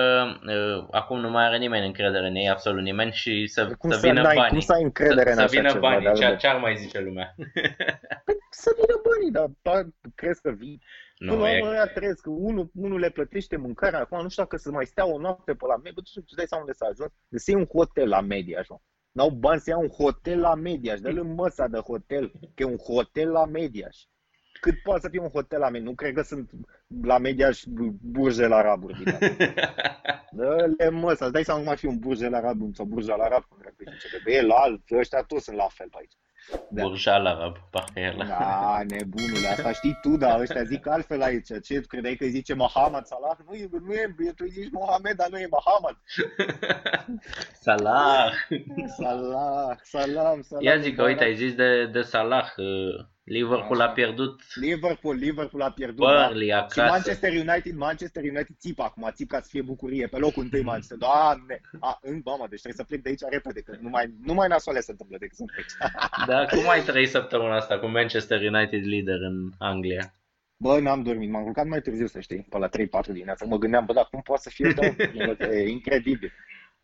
uh, 0.53 0.87
acum 0.91 1.21
nu 1.21 1.31
mai 1.31 1.45
are 1.45 1.59
nimeni 1.59 1.87
încredere 1.87 2.27
în 2.27 2.35
ei, 2.35 2.49
absolut 2.51 2.83
nimeni, 2.83 3.13
și 3.13 3.47
să, 3.47 3.75
cum 3.79 3.91
să 3.91 3.99
să, 3.99 4.07
vină 4.09 4.23
n-ai, 4.23 4.35
banii. 4.37 4.51
cum 4.51 4.61
să 4.61 4.73
ai 4.73 4.83
încredere 4.83 5.23
să, 5.23 5.29
în 5.31 5.35
să 5.37 5.43
așa 5.43 5.53
vină 5.61 5.69
ceva? 5.73 5.89
banii, 5.89 6.05
dar- 6.05 6.17
ce, 6.17 6.37
ce 6.37 6.47
ar 6.47 6.59
mai 6.61 6.77
zice 6.77 7.01
lumea? 7.01 7.35
Păi, 8.27 8.37
să 8.51 8.71
vină 8.81 9.01
banii, 9.09 9.31
dar 9.31 9.49
da, 9.63 9.89
crezi 10.15 10.41
că 10.41 10.51
vii? 10.51 10.83
Până 11.19 11.33
Nu, 11.35 11.41
la 11.41 11.51
e, 11.53 11.59
urmă, 11.61 11.71
ăia 11.71 11.87
trăiesc, 11.87 12.27
unul, 12.27 12.71
unul 12.75 12.99
le 12.99 13.11
plătește 13.11 13.57
mâncarea, 13.57 14.01
acum 14.01 14.23
nu 14.23 14.29
știu 14.29 14.43
dacă 14.43 14.57
să 14.57 14.71
mai 14.71 14.87
stea 14.87 15.07
o 15.07 15.19
noapte 15.19 15.53
pe 15.55 15.67
la 15.67 15.77
media, 15.77 15.93
bă, 15.95 16.01
tu 16.01 16.11
îți 16.27 16.37
dai 16.37 16.47
seama 16.47 16.65
unde 16.65 16.77
s-a 16.77 16.87
ajuns, 16.87 17.11
de 17.29 17.39
să 17.39 17.51
iei 17.51 17.61
un 17.61 17.67
hotel 17.67 18.09
la 18.09 18.21
media, 18.21 18.59
așa. 18.59 18.83
N-au 19.13 19.31
bani 19.31 19.61
să 19.61 19.71
ia 19.71 19.77
un 19.77 19.89
hotel 19.89 20.41
la 20.41 20.55
Mediaș, 20.55 21.01
dă-l 21.01 21.19
în 21.19 21.35
măsa 21.35 21.67
de 21.67 21.79
hotel, 21.79 22.33
că 22.55 22.63
e 22.63 22.65
un 22.65 22.77
hotel 22.77 23.31
la 23.31 23.45
Mediaș. 23.45 23.97
Cât 24.61 24.83
poate 24.83 25.01
să 25.01 25.09
fie 25.09 25.21
un 25.21 25.29
hotel 25.29 25.59
la 25.59 25.69
Mediaș? 25.69 25.89
Nu 25.89 25.95
cred 25.95 26.15
că 26.15 26.23
sunt 26.23 26.51
la 27.03 27.19
mediaș 27.19 27.59
și 27.59 27.69
burjel 28.01 28.53
araburi 28.53 29.03
din 29.03 29.19
Dă-le 30.37 30.89
mă, 30.89 31.15
să-ți 31.15 31.33
dai 31.33 31.45
seama 31.45 31.61
cum 31.61 31.71
ar 31.71 31.79
fi 31.79 31.87
un 31.87 31.99
burjel 31.99 32.35
arab 32.35 32.75
sau 32.75 32.85
burjel 32.85 33.21
arab, 33.21 33.45
cum 33.45 33.59
era 33.61 33.71
pe 34.25 34.33
el 34.33 34.51
alt, 34.51 34.91
ăștia 34.91 35.23
toți 35.23 35.45
sunt 35.45 35.57
la 35.57 35.67
fel 35.69 35.89
pe 35.91 35.97
aici. 35.99 36.17
Da. 36.69 36.83
Burjal 36.83 37.27
arab, 37.27 37.57
parcă 37.71 38.01
e 38.01 38.15
la... 38.17 38.25
Da, 38.25 38.81
nebunule, 38.89 39.49
asta 39.49 39.73
știi 39.73 39.99
tu, 40.03 40.17
dar 40.17 40.41
ăștia 40.41 40.65
zic 40.65 40.87
altfel 40.87 41.23
aici. 41.23 41.47
Ce, 41.63 41.81
credeai 41.81 42.17
că 42.17 42.27
zice 42.27 42.55
Mohamed 42.55 43.05
Salah? 43.05 43.37
Nu 43.47 43.55
e, 43.55 43.69
nu 43.71 43.93
e, 43.93 44.33
tu 44.37 44.47
zici 44.47 44.71
Mohamed, 44.71 45.17
dar 45.17 45.29
nu 45.31 45.39
e 45.39 45.49
Mohamed. 45.51 45.97
Salah. 47.65 48.33
Salah, 48.97 49.77
salam, 49.83 50.43
salam. 50.43 50.65
Ia 50.65 50.77
zic 50.77 50.97
că, 50.97 51.03
uite, 51.03 51.25
ai 51.25 51.35
zis 51.35 51.55
de, 51.55 51.87
de 51.87 52.03
Salah, 52.03 52.53
Liverpool 53.25 53.81
Așa. 53.81 53.89
a 53.89 53.93
pierdut. 53.93 54.41
Liverpool, 54.55 55.15
Liverpool 55.15 55.63
a 55.63 55.71
pierdut. 55.71 56.07
Burnley 56.07 56.49
da. 56.49 56.57
acasă. 56.57 56.81
Și 56.81 56.91
Manchester 56.91 57.33
United, 57.33 57.75
Manchester 57.75 58.23
United 58.23 58.57
țip 58.59 58.81
acum, 58.81 59.11
țip 59.13 59.29
ca 59.29 59.41
să 59.41 59.49
fie 59.51 59.63
bucurie 59.63 60.07
pe 60.07 60.19
locul 60.19 60.43
întâi 60.43 60.63
Manchester. 60.63 60.97
Doamne! 60.97 61.61
A, 61.81 61.99
în 62.03 62.21
mamă, 62.25 62.47
deci 62.51 62.61
trebuie 62.61 62.85
să 62.85 62.85
plec 62.85 63.03
de 63.03 63.09
aici 63.09 63.33
repede, 63.33 63.61
că 63.61 63.77
nu 63.81 63.89
mai, 63.89 64.15
nu 64.25 64.35
mai 64.35 64.49
nasoale 64.49 64.81
se 64.81 64.91
întâmplă 64.91 65.17
decât 65.21 65.37
să 65.37 65.45
plec. 65.55 65.67
Da, 66.27 66.47
cum 66.47 66.69
ai 66.69 66.83
trăit 66.83 67.09
săptămâna 67.09 67.57
asta 67.57 67.79
cu 67.79 67.87
Manchester 67.87 68.41
United 68.53 68.85
lider 68.85 69.21
în 69.21 69.51
Anglia? 69.59 70.15
Bă, 70.57 70.81
n-am 70.81 71.03
dormit, 71.03 71.31
m-am 71.31 71.43
culcat 71.43 71.67
mai 71.67 71.81
târziu, 71.81 72.07
să 72.07 72.21
știi, 72.21 72.47
pe 72.51 72.59
la 72.59 72.69
3-4 72.69 72.71
dimineața. 73.07 73.45
Mă 73.45 73.59
gândeam, 73.59 73.85
bă, 73.85 73.93
dar 73.93 74.09
cum 74.11 74.21
poate 74.21 74.43
să 74.43 74.51
fie 74.51 74.73
da? 74.73 74.87
E 75.47 75.69
incredibil. 75.69 76.33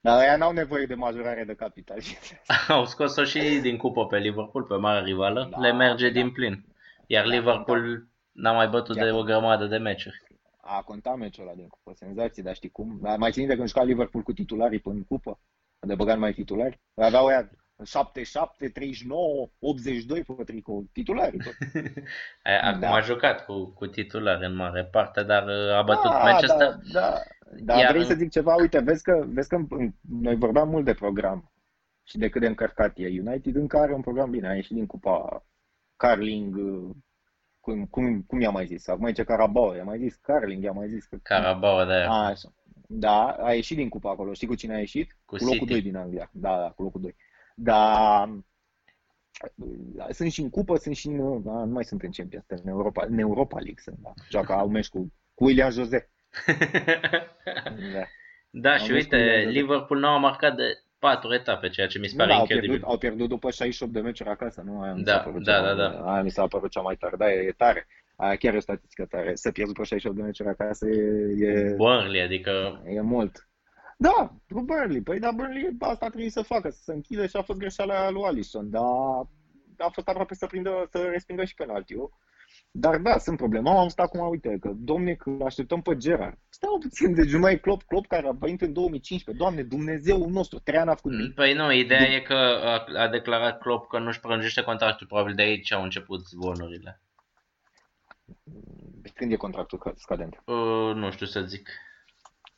Dar 0.01 0.19
aia 0.19 0.37
n-au 0.37 0.53
nevoie 0.53 0.87
de 0.87 0.95
majorare 0.95 1.45
de 1.45 1.55
capital. 1.55 1.99
Au 2.69 2.85
scos-o 2.85 3.25
și 3.25 3.59
din 3.63 3.77
cupă 3.77 4.07
pe 4.07 4.19
Liverpool, 4.19 4.65
pe 4.65 4.75
mare 4.75 5.05
rivală. 5.05 5.49
Da, 5.51 5.59
Le 5.59 5.73
merge 5.73 6.07
da. 6.07 6.21
din 6.21 6.33
plin. 6.33 6.65
Iar 7.07 7.25
da, 7.25 7.31
Liverpool 7.31 7.97
da. 7.97 8.05
n-a 8.33 8.53
mai 8.53 8.69
bătut 8.69 8.97
Chiar 8.97 9.05
de 9.05 9.13
o 9.13 9.23
grămadă 9.23 9.67
de 9.67 9.77
meciuri. 9.77 10.23
A 10.61 10.83
contat 10.83 11.17
meciul 11.17 11.47
ăla 11.47 11.55
din 11.55 11.69
cupă, 11.69 11.93
senzații, 11.95 12.43
dar 12.43 12.55
știi 12.55 12.71
cum? 12.71 12.99
Dar 13.03 13.19
mai 13.19 13.33
țin 13.33 13.47
de 13.47 13.55
când 13.55 13.69
juca 13.69 13.83
Liverpool 13.83 14.23
cu 14.23 14.33
titularii 14.33 14.79
până 14.79 14.95
în 14.95 15.05
cupă? 15.05 15.39
De 15.81 15.95
băgat 15.95 16.19
mai 16.19 16.33
titulari? 16.33 16.81
Aveau 16.95 17.27
aia 17.27 17.51
77, 17.85 18.69
39, 18.69 19.51
82 19.59 20.23
pe 20.23 20.45
tricou, 20.45 20.89
titulari. 20.93 21.37
Acum 22.63 22.81
da. 22.81 22.93
a 22.93 23.01
jucat 23.01 23.45
cu, 23.45 23.67
cu 23.67 23.87
titulari 23.87 24.47
în 24.47 24.55
mare 24.55 24.85
parte, 24.85 25.23
dar 25.23 25.47
uh, 25.47 25.75
a 25.75 25.83
bătut 25.83 26.11
da, 26.11 26.19
Manchester. 26.19 26.79
Da, 26.93 27.01
da. 27.01 27.23
Dar 27.57 27.79
Iar... 27.79 27.93
vrei 27.93 28.05
să 28.05 28.15
zic 28.15 28.31
ceva, 28.31 28.55
uite, 28.55 28.79
vezi 28.79 29.03
că, 29.03 29.25
vezi 29.27 29.49
că 29.49 29.59
noi 30.09 30.35
vorbeam 30.35 30.69
mult 30.69 30.85
de 30.85 30.95
program 30.95 31.53
și 32.05 32.19
de 32.19 32.29
cât 32.29 32.41
de 32.41 32.47
încărcat 32.47 32.93
e. 32.97 33.21
United 33.21 33.55
încă 33.55 33.79
are 33.79 33.95
un 33.95 34.01
program 34.01 34.31
bine, 34.31 34.49
a 34.49 34.55
ieșit 34.55 34.75
din 34.75 34.87
cupa 34.87 35.47
Carling, 35.97 36.57
uh, 36.57 36.91
cum, 37.61 37.87
cum, 37.87 38.23
cum 38.23 38.41
i-a 38.41 38.51
mai 38.51 38.67
zis? 38.67 38.89
Acum 38.89 39.13
ce 39.13 39.25
Carabao, 39.25 39.75
i-a 39.75 39.85
mai 39.85 39.99
zis 39.99 40.15
Carling, 40.15 40.63
i-a 40.63 40.73
mai 40.73 40.89
zis 40.89 41.05
că... 41.05 41.17
Carabao, 41.23 41.85
da. 41.85 42.11
A, 42.11 42.27
așa. 42.27 42.53
Da, 42.89 43.27
a 43.29 43.55
ieșit 43.55 43.77
din 43.77 43.89
cupa 43.89 44.11
acolo. 44.11 44.33
Știi 44.33 44.47
cu 44.47 44.55
cine 44.55 44.75
a 44.75 44.79
ieșit? 44.79 45.17
Cu, 45.25 45.37
cu 45.37 45.45
locul 45.45 45.59
City. 45.59 45.71
2 45.71 45.83
din 45.83 45.97
Anglia. 45.97 46.31
Da, 46.33 46.57
da, 46.57 46.71
cu 46.71 46.83
locul 46.83 47.01
2. 47.01 47.17
Dar 47.61 48.29
sunt 50.11 50.33
și 50.33 50.41
în 50.41 50.51
cupă, 50.51 50.77
sunt 50.77 50.97
și 50.97 51.07
în, 51.07 51.43
da, 51.43 51.65
nu 51.65 51.73
mai 51.73 51.85
sunt 51.85 52.03
în 52.03 52.11
Champions, 52.11 52.45
în 52.47 52.69
Europa, 52.69 53.05
în 53.09 53.19
Europa 53.19 53.57
League 53.57 53.83
sunt, 53.83 53.97
da. 54.03 54.13
Joacă, 54.31 54.53
au 54.63 54.69
meci 54.69 54.89
cu, 54.89 55.13
cu 55.35 55.45
William 55.45 55.71
Jose. 55.71 56.11
da. 57.95 58.05
da, 58.51 58.77
și 58.77 58.93
uite, 58.93 59.47
Liverpool 59.49 60.01
nu 60.01 60.07
a 60.07 60.19
marcat 60.19 60.57
de 60.57 60.83
patru 60.99 61.35
etape, 61.35 61.69
ceea 61.69 61.87
ce 61.87 61.99
mi 61.99 62.07
se 62.07 62.17
pare 62.17 62.31
da, 62.33 62.39
incredibil. 62.39 62.71
Au 62.71 62.77
pierdut, 62.77 62.89
au 62.89 62.99
pierdut 62.99 63.29
după 63.29 63.51
68 63.51 63.93
de 63.93 64.01
meciuri 64.01 64.29
acasă, 64.29 64.63
nu? 64.67 64.81
Aia 64.81 64.95
da, 64.97 65.33
da, 65.43 65.63
da, 65.63 65.75
da. 65.75 66.13
Aia 66.13 66.23
mi 66.23 66.31
s-a 66.31 66.47
părut 66.47 66.71
cea 66.71 66.81
mai 66.81 66.97
tare, 66.97 67.17
da, 67.17 67.33
e, 67.33 67.47
e 67.47 67.53
tare. 67.53 67.87
Aia 68.17 68.37
chiar 68.37 68.55
e 68.55 68.57
o 68.57 68.61
statistică 68.61 69.05
tare. 69.05 69.35
Să 69.35 69.51
pierzi 69.51 69.73
după 69.73 69.85
68 69.85 70.17
de 70.17 70.23
meciuri 70.23 70.49
acasă 70.49 70.89
e... 70.89 71.47
e 71.47 71.75
Burnley, 71.77 72.23
adică... 72.23 72.83
E 72.87 73.01
mult. 73.01 73.48
Da, 74.01 74.33
cu 74.49 74.61
Burnley. 74.63 75.03
Păi 75.03 75.19
da, 75.19 75.31
Burnley 75.31 75.77
asta 75.79 76.07
trebuie 76.07 76.31
să 76.31 76.43
facă, 76.43 76.71
să 76.71 76.81
se 76.83 76.93
închide 76.93 77.27
și 77.27 77.37
a 77.37 77.43
fost 77.43 77.59
greșeala 77.59 78.11
lui 78.11 78.23
Alisson, 78.25 78.71
dar 78.71 78.83
a 79.79 79.89
fost 79.93 80.09
aproape 80.09 80.35
să, 80.35 80.47
prindă, 80.47 80.89
să 80.91 80.99
respingă 80.99 81.45
și 81.45 81.55
penaltiul. 81.55 82.11
Dar 82.71 82.97
da, 82.97 83.19
sunt 83.19 83.37
probleme. 83.37 83.71
Am 83.71 83.89
stat 83.89 84.07
acum, 84.07 84.29
uite, 84.29 84.57
că 84.61 84.73
domne, 84.75 85.15
că 85.15 85.37
așteptăm 85.45 85.83
pe 85.83 85.97
Gerard. 85.97 86.39
Stau 86.49 86.79
puțin, 86.79 87.15
de 87.15 87.37
mai 87.37 87.61
Klopp, 87.61 87.83
Klopp 87.83 88.07
care 88.07 88.27
a 88.27 88.31
venit 88.31 88.61
în 88.61 88.73
2015. 88.73 89.45
Doamne, 89.45 89.63
Dumnezeu 89.63 90.29
nostru, 90.29 90.59
trei 90.59 90.79
ani 90.79 90.91
a 90.91 90.95
făcut 90.95 91.13
nimic. 91.13 91.35
Păi 91.35 91.55
nu, 91.55 91.73
ideea 91.73 92.01
de... 92.01 92.15
e 92.15 92.21
că 92.21 92.35
a, 92.35 92.85
a 93.03 93.09
declarat 93.09 93.59
Klopp 93.59 93.89
că 93.89 93.99
nu-și 93.99 94.21
prelungește 94.21 94.63
contractul, 94.63 95.07
probabil 95.07 95.35
de 95.35 95.43
aici 95.43 95.73
au 95.73 95.83
început 95.83 96.27
zvonurile. 96.27 97.01
Când 99.15 99.33
e 99.33 99.37
contractul 99.37 99.95
scadent? 99.97 100.43
Uh, 100.45 100.95
nu 100.95 101.11
știu 101.11 101.27
să 101.27 101.41
zic. 101.41 101.69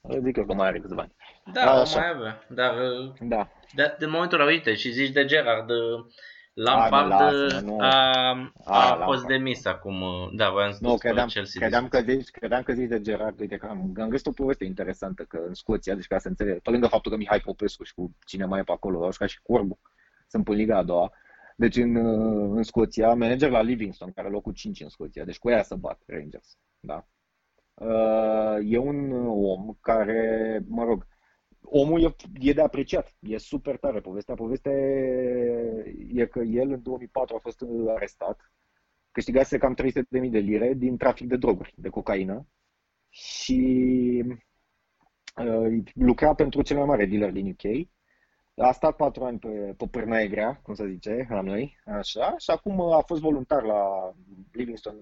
Zic 0.09 0.37
eu 0.37 0.45
că 0.45 0.55
mai 0.55 0.67
are 0.67 0.81
câțiva 0.81 1.01
ani. 1.01 1.15
Da, 1.53 1.81
Așa. 1.81 1.99
mai 1.99 2.09
avea, 2.09 2.45
dar 2.49 2.75
uh, 2.75 3.13
da. 3.21 3.49
de, 3.75 3.97
de 3.99 4.07
momentul 4.07 4.41
ăla, 4.41 4.51
uite, 4.51 4.75
și 4.75 4.91
zici 4.91 5.13
de 5.13 5.25
Gerard, 5.25 5.71
uh, 5.71 6.05
Lampard 6.53 7.13
a, 7.13 7.61
nu, 7.61 7.79
a, 7.81 8.53
a, 8.65 8.91
a 8.91 9.05
fost 9.05 9.25
demis 9.25 9.65
acum, 9.65 10.01
uh, 10.01 10.29
da, 10.33 10.51
voiam 10.51 10.73
să 10.73 10.79
nu, 10.81 10.97
credeam, 10.97 11.29
Chelsea. 11.29 11.61
Credeam 11.61 11.89
că, 11.89 12.01
zici, 12.01 12.31
credeam 12.31 12.63
că 12.63 12.73
zici 12.73 12.89
de 12.89 13.01
Gerard, 13.01 13.41
uite 13.41 13.57
că 13.57 13.67
am, 13.67 13.93
am 14.01 14.09
găsit 14.09 14.27
o 14.27 14.31
poveste 14.31 14.65
interesantă, 14.65 15.23
că 15.23 15.41
în 15.47 15.55
Scoția, 15.55 15.95
deci 15.95 16.07
ca 16.07 16.19
să 16.19 16.29
înțeleg, 16.29 16.61
pe 16.61 16.71
lângă 16.71 16.87
faptul 16.87 17.11
că 17.11 17.17
Mihai 17.17 17.41
Popescu 17.41 17.85
și 17.85 17.95
cu 17.95 18.17
cine 18.27 18.45
mai 18.45 18.61
e 18.61 18.63
pe 18.63 18.73
acolo, 18.73 19.05
au 19.05 19.11
ca 19.19 19.27
și 19.27 19.43
Corbu, 19.43 19.79
sunt 20.27 20.45
pe 20.45 20.53
Liga 20.53 20.77
a 20.77 20.83
doua, 20.83 21.13
deci 21.57 21.77
în, 21.77 21.97
în 22.57 22.63
Scoția, 22.63 23.15
manager 23.15 23.51
la 23.51 23.61
Livingston, 23.61 24.13
care 24.13 24.27
are 24.27 24.35
locul 24.35 24.53
5 24.53 24.81
în 24.81 24.89
Scoția, 24.89 25.25
deci 25.25 25.39
cu 25.39 25.51
ea 25.51 25.63
să 25.63 25.75
bat 25.75 26.03
Rangers, 26.07 26.59
da? 26.81 27.07
E 28.63 28.79
un 28.79 29.13
om 29.27 29.77
care, 29.81 30.63
mă 30.69 30.85
rog, 30.85 31.07
omul 31.61 32.03
e, 32.03 32.15
e 32.39 32.53
de 32.53 32.61
apreciat, 32.63 33.15
e 33.21 33.39
super 33.39 33.77
tare. 33.77 34.01
Povestea, 34.01 34.35
povestea 34.35 34.73
e 36.13 36.27
că 36.27 36.39
el 36.39 36.71
în 36.71 36.83
2004 36.83 37.37
a 37.37 37.39
fost 37.39 37.65
arestat, 37.97 38.53
câștigase 39.13 39.59
cam 39.59 39.77
300.000 40.23 40.31
de 40.31 40.39
lire 40.39 40.75
din 40.75 40.97
trafic 40.97 41.29
de 41.29 41.37
droguri, 41.37 41.75
de 41.77 41.89
cocaină 41.89 42.47
și 43.09 44.23
uh, 45.37 45.83
lucra 45.95 46.35
pentru 46.35 46.63
cel 46.63 46.77
mai 46.77 46.87
mare 46.87 47.07
dealer 47.07 47.31
din 47.33 47.49
UK. 47.49 47.89
A 48.57 48.73
stat 48.73 48.97
patru 48.97 49.25
ani 49.25 49.39
pe, 49.39 49.75
pe 49.77 49.87
pârnaie 49.91 50.29
grea, 50.29 50.61
cum 50.63 50.75
se 50.75 50.89
zice, 50.89 51.27
la 51.29 51.41
noi, 51.41 51.77
așa, 51.85 52.35
și 52.39 52.51
acum 52.51 52.81
a 52.81 53.01
fost 53.07 53.21
voluntar 53.21 53.63
la 53.63 54.15
Livingston 54.53 54.97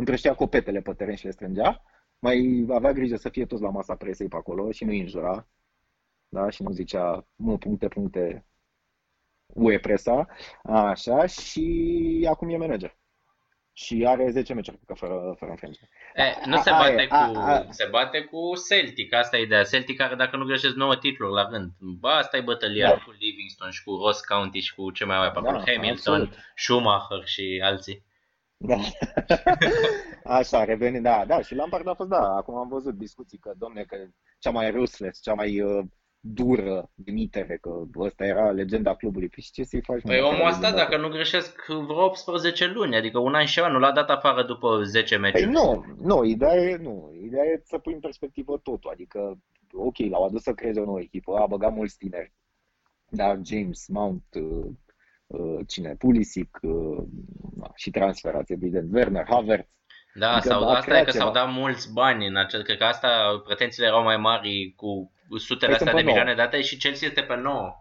împrăștea 0.00 0.34
copetele 0.34 0.80
pe 0.80 0.92
teren 0.92 1.14
și 1.14 1.24
le 1.24 1.30
strângea, 1.30 1.82
mai 2.18 2.66
avea 2.70 2.92
grijă 2.92 3.16
să 3.16 3.28
fie 3.28 3.46
toți 3.46 3.62
la 3.62 3.70
masa 3.70 3.94
presei 3.94 4.28
pe 4.28 4.36
acolo 4.36 4.70
și 4.70 4.84
nu 4.84 4.90
îi 4.90 5.00
înjura, 5.00 5.46
da? 6.28 6.50
și 6.50 6.62
nu 6.62 6.70
zicea, 6.70 7.26
nu, 7.36 7.58
puncte, 7.58 7.88
puncte, 7.88 8.44
UE 9.46 9.78
presa, 9.78 10.26
așa, 10.62 11.26
și 11.26 12.26
acum 12.30 12.48
e 12.48 12.56
manager. 12.56 12.98
Și 13.72 14.04
are 14.06 14.30
10 14.30 14.54
meciuri 14.54 14.78
că 14.86 14.94
fără, 14.94 15.34
fără 15.38 15.50
înfrângere. 15.50 15.88
Nu 16.44 16.56
se 16.56 16.70
bate, 16.70 17.06
a, 17.08 17.30
cu, 17.30 17.38
a, 17.38 17.54
a, 17.54 17.66
se 17.70 17.88
bate 17.90 18.20
cu 18.20 18.52
Celtic, 18.68 19.12
asta 19.14 19.36
e 19.36 19.42
ideea. 19.42 19.62
Celtic 19.62 20.00
are, 20.00 20.14
dacă 20.14 20.36
nu 20.36 20.44
greșesc, 20.44 20.74
9 20.74 20.96
titluri 20.96 21.32
la 21.32 21.48
rând. 21.48 21.70
Ba, 21.78 22.16
asta 22.16 22.36
e 22.36 22.40
bătălia 22.40 22.88
da. 22.88 22.98
cu 22.98 23.10
Livingston 23.18 23.70
și 23.70 23.84
cu 23.84 23.96
Ross 24.04 24.20
County 24.20 24.60
și 24.60 24.74
cu 24.74 24.90
ce 24.90 25.04
mai 25.04 25.16
avea 25.16 25.30
pe 25.30 25.38
acolo, 25.38 25.58
da, 25.58 25.72
Hamilton, 25.72 26.20
absolut. 26.20 26.32
Schumacher 26.54 27.24
și 27.24 27.60
alții. 27.64 28.08
Da. 28.62 28.76
Așa, 30.38 30.64
revenind, 30.64 31.02
da, 31.02 31.24
da, 31.26 31.42
și 31.42 31.54
Lampard 31.54 31.88
a 31.88 31.94
fost, 31.94 32.08
da, 32.08 32.34
acum 32.36 32.54
am 32.54 32.68
văzut 32.68 32.94
discuții 32.94 33.38
că, 33.38 33.52
domne, 33.58 33.82
că 33.82 33.96
cea 34.38 34.50
mai 34.50 34.70
ruthless, 34.70 35.20
cea 35.20 35.34
mai 35.34 35.60
uh, 35.60 35.84
dură 36.20 36.90
dimitere, 36.94 37.58
că 37.60 37.82
ăsta 37.96 38.24
era 38.24 38.50
legenda 38.50 38.94
clubului. 38.94 39.28
Păi 39.28 39.46
ce 39.52 39.62
să-i 39.62 39.82
faci? 39.82 40.02
Păi 40.02 40.20
omul 40.20 40.42
asta, 40.42 40.72
dacă 40.72 40.96
nu 40.96 41.08
greșesc, 41.08 41.66
vreo 41.66 42.04
18 42.04 42.66
luni, 42.66 42.96
adică 42.96 43.18
un 43.18 43.34
an 43.34 43.44
și 43.44 43.52
ceva, 43.52 43.68
nu 43.68 43.78
l-a 43.78 43.92
dat 43.92 44.10
afară 44.10 44.42
după 44.42 44.82
10 44.82 45.16
meciuri. 45.16 45.42
Păi 45.44 45.52
nu, 45.52 45.84
nu, 46.02 46.24
ideea 46.24 46.54
e, 46.54 46.76
nu, 46.76 47.12
ideea 47.22 47.44
e 47.44 47.62
să 47.64 47.78
pui 47.78 47.92
în 47.92 48.00
perspectivă 48.00 48.58
totul, 48.62 48.90
adică, 48.90 49.38
ok, 49.72 49.98
l-au 49.98 50.24
adus 50.24 50.42
să 50.42 50.52
creeze 50.52 50.80
o 50.80 50.84
nouă 50.84 51.00
echipă, 51.00 51.36
a 51.36 51.46
băgat 51.46 51.74
mulți 51.74 51.98
tineri, 51.98 52.32
dar 53.08 53.38
James, 53.44 53.86
Mount, 53.88 54.24
uh, 54.34 54.42
Uh, 54.42 54.70
cine, 55.66 55.94
Pulisic 55.94 56.58
uh, 56.62 57.04
și 57.74 57.90
transferați, 57.90 58.52
evident, 58.52 58.94
Werner, 58.94 59.26
Havertz. 59.28 59.68
Da, 60.14 60.32
adică 60.32 60.48
sau, 60.48 60.68
asta 60.68 60.98
e 60.98 61.04
că 61.04 61.10
ceva. 61.10 61.24
s-au 61.24 61.32
dat 61.32 61.52
mulți 61.52 61.92
bani 61.92 62.26
în 62.26 62.36
acel, 62.36 62.62
cred 62.62 62.78
că 62.78 62.84
asta, 62.84 63.42
pretențiile 63.44 63.86
erau 63.86 64.02
mai 64.02 64.16
mari 64.16 64.72
cu 64.76 65.12
sutele 65.38 65.76
păi 65.76 65.86
astea 65.86 66.00
de 66.00 66.06
milioane 66.06 66.34
date 66.34 66.60
și 66.60 66.76
Chelsea 66.76 67.08
este 67.08 67.22
pe 67.22 67.36
9. 67.36 67.74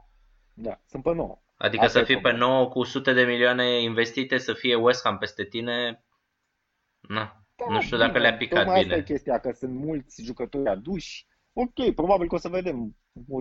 Da, 0.54 0.80
sunt 0.88 1.04
pe 1.04 1.14
9. 1.14 1.40
Adică 1.58 1.84
asta 1.84 2.00
să 2.00 2.06
fii 2.06 2.20
pe 2.20 2.32
9 2.32 2.68
cu 2.68 2.84
sute 2.84 3.14
de 3.14 3.24
milioane 3.24 3.82
investite, 3.82 4.38
să 4.38 4.54
fie 4.54 4.76
West 4.76 5.04
Ham 5.04 5.18
peste 5.18 5.44
tine, 5.44 6.04
na, 7.00 7.44
da, 7.56 7.66
nu 7.74 7.82
știu 7.82 7.98
dacă 7.98 8.20
le-a 8.20 8.38
picat 8.38 8.64
bine. 8.64 8.80
Asta 8.80 8.96
e 8.96 9.02
chestia, 9.02 9.40
că 9.40 9.52
sunt 9.52 9.74
mulți 9.74 10.24
jucători 10.24 10.70
aduși, 10.70 11.28
ok, 11.54 11.94
probabil 11.96 12.28
că 12.28 12.36
o 12.36 12.38
să 12.38 12.50
vedem 12.50 12.82
o 12.82 12.90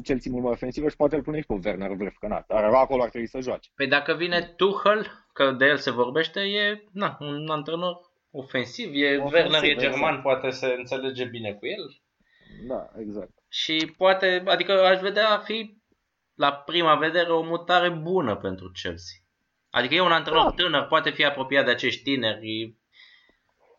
Chelsea 0.02 0.30
mult 0.32 0.44
mai 0.44 0.52
ofensivă 0.52 0.88
și 0.88 0.96
poate 0.96 1.16
îl 1.16 1.22
pune 1.22 1.40
și 1.40 1.46
pe 1.46 1.58
Werner 1.64 1.92
vârf, 1.92 2.16
că 2.18 2.26
na, 2.26 2.44
dar 2.48 2.64
acolo 2.64 3.02
ar 3.02 3.08
trebui 3.08 3.28
să 3.28 3.40
joace. 3.40 3.70
Păi 3.74 3.86
dacă 3.86 4.14
vine 4.14 4.54
Tuchel, 4.56 5.06
că 5.32 5.50
de 5.50 5.64
el 5.64 5.76
se 5.76 5.90
vorbește, 5.90 6.40
e 6.40 6.84
na, 6.92 7.16
un 7.20 7.48
antrenor 7.50 8.00
ofensiv. 8.30 8.90
E, 8.94 9.16
Ofensiv, 9.16 9.32
Werner 9.32 9.62
e 9.62 9.66
exact. 9.66 9.92
german, 9.92 10.20
poate 10.22 10.50
se 10.50 10.74
înțelege 10.78 11.24
bine 11.24 11.52
cu 11.52 11.66
el. 11.66 12.00
Da, 12.66 12.90
exact. 12.98 13.30
Și 13.48 13.94
poate, 13.96 14.42
adică 14.46 14.72
aș 14.72 15.00
vedea 15.00 15.28
a 15.30 15.38
fi 15.38 15.76
la 16.34 16.52
prima 16.52 16.94
vedere 16.94 17.30
o 17.30 17.42
mutare 17.42 17.88
bună 17.90 18.36
pentru 18.36 18.70
Chelsea. 18.82 19.16
Adică 19.70 19.94
e 19.94 20.00
un 20.00 20.12
antrenor 20.12 20.42
Da. 20.44 20.50
tânăr, 20.50 20.86
poate 20.86 21.10
fi 21.10 21.24
apropiat 21.24 21.64
de 21.64 21.70
acești 21.70 22.02
tineri. 22.02 22.76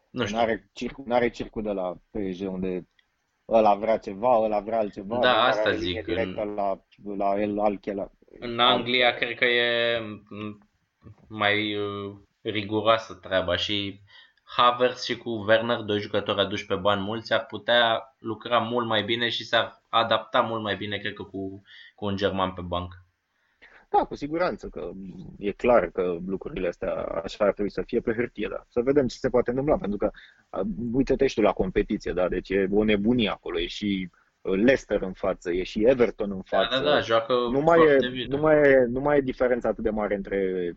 Nu 0.09 0.25
știu. 0.25 0.37
N-are 0.37 0.69
circul, 0.73 1.03
n-are 1.07 1.29
circul 1.29 1.63
de 1.63 1.71
la 1.71 1.93
PSG 2.11 2.47
unde 2.47 2.87
ăla 3.51 3.75
vrea 3.75 3.97
ceva, 3.97 4.37
ăla 4.37 4.59
vrea 4.59 4.77
altceva. 4.77 5.17
Da, 5.19 5.29
ăla 5.31 5.43
asta 5.43 5.69
are 5.69 5.77
zic, 5.77 5.85
linie 5.85 5.99
în- 5.99 6.05
Directă 6.33 6.43
la, 6.55 6.79
la 7.17 7.41
el, 7.41 7.59
altchela. 7.59 8.11
În 8.39 8.59
Anglia 8.59 9.13
cred 9.13 9.35
că 9.37 9.45
e 9.45 9.99
m, 10.29 10.67
mai 11.27 11.75
uh, 11.75 12.15
riguroasă 12.41 13.13
treaba 13.13 13.55
și 13.55 13.99
Havertz 14.43 15.03
și 15.03 15.17
cu 15.17 15.29
Werner, 15.29 15.77
doi 15.77 15.99
jucători 15.99 16.39
aduși 16.39 16.65
pe 16.65 16.75
bani 16.75 17.01
mulți, 17.01 17.33
ar 17.33 17.45
putea 17.45 18.15
lucra 18.19 18.57
mult 18.57 18.87
mai 18.87 19.03
bine 19.03 19.29
și 19.29 19.43
s-ar 19.45 19.81
adapta 19.89 20.41
mult 20.41 20.61
mai 20.61 20.75
bine, 20.75 20.97
cred 20.97 21.13
că, 21.13 21.23
cu, 21.23 21.61
cu 21.95 22.05
un 22.05 22.15
german 22.15 22.51
pe 22.53 22.61
bancă. 22.61 22.95
Da, 23.89 24.05
cu 24.05 24.15
siguranță 24.15 24.67
că 24.67 24.89
e 25.37 25.51
clar 25.51 25.89
că 25.89 26.17
lucrurile 26.27 26.67
astea 26.67 26.93
așa 26.93 27.45
ar 27.45 27.53
trebui 27.53 27.71
să 27.71 27.81
fie 27.81 27.99
pe 27.99 28.13
hârtie, 28.13 28.47
da. 28.51 28.63
Să 28.67 28.81
vedem 28.81 29.07
ce 29.07 29.17
se 29.17 29.29
poate 29.29 29.49
întâmpla, 29.49 29.77
pentru 29.77 29.97
că 29.97 30.11
a, 30.49 30.61
uite-te 30.93 31.27
și 31.27 31.35
tu 31.35 31.41
la 31.41 31.51
competiție, 31.53 32.11
da, 32.13 32.27
deci 32.29 32.49
e 32.49 32.67
o 32.71 32.83
nebunie 32.83 33.29
acolo, 33.29 33.59
e 33.59 33.67
și 33.67 34.09
uh, 34.41 34.53
Leicester 34.53 35.01
în 35.01 35.13
față, 35.13 35.51
e 35.51 35.63
și 35.63 35.83
Everton 35.85 36.31
în 36.31 36.41
Da, 36.51 36.57
față. 36.57 36.83
da, 36.83 36.89
da, 36.89 36.99
joacă 36.99 37.33
nu 37.33 37.59
mai, 37.59 37.77
foarte 37.77 38.05
e, 38.05 38.09
bine. 38.09 38.35
nu, 38.35 38.41
mai 38.41 38.59
e, 38.61 38.85
nu 38.89 38.99
mai 38.99 39.17
e 39.17 39.21
diferența 39.21 39.69
atât 39.69 39.83
de 39.83 39.89
mare 39.89 40.15
între 40.15 40.71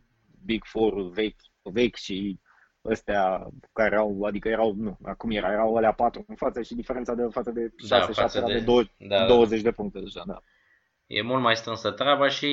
Big 0.44 0.64
Four 0.64 1.10
vechi, 1.10 1.40
vechi 1.62 1.94
și 1.96 2.40
ăstea 2.84 3.48
care 3.72 3.96
au, 3.96 4.22
adică 4.22 4.48
erau, 4.48 4.74
nu, 4.78 4.98
acum 5.02 5.30
era, 5.30 5.52
erau 5.52 5.76
alea 5.76 5.92
patru 5.92 6.24
în 6.28 6.34
față 6.34 6.62
și 6.62 6.74
diferența 6.74 7.14
de 7.14 7.22
față 7.30 7.50
de 7.50 7.60
6-7 7.68 7.88
Da, 7.88 8.00
față 8.00 8.38
era 8.38 8.46
de- 8.46 8.52
de, 8.52 8.60
20, 8.64 8.92
da, 8.98 9.18
da. 9.18 9.26
20 9.26 9.60
de 9.62 9.70
puncte 9.70 9.98
deja, 10.00 10.22
da. 10.26 10.40
E 11.06 11.22
mult 11.22 11.42
mai 11.42 11.56
strânsă 11.56 11.90
treaba 11.90 12.28
și 12.28 12.48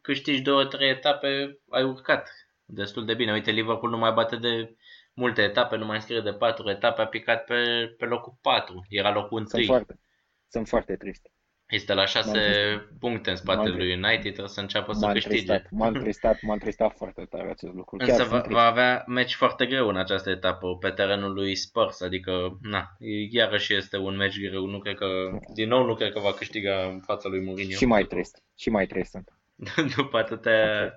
câștigi 0.00 0.42
două, 0.42 0.64
trei 0.64 0.90
etape, 0.90 1.58
ai 1.70 1.82
urcat 1.84 2.28
destul 2.64 3.04
de 3.04 3.14
bine. 3.14 3.32
Uite, 3.32 3.50
Liverpool 3.50 3.90
nu 3.90 3.98
mai 3.98 4.12
bate 4.12 4.36
de 4.36 4.76
multe 5.14 5.42
etape, 5.42 5.76
nu 5.76 5.84
mai 5.86 5.96
înscrie 5.96 6.20
de 6.20 6.32
patru 6.32 6.70
etape, 6.70 7.00
a 7.00 7.06
picat 7.06 7.44
pe, 7.44 7.88
pe 7.98 8.04
locul 8.04 8.38
4, 8.40 8.84
era 8.88 9.12
locul 9.12 9.38
Sunt 9.38 9.52
întâi. 9.52 9.66
foarte, 9.66 10.00
sunt 10.48 10.68
foarte 10.68 10.96
trist. 10.96 11.30
Este 11.74 11.94
la 11.94 12.06
6 12.06 12.30
M-am 12.30 12.96
puncte 12.98 13.30
în 13.30 13.36
spatele 13.36 13.68
M-am 13.68 13.76
lui 13.78 13.92
United, 13.94 14.20
trebuie 14.22 14.48
să 14.48 14.60
înceapă 14.60 14.92
să 14.92 15.06
M-a 15.06 15.12
câștige. 15.12 15.36
întristat, 15.38 15.70
m-a 15.70 15.86
întristat, 15.86 16.42
m-a 16.42 16.52
întristat 16.52 16.96
foarte 16.96 17.24
tare 17.24 17.50
acest 17.50 17.72
lucru. 17.74 17.96
Chiar 17.96 18.08
Însă 18.08 18.20
sunt 18.20 18.30
va, 18.34 18.40
trist. 18.40 18.54
va 18.56 18.64
avea 18.64 19.04
meci 19.06 19.34
foarte 19.34 19.66
greu 19.66 19.88
în 19.88 19.96
această 19.96 20.30
etapă 20.30 20.76
pe 20.76 20.90
terenul 20.90 21.32
lui 21.32 21.54
Spurs, 21.54 22.00
adică 22.00 22.58
na, 22.62 22.96
iarăși 23.30 23.74
este 23.74 23.96
un 23.98 24.16
meci 24.16 24.40
greu, 24.40 24.66
nu 24.66 24.78
cred 24.78 24.94
că, 24.96 25.06
din 25.54 25.68
nou 25.68 25.84
nu 25.84 25.94
cred 25.94 26.12
că 26.12 26.20
va 26.20 26.32
câștiga 26.32 26.84
în 26.92 27.00
fața 27.00 27.28
lui 27.28 27.44
Mourinho 27.44 27.76
Și 27.76 27.84
mai 27.84 28.04
trist, 28.04 28.42
și 28.58 28.70
mai 28.70 28.86
trist 28.86 29.10
sunt. 29.10 29.32
după 29.96 30.16
atâtea 30.18 30.94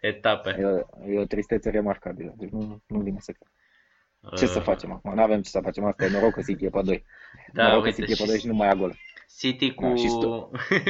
etape. 0.00 0.56
E 0.58 0.64
o, 0.64 0.78
e 1.12 1.18
o 1.20 1.24
tristețe 1.24 1.70
remarcabilă, 1.70 2.34
deci 2.36 2.50
nu, 2.50 2.82
nu 2.86 3.00
vine 3.00 3.18
să 3.20 3.32
cred. 3.32 3.48
Ce 4.38 4.46
să 4.46 4.58
Uh, 4.58 4.64
facem 4.64 4.92
acum? 4.92 5.14
Nu 5.14 5.22
avem 5.22 5.42
ce 5.42 5.50
să 5.50 5.60
facem, 5.60 5.84
asta 5.84 6.04
e 6.04 6.08
noroc 6.10 6.32
că 6.32 6.42
City 6.46 6.64
e 6.64 6.68
pe 6.68 6.80
2. 6.84 7.04
Da, 7.52 7.62
noroc 7.66 7.82
că 7.82 7.88
uite, 7.88 8.00
City 8.00 8.12
e 8.12 8.14
pe 8.16 8.22
și- 8.22 8.28
2 8.28 8.38
și 8.38 8.46
nu 8.46 8.54
mai 8.54 8.66
ia 8.66 8.74
gol. 8.74 8.94
City 9.38 9.74
cu... 9.74 9.84
Da, 9.86 9.94
și 9.94 10.06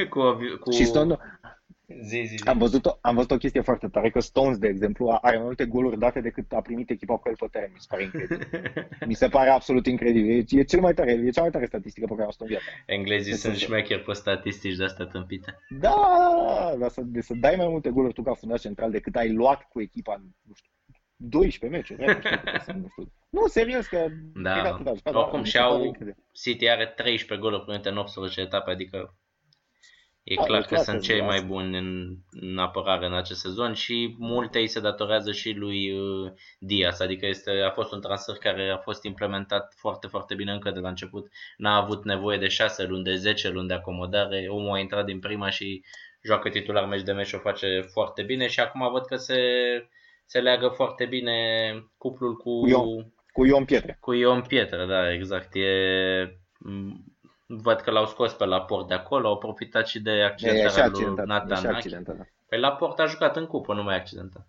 cu, 0.08 0.18
o 0.18 0.34
vi- 0.34 0.56
cu... 0.60 0.70
Și 0.70 0.84
Stone, 0.84 1.16
Zi, 2.02 2.22
zi, 2.26 2.36
zi. 2.36 2.48
am 2.48 2.58
văzut, 2.58 2.86
o, 2.86 2.98
am 3.00 3.14
văzut 3.14 3.30
o 3.30 3.36
chestie 3.36 3.60
foarte 3.60 3.88
tare, 3.88 4.10
că 4.10 4.20
Stones, 4.20 4.58
de 4.58 4.66
exemplu, 4.68 5.18
are 5.20 5.36
mai 5.36 5.44
multe 5.44 5.64
goluri 5.66 5.98
date 5.98 6.20
decât 6.20 6.52
a 6.52 6.60
primit 6.60 6.90
echipa 6.90 7.16
cu 7.16 7.28
el 7.28 7.36
pe 7.36 7.46
teren. 7.50 7.70
Mi 7.72 7.78
se 7.80 7.86
pare 7.88 8.02
incredibil. 8.02 8.48
Mi 9.06 9.14
se 9.14 9.28
pare 9.28 9.50
absolut 9.50 9.86
incredibil. 9.86 10.30
E, 10.38 10.58
e 10.58 10.62
cel 10.64 10.80
mai 10.80 10.94
tare, 10.94 11.12
e 11.12 11.30
cea 11.30 11.40
mai 11.40 11.50
tare 11.50 11.66
statistică 11.66 12.06
pe 12.06 12.12
care 12.12 12.22
am 12.22 12.32
văzut 12.38 12.40
în 12.40 12.46
viața. 12.46 12.64
Englezii 12.86 13.32
Ce 13.32 13.38
sunt 13.38 13.52
să- 13.54 13.58
șmecheri 13.58 14.02
pe 14.02 14.12
statistici 14.12 14.76
de 14.76 14.84
astea 14.84 15.04
tâmpite. 15.04 15.58
Da, 15.80 15.94
da, 16.46 16.70
da, 16.70 16.76
dar 16.78 16.88
să, 16.90 17.00
de 17.04 17.20
să 17.20 17.34
dai 17.34 17.54
mai 17.56 17.68
multe 17.68 17.90
goluri 17.90 18.12
tu 18.12 18.22
ca 18.22 18.34
fundaș 18.34 18.60
central 18.60 18.90
decât 18.90 19.14
ai 19.16 19.32
luat 19.32 19.62
cu 19.68 19.80
echipa, 19.80 20.14
în, 20.14 20.22
nu 20.42 20.52
știu, 20.54 20.70
12 21.28 21.66
meciuri. 21.78 22.04
nu 22.04 22.20
știu, 22.60 22.74
nu 22.80 22.88
știu. 22.88 23.12
Nu, 23.30 23.46
serios, 23.46 23.86
că 23.86 24.06
Da. 24.34 24.52
cred 24.52 24.62
că 24.62 24.68
atât 24.68 24.86
a 24.86 24.92
jucat, 24.94 25.14
Oricum 25.14 25.38
mi 25.38 25.44
și 25.44 25.50
se 25.52 25.58
pare 25.58 25.70
au 25.70 25.84
incredibil. 25.84 26.22
City 26.32 26.68
are 26.68 26.86
13 26.86 27.46
goluri 27.46 27.64
primite 27.64 27.88
în 27.88 27.96
18 27.96 28.40
etape, 28.40 28.70
adică 28.70 29.16
e 30.22 30.34
Da, 30.34 30.42
clar 30.42 30.58
e 30.58 30.62
că 30.62 30.68
clar 30.68 30.82
sunt 30.84 30.96
că 30.96 31.02
cei 31.02 31.20
asta. 31.20 31.26
mai 31.26 31.42
buni 31.42 31.78
în, 31.78 32.16
în 32.30 32.58
apărare 32.58 33.06
în 33.06 33.14
acest 33.14 33.40
sezon 33.40 33.72
și 33.72 34.14
multe 34.18 34.58
îi 34.58 34.66
se 34.66 34.80
datorează 34.80 35.32
și 35.32 35.50
lui 35.52 35.92
uh, 35.92 36.32
Diaz, 36.58 37.00
adică 37.00 37.26
este, 37.26 37.50
a 37.50 37.70
fost 37.70 37.92
un 37.92 38.00
transfer 38.00 38.34
care 38.36 38.70
a 38.70 38.76
fost 38.78 39.04
implementat 39.04 39.74
foarte, 39.76 40.06
foarte 40.06 40.34
bine 40.34 40.52
încă 40.52 40.70
de 40.70 40.80
la 40.80 40.88
început. 40.88 41.28
N-a 41.56 41.76
avut 41.76 42.04
nevoie 42.04 42.38
de 42.38 42.48
6 42.48 42.84
luni, 42.86 43.04
de 43.04 43.14
10 43.14 43.48
luni 43.48 43.68
de 43.68 43.74
acomodare, 43.74 44.46
omul 44.48 44.74
a 44.74 44.78
intrat 44.78 45.04
din 45.04 45.18
prima 45.20 45.50
și 45.50 45.84
joacă 46.22 46.48
titular 46.48 46.86
meci 46.86 47.02
de 47.02 47.12
meci 47.12 47.26
și 47.26 47.34
o 47.34 47.38
face 47.38 47.80
foarte 47.92 48.22
bine 48.22 48.46
și 48.46 48.60
acum 48.60 48.90
văd 48.92 49.04
că 49.06 49.16
se, 49.16 49.38
se 50.24 50.40
leagă 50.40 50.68
foarte 50.68 51.06
bine 51.06 51.34
cuplul 51.96 52.36
cu, 52.36 52.60
Cu 52.60 52.66
Ion. 52.68 53.12
Cu 53.32 53.44
Ion 53.44 53.64
Pietre. 53.64 53.96
cu 54.00 54.12
Ion 54.12 54.42
Pietră, 54.42 54.86
da, 54.86 55.12
exact. 55.12 55.54
E, 55.54 56.38
m, 56.58 57.04
văd 57.46 57.80
că 57.80 57.90
l-au 57.90 58.06
scos 58.06 58.32
pe 58.32 58.44
la 58.44 58.62
port 58.62 58.88
de 58.88 58.94
acolo, 58.94 59.28
au 59.28 59.38
profitat 59.38 59.86
și 59.86 60.00
de 60.00 60.10
E, 60.10 60.14
e 60.14 60.68
și 60.68 60.80
accidentarea 60.80 60.86
lui 60.88 61.04
accidentat. 61.04 61.26
E 61.26 61.30
și 61.30 61.50
Nathan 61.50 61.66
Ake. 61.66 61.76
accidentat. 61.76 62.16
da. 62.16 62.22
Păi 62.48 62.58
la 62.58 62.72
port 62.72 62.98
a 62.98 63.06
jucat 63.06 63.36
în 63.36 63.46
cupă, 63.46 63.74
nu 63.74 63.82
mai 63.82 63.96
accidentat. 63.96 64.46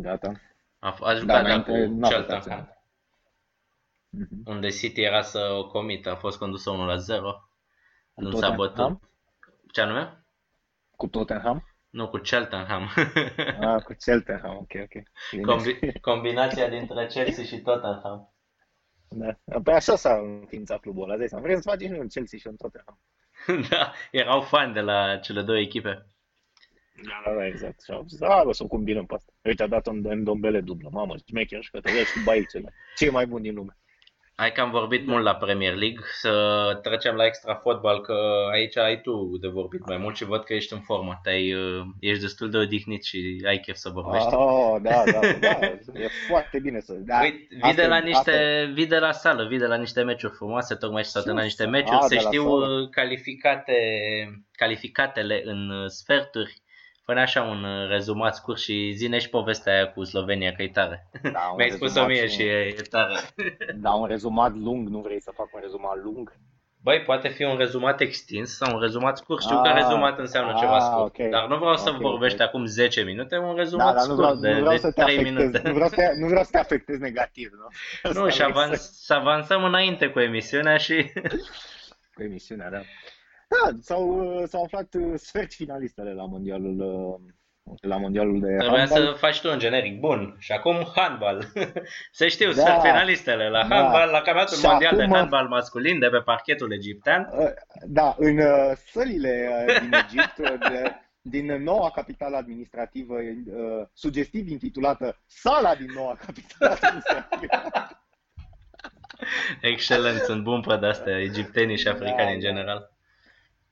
Gata. 0.00 0.32
A, 0.78 0.96
a 1.00 1.14
jucat 1.14 1.26
da, 1.26 1.38
înainte 1.38 1.70
cu 1.70 1.76
n-a 1.76 2.08
fost 2.08 2.12
Cheltenham, 2.12 2.36
accidentat. 2.36 2.82
Mhm. 4.10 4.42
unde 4.50 4.68
City 4.68 5.00
era 5.02 5.22
să 5.22 5.54
o 5.58 5.66
comită, 5.66 6.10
a 6.10 6.14
fost 6.16 6.38
condusă 6.38 6.70
1 6.70 6.86
la 6.86 6.96
0. 6.96 7.48
Cu 8.14 8.22
Nu 8.22 8.30
s-a 8.30 8.50
bătut. 8.50 8.74
Tottenham? 8.74 9.00
Ce 9.72 9.80
anume? 9.80 10.24
Cu 10.96 11.06
Tottenham? 11.06 11.75
Nu, 11.96 12.08
cu 12.08 12.16
Cheltenham. 12.18 12.90
Ah, 13.60 13.82
cu 13.82 13.94
Cheltenham, 14.04 14.56
ok, 14.56 14.72
ok. 14.82 15.02
Bine. 15.30 15.42
Combi- 15.52 16.00
combinația 16.10 16.68
dintre 16.68 17.06
Chelsea 17.06 17.44
și 17.44 17.58
Tottenham. 17.60 18.34
Da. 19.08 19.38
Păi 19.62 19.74
așa 19.74 19.96
s-a 19.96 20.14
înființat 20.14 20.80
clubul 20.80 21.02
ăla, 21.02 21.16
dai 21.16 21.28
seama. 21.28 21.44
Vrem 21.44 21.60
să 21.60 21.68
facem 21.68 21.86
și 21.86 21.92
noi 21.92 22.00
un 22.00 22.08
Chelsea 22.08 22.38
și 22.38 22.46
un 22.46 22.56
Tottenham. 22.56 23.00
da, 23.70 23.92
erau 24.10 24.40
fani 24.40 24.72
de 24.72 24.80
la 24.80 25.16
cele 25.16 25.42
două 25.42 25.58
echipe. 25.58 26.06
Da, 27.04 27.32
da, 27.36 27.46
exact. 27.46 27.82
Și 27.82 27.90
au 27.90 28.04
zis, 28.08 28.20
a, 28.20 28.42
bă, 28.44 28.52
să 28.52 28.62
o 28.62 28.66
combinăm 28.66 29.06
pe 29.06 29.14
asta. 29.14 29.32
Uite, 29.42 29.62
a 29.62 29.66
dat 29.66 29.86
un 29.86 29.96
Ndombele 30.14 30.60
dublă. 30.60 30.88
Mamă, 30.92 31.14
șmecher 31.26 31.62
și 31.62 31.70
că 31.70 31.80
te 31.80 31.92
vezi 31.92 32.12
cu 32.12 32.20
baicele. 32.24 32.74
Cei 32.96 33.10
mai 33.10 33.26
buni 33.26 33.42
din 33.42 33.54
lume. 33.54 33.76
Hai 34.38 34.52
că 34.52 34.60
am 34.60 34.70
vorbit 34.70 35.06
mult 35.06 35.24
la 35.24 35.34
Premier 35.34 35.74
League, 35.74 36.00
să 36.20 36.30
trecem 36.82 37.14
la 37.14 37.24
extra 37.26 37.54
fotbal, 37.54 38.00
că 38.00 38.14
aici 38.52 38.76
ai 38.76 39.00
tu 39.00 39.36
de 39.40 39.48
vorbit 39.48 39.86
mai 39.86 39.96
mult 39.96 40.16
și 40.16 40.24
văd 40.24 40.44
că 40.44 40.54
ești 40.54 40.72
în 40.72 40.80
formă. 40.80 41.20
Te-ai, 41.22 41.54
uh, 41.54 41.84
ești 42.00 42.20
destul 42.22 42.50
de 42.50 42.56
odihnit 42.58 43.04
și 43.04 43.42
ai 43.46 43.58
chef 43.58 43.76
să 43.76 43.88
vorbești. 43.88 44.34
Oh, 44.34 44.76
da, 44.82 45.02
da, 45.12 45.20
da. 45.40 45.66
E 46.02 46.08
foarte 46.28 46.58
bine 46.58 46.80
să... 46.80 46.92
Da, 46.92 47.20
Uite, 47.22 47.46
vii 47.50 47.60
asta 47.62 47.74
de 47.76 47.82
e- 47.82 47.86
la 47.86 47.94
asta 47.94 48.06
niște, 48.08 48.32
e- 48.32 48.72
vii 48.72 48.86
de 48.86 48.98
la 48.98 49.12
sală, 49.12 49.46
vii 49.48 49.58
de 49.58 49.66
la 49.66 49.76
niște 49.76 50.02
meciuri 50.02 50.34
frumoase, 50.34 50.74
tocmai 50.74 51.02
și 51.02 51.08
s-au 51.10 51.20
Ce 51.22 51.26
terminat 51.26 51.48
niște 51.48 51.62
să- 51.62 51.68
meciuri, 51.68 51.96
a, 51.96 52.00
să 52.00 52.08
de 52.08 52.14
la 52.14 52.20
știu 52.30 52.42
sală. 52.60 52.80
uh, 52.82 52.88
calificate, 52.90 53.74
calificatele 54.52 55.42
în 55.44 55.70
uh, 55.70 55.86
sferturi. 55.86 56.62
Fă 57.06 57.12
așa 57.12 57.42
un 57.42 57.64
uh, 57.64 57.88
rezumat 57.88 58.34
scurt 58.34 58.58
și 58.60 58.92
zine 58.94 59.18
și 59.18 59.28
povestea 59.28 59.72
aia 59.72 59.92
cu 59.92 60.04
Slovenia, 60.04 60.52
că 60.52 60.62
e 60.62 60.68
tare. 60.68 61.10
Da, 61.22 61.48
un 61.50 61.54
Mi-ai 61.56 61.70
spus-o 61.70 61.84
rezumat 61.84 62.08
mie 62.08 62.26
și 62.26 62.42
e, 62.42 62.58
e 62.78 62.82
tare. 62.90 63.14
Da, 63.80 63.90
un 63.90 64.06
rezumat 64.06 64.54
lung, 64.56 64.88
nu 64.88 65.00
vrei 65.00 65.20
să 65.20 65.30
fac 65.34 65.54
un 65.54 65.60
rezumat 65.62 65.96
lung? 66.02 66.32
Băi, 66.82 67.02
poate 67.02 67.28
fi 67.28 67.42
un 67.44 67.56
rezumat 67.56 68.00
extins 68.00 68.56
sau 68.56 68.74
un 68.74 68.80
rezumat 68.80 69.16
scurt. 69.16 69.42
Știu 69.42 69.60
că 69.60 69.68
Ah, 69.68 69.74
rezumat 69.74 70.18
înseamnă 70.18 70.52
ah, 70.52 70.58
ceva 70.60 70.78
scurt. 70.78 71.18
ok. 71.20 71.28
Dar 71.30 71.46
nu 71.48 71.56
vreau 71.56 71.76
să 71.76 71.90
Ok, 71.90 71.96
vorbești 72.00 72.40
ok. 72.42 72.46
acum 72.48 72.64
10 72.66 73.02
minute, 73.02 73.36
un 73.38 73.46
Da, 73.46 73.52
rezumat 73.54 73.94
dar 73.94 74.06
nu 74.06 74.12
scurt 74.12 74.16
vreau, 74.16 74.34
de, 74.34 74.50
nu 74.52 74.58
vreau 74.58 74.72
de 74.74 74.78
să 74.80 74.90
te 74.92 75.02
3 75.02 75.16
afectez, 75.18 75.34
minute. 75.34 75.60
nu 75.68 75.72
vreau, 75.74 75.88
să 75.88 75.94
te, 75.94 76.12
nu 76.20 76.26
vreau 76.26 76.42
să 76.44 76.50
te 76.50 76.58
afectez 76.58 76.98
negativ, 76.98 77.50
nu? 77.52 77.66
Nu, 78.12 78.24
Asta 78.24 78.28
și 78.28 78.36
vrei 78.36 78.50
avans, 78.50 78.80
să- 78.80 78.90
să 78.92 79.14
avansăm 79.14 79.64
înainte 79.64 80.08
cu 80.08 80.20
emisiunea 80.20 80.76
și... 80.76 81.12
Cu 82.14 82.22
emisiunea, 82.22 82.70
da. 82.70 82.80
Da, 83.46 83.76
s-au, 83.80 84.42
s-au 84.46 84.62
aflat 84.62 84.94
uh, 84.94 85.12
sferți 85.16 85.56
finalistele 85.56 86.12
la 86.12 86.24
mondialul, 86.24 86.80
uh, 86.80 87.32
la 87.80 87.96
mondialul 87.96 88.40
de 88.40 88.46
Trebuia 88.58 88.78
handbal. 88.78 89.02
să 89.06 89.12
faci 89.18 89.40
tu 89.40 89.50
un 89.50 89.58
generic 89.58 90.00
bun. 90.00 90.36
Și 90.38 90.52
acum 90.52 90.86
handbal. 90.94 91.44
să 92.18 92.26
știu, 92.26 92.52
Da. 92.52 92.62
sunt 92.62 92.80
finalistele 92.82 93.48
la 93.48 93.66
Da. 93.68 93.74
handbal, 93.74 94.10
la 94.10 94.20
campionatul 94.20 94.56
Și 94.56 94.66
mondial 94.66 94.96
de 94.96 95.02
acum- 95.02 95.14
handbal 95.14 95.48
masculin 95.48 95.98
de 95.98 96.08
pe 96.08 96.18
parchetul 96.18 96.72
egiptean. 96.72 97.28
Uh, 97.38 97.48
Da, 97.86 98.14
în 98.18 98.38
uh, 98.38 98.72
sălile 98.90 99.48
uh, 99.68 99.80
din 99.80 99.92
Egipt, 100.04 100.38
uh, 100.38 100.68
de, 100.70 100.92
din 101.20 101.62
noua 101.62 101.90
capitală 101.90 102.36
administrativă, 102.36 103.14
uh, 103.14 103.86
sugestiv 103.92 104.48
intitulată 104.48 105.18
Sala 105.26 105.74
din 105.74 105.90
noua 105.94 106.16
capitală 106.26 106.76
administrativă. 106.80 107.46
Excelent, 109.60 110.18
sunt 110.20 110.42
bun 110.42 110.60
pe 110.60 110.76
de-astea, 110.76 111.20
egiptenii 111.20 111.78
și 111.78 111.88
africani 111.88 112.16
Da, 112.16 112.32
în 112.32 112.40
da. 112.40 112.46
general. 112.46 112.90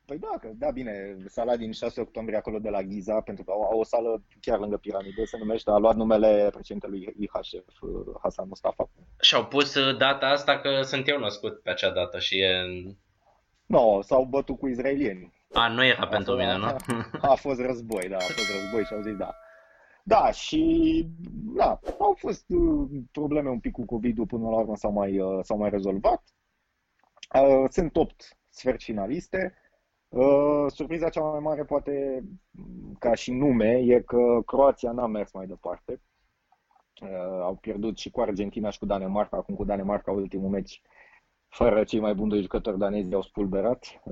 Păi 0.06 0.18
da, 0.18 0.38
că, 0.40 0.48
da, 0.54 0.70
bine, 0.70 1.16
sala 1.26 1.56
din 1.56 1.72
6 1.72 2.00
octombrie 2.00 2.36
acolo 2.36 2.58
de 2.58 2.68
la 2.68 2.82
Giza, 2.82 3.20
pentru 3.20 3.44
că 3.44 3.50
au, 3.50 3.62
au 3.62 3.78
o 3.78 3.84
sală 3.84 4.22
chiar 4.40 4.58
lângă 4.58 4.76
piramidă, 4.76 5.24
se 5.24 5.38
numește, 5.38 5.70
a 5.70 5.76
luat 5.76 5.96
numele 5.96 6.48
președintelui 6.52 7.14
IHF, 7.18 7.78
Hassan 8.22 8.48
Mustafa. 8.48 8.88
Și-au 9.20 9.46
pus 9.46 9.74
uh, 9.74 9.96
data 9.96 10.26
asta 10.26 10.58
că 10.58 10.82
sunt 10.82 11.08
eu 11.08 11.18
născut 11.18 11.60
pe 11.62 11.70
acea 11.70 11.90
dată 11.90 12.18
și 12.18 12.38
e... 12.40 12.52
Nu, 13.66 13.94
no, 13.94 14.02
s-au 14.02 14.24
bătut 14.24 14.58
cu 14.58 14.68
izraelieni. 14.68 15.32
A, 15.52 15.68
nu 15.68 15.84
era 15.84 16.02
a 16.02 16.06
pentru 16.06 16.34
mine, 16.34 16.56
nu? 16.56 16.64
A, 16.64 16.76
a 17.32 17.34
fost 17.34 17.60
război, 17.60 18.08
da, 18.08 18.16
a 18.16 18.20
fost 18.20 18.50
război 18.60 18.84
și 18.84 18.92
au 18.92 19.00
zis 19.00 19.16
da. 19.16 19.34
Da, 20.02 20.30
și 20.30 21.04
da, 21.56 21.80
au 21.98 22.14
fost 22.18 22.44
uh, 22.48 22.88
probleme 23.12 23.50
un 23.50 23.60
pic 23.60 23.72
cu 23.72 23.84
COVID-ul, 23.84 24.26
până 24.26 24.48
la 24.48 24.56
urmă 24.56 24.76
s-au 24.76 24.92
mai, 24.92 25.18
uh, 25.18 25.38
s-au 25.42 25.56
mai 25.56 25.70
rezolvat. 25.70 26.22
Uh, 27.34 27.68
sunt 27.70 27.96
8 27.96 28.36
sfert 28.48 28.82
finaliste. 28.82 29.54
Surpriza 30.68 31.08
cea 31.08 31.20
mai 31.20 31.40
mare, 31.40 31.64
poate 31.64 32.24
ca 32.98 33.14
și 33.14 33.32
nume, 33.32 33.78
e 33.84 34.00
că 34.00 34.40
Croația 34.46 34.92
n-a 34.92 35.06
mers 35.06 35.32
mai 35.32 35.46
departe. 35.46 36.00
Au 37.42 37.54
pierdut 37.54 37.98
și 37.98 38.10
cu 38.10 38.20
Argentina 38.20 38.70
și 38.70 38.78
cu 38.78 38.86
Danemarca, 38.86 39.36
acum 39.36 39.54
cu 39.54 39.64
Danemarca 39.64 40.10
ultimul 40.12 40.50
meci, 40.50 40.82
fără 41.48 41.84
cei 41.84 42.00
mai 42.00 42.14
buni 42.14 42.30
doi 42.30 42.40
jucători 42.40 42.78
danezi, 42.78 43.14
au 43.14 43.22
spulberat. 43.22 44.02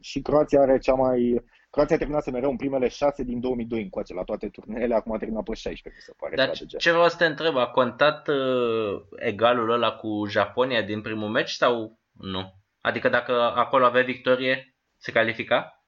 Și 0.00 0.22
Croația 0.22 0.60
are 0.60 0.78
cea 0.78 0.94
mai 0.94 1.42
Croația 1.70 1.96
a 1.96 1.98
terminat 1.98 2.22
să 2.22 2.30
mereu 2.30 2.50
în 2.50 2.56
primele 2.56 2.88
șase 2.88 3.22
din 3.22 3.40
2002 3.40 3.82
încoace 3.82 4.14
la 4.14 4.22
toate 4.22 4.48
turneele, 4.48 4.94
acum 4.94 5.12
a 5.12 5.18
terminat 5.18 5.44
pe 5.44 5.54
16, 5.54 5.92
mi 5.94 6.00
se 6.00 6.12
pare. 6.16 6.34
Dar 6.34 6.50
ce 6.78 6.90
vreau 6.90 7.08
să 7.08 7.16
te 7.16 7.24
întreb, 7.24 7.56
a 7.56 7.66
contat 7.66 8.28
uh, 8.28 9.02
egalul 9.16 9.70
ăla 9.70 9.92
cu 9.92 10.24
Japonia 10.28 10.82
din 10.82 11.00
primul 11.00 11.28
meci 11.28 11.50
sau 11.50 11.98
nu? 12.12 12.54
Adică 12.80 13.08
dacă 13.08 13.32
acolo 13.54 13.84
avea 13.84 14.02
victorie, 14.02 14.77
se 14.98 15.12
califica? 15.12 15.82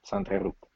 S-a 0.00 0.16
întrerupt. 0.16 0.68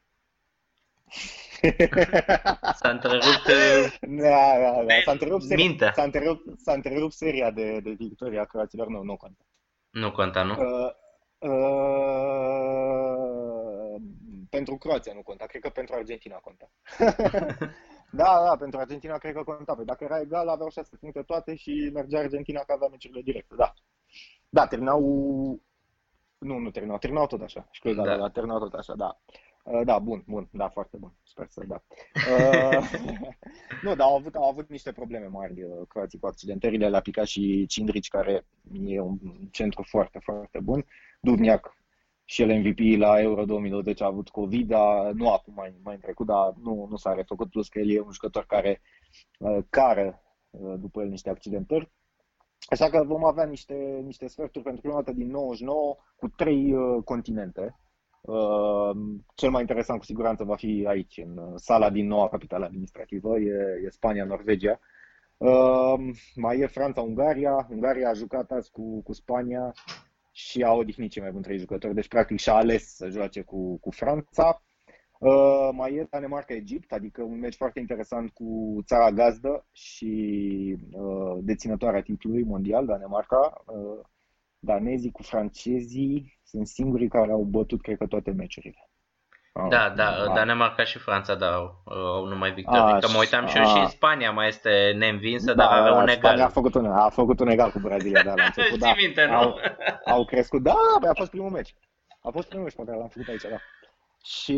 s-a 2.81 2.89
întrerupt 2.91 3.47
uh, 3.57 3.97
da, 4.01 4.59
da, 4.61 4.85
da. 4.87 4.95
S-a 5.05 5.11
întrerupt, 5.11 5.43
seria, 5.43 5.93
s-a 5.93 6.03
întrerupt, 6.03 6.61
s-a 6.61 6.73
întrerupt 6.73 7.13
seria 7.13 7.51
de, 7.51 7.81
de 7.81 7.91
victoria 7.91 8.45
croaților, 8.45 8.87
nu, 8.89 9.03
nu 9.03 9.17
conta. 9.17 9.45
Nu 9.91 10.13
conta, 10.13 10.43
nu? 10.43 10.53
Uh, 10.53 10.93
Uh, 11.39 11.51
pentru 14.51 14.77
Croația 14.77 15.13
nu 15.13 15.23
conta, 15.23 15.47
cred 15.47 15.63
că 15.63 15.69
pentru 15.69 15.95
Argentina 15.95 16.37
conta. 16.37 16.71
da, 18.21 18.43
da, 18.45 18.57
pentru 18.59 18.79
Argentina 18.79 19.19
cred 19.19 19.35
că 19.35 19.43
conta. 19.43 19.75
Păi 19.75 19.85
dacă 19.85 20.05
era 20.05 20.21
egal, 20.21 20.49
aveau 20.49 20.71
șase 20.71 20.97
puncte 20.97 21.23
toate 21.23 21.55
și 21.55 21.91
mergea 21.95 22.19
Argentina 22.19 22.61
că 22.61 22.73
avea 22.73 22.89
meciurile 22.89 23.21
directe, 23.23 23.55
da. 23.55 23.75
Da, 24.49 24.67
terminau... 24.67 25.01
Nu, 26.39 26.59
nu 26.59 26.71
terminau, 26.71 26.99
terminau 26.99 27.27
tot 27.27 27.41
așa. 27.41 27.69
Și 27.71 27.95
da, 27.95 28.05
da, 28.05 28.17
da, 28.17 28.29
terminau 28.29 28.59
tot 28.59 28.73
așa, 28.73 28.95
da. 28.95 29.21
Uh, 29.63 29.81
da, 29.85 29.99
bun, 29.99 30.25
bun, 30.27 30.49
da, 30.53 30.69
foarte 30.69 30.97
bun. 30.97 31.13
Sper 31.23 31.47
să 31.49 31.65
da. 31.67 31.83
Uh, 32.33 32.91
nu, 33.83 33.95
dar 33.95 34.07
au 34.07 34.17
avut, 34.17 34.35
au 34.35 34.49
avut 34.49 34.69
niște 34.69 34.93
probleme 34.93 35.27
mari 35.27 35.63
uh, 35.63 35.87
croații 35.89 36.19
cu 36.19 36.27
accidentările. 36.27 36.89
la 36.89 37.01
picat 37.01 37.27
și 37.27 37.67
Cindrici, 37.67 38.09
care 38.09 38.47
e 38.87 39.01
un 39.01 39.19
centru 39.51 39.83
foarte, 39.83 40.19
foarte 40.19 40.61
bun. 40.61 40.85
Duvniac 41.21 41.77
și 42.31 42.43
el 42.43 42.59
MVP 42.59 42.99
la 42.99 43.21
Euro 43.21 43.45
2020 43.45 44.01
a 44.01 44.07
avut 44.07 44.29
COVID, 44.29 44.69
dar 44.69 45.13
nu 45.13 45.33
acum 45.33 45.55
mai, 45.55 45.75
mai 45.83 45.95
în 45.95 46.01
trecut, 46.01 46.27
dar 46.27 46.55
nu, 46.63 46.87
nu 46.91 46.97
s-a 46.97 47.15
refăcut, 47.15 47.51
plus 47.51 47.69
că 47.69 47.79
el 47.79 47.91
e 47.91 48.01
un 48.01 48.13
jucător 48.13 48.45
care 48.47 48.81
uh, 49.39 49.59
care 49.71 50.23
uh, 50.51 50.75
după 50.79 51.03
el 51.03 51.09
niște 51.09 51.31
accidentări. 51.31 51.91
Așa 52.69 52.91
că 52.91 53.05
vom 53.05 53.25
avea 53.25 53.45
niște, 53.45 53.75
niște 54.05 54.27
sferturi 54.27 54.65
pentru 54.65 54.81
prima 54.81 54.97
dată 54.97 55.13
din 55.13 55.31
99 55.31 55.97
cu 56.17 56.29
trei 56.29 56.75
uh, 56.75 57.03
continente. 57.05 57.77
Uh, 58.21 58.97
cel 59.35 59.51
mai 59.51 59.61
interesant 59.61 59.99
cu 59.99 60.05
siguranță 60.05 60.45
va 60.45 60.57
fi 60.57 60.85
aici, 60.89 61.17
în 61.25 61.37
uh, 61.37 61.53
sala 61.57 61.91
din 61.91 62.07
noua 62.07 62.29
capitală 62.29 62.65
administrativă, 62.65 63.39
e, 63.39 63.81
e 63.85 63.91
Spania, 63.91 64.25
Norvegia. 64.25 64.81
Uh, 65.37 65.95
mai 66.35 66.59
e 66.59 66.67
Franța, 66.67 67.01
Ungaria. 67.01 67.67
Ungaria 67.71 68.09
a 68.09 68.13
jucat 68.13 68.51
azi 68.51 68.71
cu, 68.71 69.03
cu 69.03 69.13
Spania 69.13 69.75
și 70.33 70.63
a 70.63 70.73
odihnit 70.73 71.11
cei 71.11 71.23
mai 71.23 71.31
buni 71.31 71.43
trei 71.43 71.59
jucători, 71.59 71.95
deci 71.95 72.09
practic 72.09 72.39
și-a 72.39 72.55
ales 72.55 72.95
să 72.97 73.09
joace 73.09 73.43
cu, 73.43 73.79
cu 73.79 73.91
Franța. 73.91 74.63
Uh, 75.19 75.69
mai 75.73 75.95
e 75.95 76.07
Danemarca-Egipt, 76.11 76.93
adică 76.93 77.23
un 77.23 77.39
meci 77.39 77.57
foarte 77.57 77.81
interesant 77.81 78.31
cu 78.31 78.79
țara 78.85 79.11
gazdă 79.11 79.67
și 79.73 80.77
uh, 80.93 81.39
deținătoarea 81.41 82.03
titlului 82.03 82.45
mondial, 82.45 82.87
Danemarca. 82.87 83.63
Uh, 83.67 84.05
danezii 84.59 85.11
cu 85.11 85.23
francezii 85.23 86.39
sunt 86.45 86.67
singurii 86.67 87.09
care 87.09 87.33
au 87.33 87.43
bătut, 87.43 87.83
cred 87.83 87.97
că, 87.99 88.07
toate 88.07 88.31
meciurile. 88.31 88.89
Da, 89.69 89.93
da, 89.97 90.09
a, 90.09 90.35
Danemarca 90.35 90.85
și 90.85 90.99
Franța, 90.99 91.35
da, 91.35 91.55
au 91.85 92.25
numai 92.25 92.53
victorii. 92.53 93.01
Că 93.01 93.09
mă 93.13 93.19
uitam 93.19 93.47
și 93.47 93.57
eu 93.57 93.65
și 93.65 93.87
Spania 93.87 94.31
mai 94.31 94.49
este 94.49 94.95
neînvinsă, 94.97 95.55
da, 95.55 95.65
dar 95.65 95.79
avea 95.79 95.93
un 95.93 96.09
egal. 96.09 96.17
Spania 96.17 96.45
a 96.45 96.49
făcut 96.49 96.75
un, 96.75 96.87
a 96.87 97.09
făcut 97.09 97.41
un 97.41 97.49
egal 97.49 97.71
cu 97.71 97.79
Brazilia, 97.79 98.23
da, 98.23 98.35
la 98.35 98.45
început, 98.55 98.79
da. 98.79 98.93
minte, 98.97 99.27
nu? 99.27 99.35
Au, 99.35 99.59
au 100.05 100.25
crescut, 100.25 100.63
da, 100.63 100.75
bă, 101.01 101.09
a 101.09 101.15
fost 101.15 101.31
primul 101.31 101.51
meci. 101.51 101.75
A 102.23 102.31
fost 102.31 102.49
primul 102.49 102.65
meci 102.65 102.75
pe 102.75 102.83
care 102.85 102.99
l-am 102.99 103.09
făcut 103.09 103.29
aici, 103.29 103.43
da. 103.43 103.59
Și, 104.29 104.57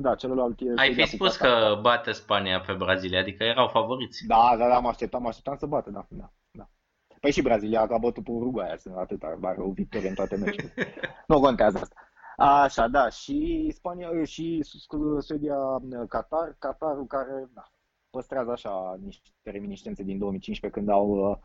da, 0.00 0.14
celălalt 0.14 0.60
e... 0.60 0.72
Ai 0.76 0.94
fi 0.94 1.06
spus 1.06 1.36
că 1.36 1.78
bate 1.80 2.12
Spania 2.12 2.60
pe 2.60 2.72
Brazilia, 2.72 3.20
adică 3.20 3.44
erau 3.44 3.68
favoriți. 3.68 4.26
Da, 4.26 4.54
da, 4.58 4.68
da, 4.68 4.78
mă 4.78 4.88
așteptam, 4.88 5.22
mă 5.22 5.28
așteptam 5.28 5.56
să 5.56 5.66
bată, 5.66 5.90
da, 5.90 6.06
da. 6.08 6.32
da. 6.50 6.68
Păi 7.20 7.32
și 7.32 7.42
Brazilia 7.42 7.80
a 7.80 7.98
bătut 7.98 8.24
pe 8.24 8.30
Uruguay, 8.30 8.78
sunt 8.78 8.96
atâta, 8.96 9.38
are 9.42 9.60
o 9.60 9.70
victorie 9.70 10.08
în 10.08 10.14
toate 10.14 10.36
meciurile. 10.36 10.94
nu 11.26 11.40
contează 11.40 11.78
asta. 11.78 11.94
Așa, 12.36 12.88
da, 12.88 13.08
și 13.08 13.70
Spania 13.74 14.24
și 14.24 14.64
Suedia, 15.18 15.56
Qatar, 16.08 16.56
Qatarul 16.58 17.06
care 17.06 17.50
da, 17.54 17.62
păstrează 18.10 18.50
așa 18.50 18.96
niște 19.04 19.30
reminiscențe 19.42 20.02
din 20.02 20.18
2015 20.18 20.80
când 20.80 20.90
au 20.90 21.08
uh, 21.08 21.36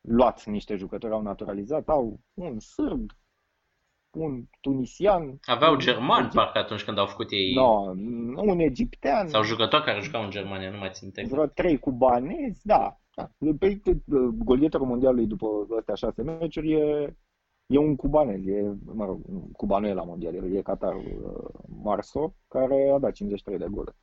luat 0.00 0.44
niște 0.44 0.76
jucători, 0.76 1.12
au 1.12 1.22
naturalizat, 1.22 1.88
au 1.88 2.20
un 2.34 2.58
sârb, 2.58 3.10
un 4.14 4.44
tunisian. 4.60 5.38
Aveau 5.44 5.76
german, 5.76 6.22
un 6.24 6.30
parcă 6.32 6.58
atunci 6.58 6.84
când 6.84 6.98
au 6.98 7.06
făcut 7.06 7.30
ei. 7.30 7.54
No, 7.54 7.94
un 8.36 8.58
egiptean. 8.58 9.28
Sau 9.28 9.42
jucători 9.42 9.84
care 9.84 10.00
jucau 10.00 10.22
în 10.22 10.30
Germania, 10.30 10.70
nu 10.70 10.78
mai 10.78 10.90
țin 10.92 11.10
minte. 11.14 11.34
Vreo 11.34 11.46
trei 11.46 11.78
cubanezi, 11.78 12.66
da. 12.66 13.00
da. 13.14 13.30
Pe, 13.58 13.80
golieterul 14.44 14.86
mondialului 14.86 15.26
după 15.26 15.46
astea 15.78 15.94
șase 15.94 16.22
meciuri 16.22 16.72
e 16.72 17.14
E 17.70 17.78
un 17.78 17.96
cubanez, 17.96 18.46
e, 18.46 18.76
mă 18.84 19.04
rog, 19.04 19.20
cubanul 19.52 19.88
e 19.88 19.92
la 19.92 20.02
mondial, 20.02 20.54
e 20.54 20.62
Qatar 20.62 20.94
uh, 20.94 21.48
Marso, 21.82 22.34
care 22.48 22.90
a 22.94 22.98
dat 22.98 23.12
53 23.12 23.58
de 23.58 23.66
goluri. 23.70 23.96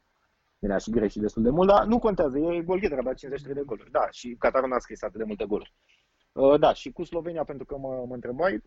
Bine, 0.59 0.73
a 0.73 0.77
și 0.77 0.89
greșit 0.89 1.21
destul 1.21 1.43
de 1.43 1.49
mult, 1.49 1.67
dar 1.67 1.85
nu 1.85 1.99
contează, 1.99 2.37
e 2.37 2.61
golgheter, 2.61 2.97
a 2.97 3.01
dat 3.01 3.15
53 3.15 3.55
de 3.55 3.65
goluri. 3.65 3.91
Da, 3.91 4.07
și 4.11 4.35
Qatar 4.39 4.63
n-a 4.63 4.79
scris 4.79 5.01
atât 5.01 5.17
de 5.17 5.23
multe 5.23 5.45
goluri. 5.45 5.73
Uh, 6.31 6.59
da, 6.59 6.73
și 6.73 6.91
cu 6.91 7.03
Slovenia, 7.03 7.43
pentru 7.43 7.65
că 7.65 7.77
mă, 7.77 8.03
mă 8.07 8.13
întrebai, 8.13 8.53
uh, 8.53 8.61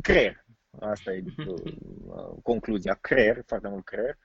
creier. 0.00 0.44
Asta 0.80 1.12
e 1.12 1.22
uh, 1.46 2.36
concluzia, 2.42 2.94
creier, 2.94 3.42
foarte 3.46 3.68
mult 3.68 3.84
creier. 3.84 4.18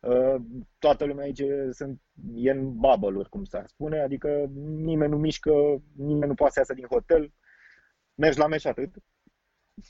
Uh, 0.00 0.42
toată 0.78 1.04
lumea 1.04 1.24
aici 1.24 1.42
sunt, 1.70 2.00
e 2.34 2.50
în 2.50 2.76
bubble 2.76 3.22
cum 3.30 3.44
s-ar 3.44 3.66
spune, 3.66 4.00
adică 4.00 4.50
nimeni 4.60 5.10
nu 5.10 5.18
mișcă, 5.18 5.52
nimeni 5.96 6.26
nu 6.26 6.34
poate 6.34 6.52
să 6.52 6.58
iasă 6.58 6.74
din 6.74 6.86
hotel, 6.86 7.32
mergi 8.14 8.38
la 8.38 8.46
meci 8.46 8.64
atât. 8.66 8.94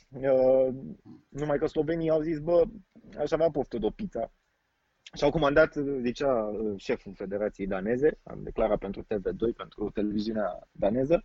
Uh, 0.09 0.73
numai 1.29 1.57
că 1.57 1.65
slovenii 1.65 2.09
au 2.09 2.21
zis, 2.21 2.39
bă, 2.39 2.63
aș 3.17 3.31
avea 3.31 3.49
poftă 3.49 3.77
de 3.77 3.85
o 3.85 3.89
pizza. 3.89 4.33
Și 5.13 5.23
au 5.23 5.31
comandat, 5.31 5.73
zicea 6.01 6.33
uh, 6.33 6.73
șeful 6.77 7.13
Federației 7.15 7.67
Daneze, 7.67 8.19
am 8.23 8.43
declarat 8.43 8.77
pentru 8.77 9.03
TV2, 9.03 9.55
pentru 9.57 9.89
televiziunea 9.89 10.67
daneză, 10.71 11.23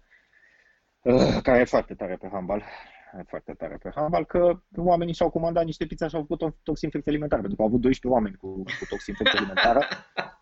uh, 1.02 1.38
care 1.42 1.60
e 1.60 1.64
foarte 1.64 1.94
tare 1.94 2.16
pe 2.16 2.28
handbal, 2.32 2.60
e 2.60 2.95
foarte 3.26 3.52
tare 3.52 3.76
pe 3.82 3.90
handbal, 3.94 4.24
că 4.24 4.60
oamenii 4.76 5.14
și-au 5.14 5.30
comandat 5.30 5.64
niște 5.64 5.86
pizza 5.86 6.08
și 6.08 6.14
au 6.14 6.20
făcut 6.20 6.42
o 6.42 6.50
toxinfecție 6.62 7.10
alimentară, 7.10 7.40
pentru 7.40 7.56
că 7.56 7.62
au 7.62 7.68
avut 7.68 7.80
12 7.80 8.20
oameni 8.20 8.36
cu, 8.36 8.62
cu 8.62 8.86
toxinfecție 8.88 9.38
alimentară. 9.38 9.80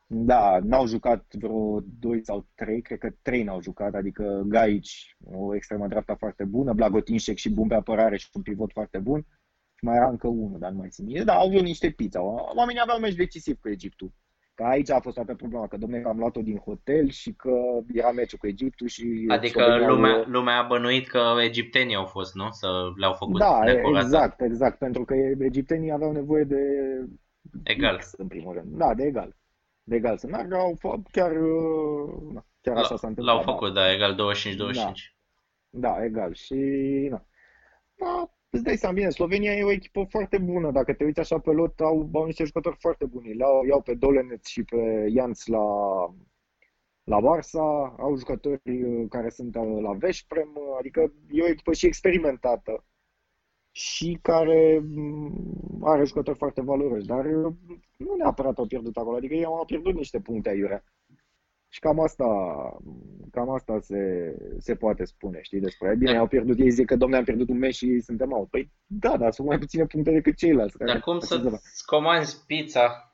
Da, 0.07 0.59
n-au 0.63 0.87
jucat 0.87 1.35
vreo 1.35 1.81
2 1.99 2.25
sau 2.25 2.47
3, 2.55 2.83
cred 2.83 2.99
că 2.99 3.11
3 3.23 3.43
n-au 3.43 3.63
jucat, 3.63 3.95
adică 3.95 4.43
Gaici, 4.47 5.17
o 5.25 5.55
extremă 5.55 5.87
dreapta 5.87 6.15
foarte 6.15 6.45
bună, 6.45 6.73
Blagotinșec 6.73 7.37
și 7.37 7.51
bun 7.51 7.69
pe 7.69 7.75
apărare 7.75 8.17
și 8.17 8.29
un 8.33 8.43
pivot 8.43 8.73
foarte 8.73 8.99
bun. 8.99 9.27
Și 9.75 9.85
mai 9.85 9.97
era 9.97 10.09
încă 10.09 10.29
unul, 10.29 10.59
dar 10.59 10.71
nu 10.71 10.79
mai 10.79 10.89
țin. 10.89 11.25
Da, 11.25 11.35
au 11.35 11.47
avut 11.47 11.63
niște 11.63 11.91
pizza. 11.91 12.23
Oamenii 12.57 12.81
aveau 12.81 12.97
un 12.97 13.03
meci 13.03 13.15
decisiv 13.15 13.59
cu 13.61 13.69
Egiptul. 13.69 14.13
Că 14.55 14.63
aici 14.63 14.91
a 14.91 15.01
fost 15.01 15.15
toată 15.15 15.35
problema, 15.35 15.67
că 15.67 15.77
domnule 15.77 16.03
am 16.07 16.19
luat-o 16.19 16.41
din 16.41 16.59
hotel 16.59 17.09
și 17.09 17.33
că 17.33 17.53
era 17.93 18.11
meciul 18.11 18.39
cu 18.39 18.47
Egiptul 18.47 18.87
și... 18.87 19.25
Adică 19.29 19.85
lumea, 19.87 20.25
lumea 20.27 20.59
a 20.59 20.67
bănuit 20.67 21.09
că 21.09 21.35
egiptenii 21.43 21.95
au 21.95 22.05
fost, 22.05 22.35
nu? 22.35 22.49
Să 22.51 22.69
le-au 22.97 23.13
făcut 23.13 23.39
Da, 23.39 23.61
exact, 23.99 24.41
exact, 24.41 24.79
pentru 24.79 25.05
că 25.05 25.15
egiptenii 25.39 25.93
aveau 25.93 26.13
nevoie 26.13 26.45
de... 26.45 26.61
Egal. 27.63 27.97
X, 27.97 28.13
în 28.13 28.27
primul 28.27 28.55
rând. 28.55 28.77
Da, 28.77 28.95
de 28.95 29.05
egal 29.05 29.35
de 29.85 29.95
egal 29.95 30.17
să 30.19 30.27
meargă, 30.27 30.57
au 30.57 30.79
chiar, 31.11 31.31
uh, 31.31 32.43
chiar 32.61 32.77
așa 32.77 32.97
s-a 32.97 33.07
întâmplat. 33.07 33.35
L-au 33.35 33.43
făcut, 33.43 33.75
da, 33.75 33.81
da 33.81 33.93
egal 33.93 34.15
25-25. 34.15 34.15
Da, 34.75 34.93
da, 35.71 36.05
egal 36.05 36.35
și 36.35 36.55
na. 37.11 37.25
Da, 37.95 38.34
îți 38.55 38.63
dai 38.63 38.77
seama, 38.77 38.95
bine, 38.95 39.09
Slovenia 39.11 39.53
e 39.53 39.65
o 39.65 39.71
echipă 39.71 40.07
foarte 40.09 40.39
bună. 40.39 40.71
Dacă 40.71 40.93
te 40.95 41.05
uiți 41.05 41.21
așa 41.21 41.39
pe 41.39 41.51
lot, 41.51 41.81
au, 41.81 42.11
au 42.13 42.25
niște 42.25 42.45
jucători 42.45 42.77
foarte 42.79 43.05
buni. 43.05 43.35
Le 43.35 43.45
au, 43.45 43.65
iau 43.65 43.83
pe 43.83 43.95
Dolenț 43.95 44.47
și 44.47 44.63
pe 44.63 45.07
Jans 45.17 45.47
la, 45.47 45.65
la 47.05 47.19
Barça, 47.21 47.95
au 47.99 48.17
jucători 48.17 48.83
uh, 48.83 49.07
care 49.09 49.29
sunt 49.29 49.57
uh, 49.57 49.83
la 49.83 49.93
Vesprem, 49.93 50.51
uh, 50.55 50.77
adică 50.79 51.13
e 51.31 51.43
o 51.43 51.49
echipă 51.49 51.73
și 51.73 51.87
experimentată 51.87 52.85
și 53.71 54.19
care 54.23 54.79
mm, 54.79 55.81
are 55.83 56.05
jucători 56.05 56.39
foarte 56.39 56.63
valoroși, 56.63 57.07
dar 57.07 57.25
nu 57.97 58.15
neapărat 58.17 58.59
au 58.59 58.67
pierdut 58.67 58.97
acolo, 58.97 59.17
adică 59.17 59.35
ei 59.35 59.45
au 59.45 59.65
pierdut 59.65 59.95
niște 59.95 60.21
puncte 60.21 60.49
aiurea. 60.49 60.85
Și 61.75 61.81
cam 61.81 62.01
asta, 62.01 62.25
cam 63.31 63.51
asta 63.51 63.79
se, 63.81 64.01
se 64.59 64.75
poate 64.75 65.05
spune, 65.05 65.39
știi, 65.43 65.61
despre 65.61 65.89
ei. 65.89 65.97
Bine, 65.97 66.13
da. 66.13 66.19
au 66.19 66.27
pierdut, 66.27 66.59
ei 66.59 66.71
zic 66.71 66.87
că, 66.87 66.97
domnule, 66.97 67.19
am 67.19 67.25
pierdut 67.25 67.49
un 67.49 67.59
meci 67.59 67.75
și 67.75 68.01
suntem 68.01 68.33
out. 68.33 68.49
Păi 68.51 68.73
da, 68.87 69.17
dar 69.17 69.33
sunt 69.33 69.47
mai 69.47 69.59
puține 69.59 69.87
puncte 69.87 70.11
decât 70.11 70.37
ceilalți. 70.37 70.77
Dar 70.79 71.01
cum 71.01 71.19
să-ți 71.19 71.87
comanzi 71.87 72.45
pizza 72.47 73.14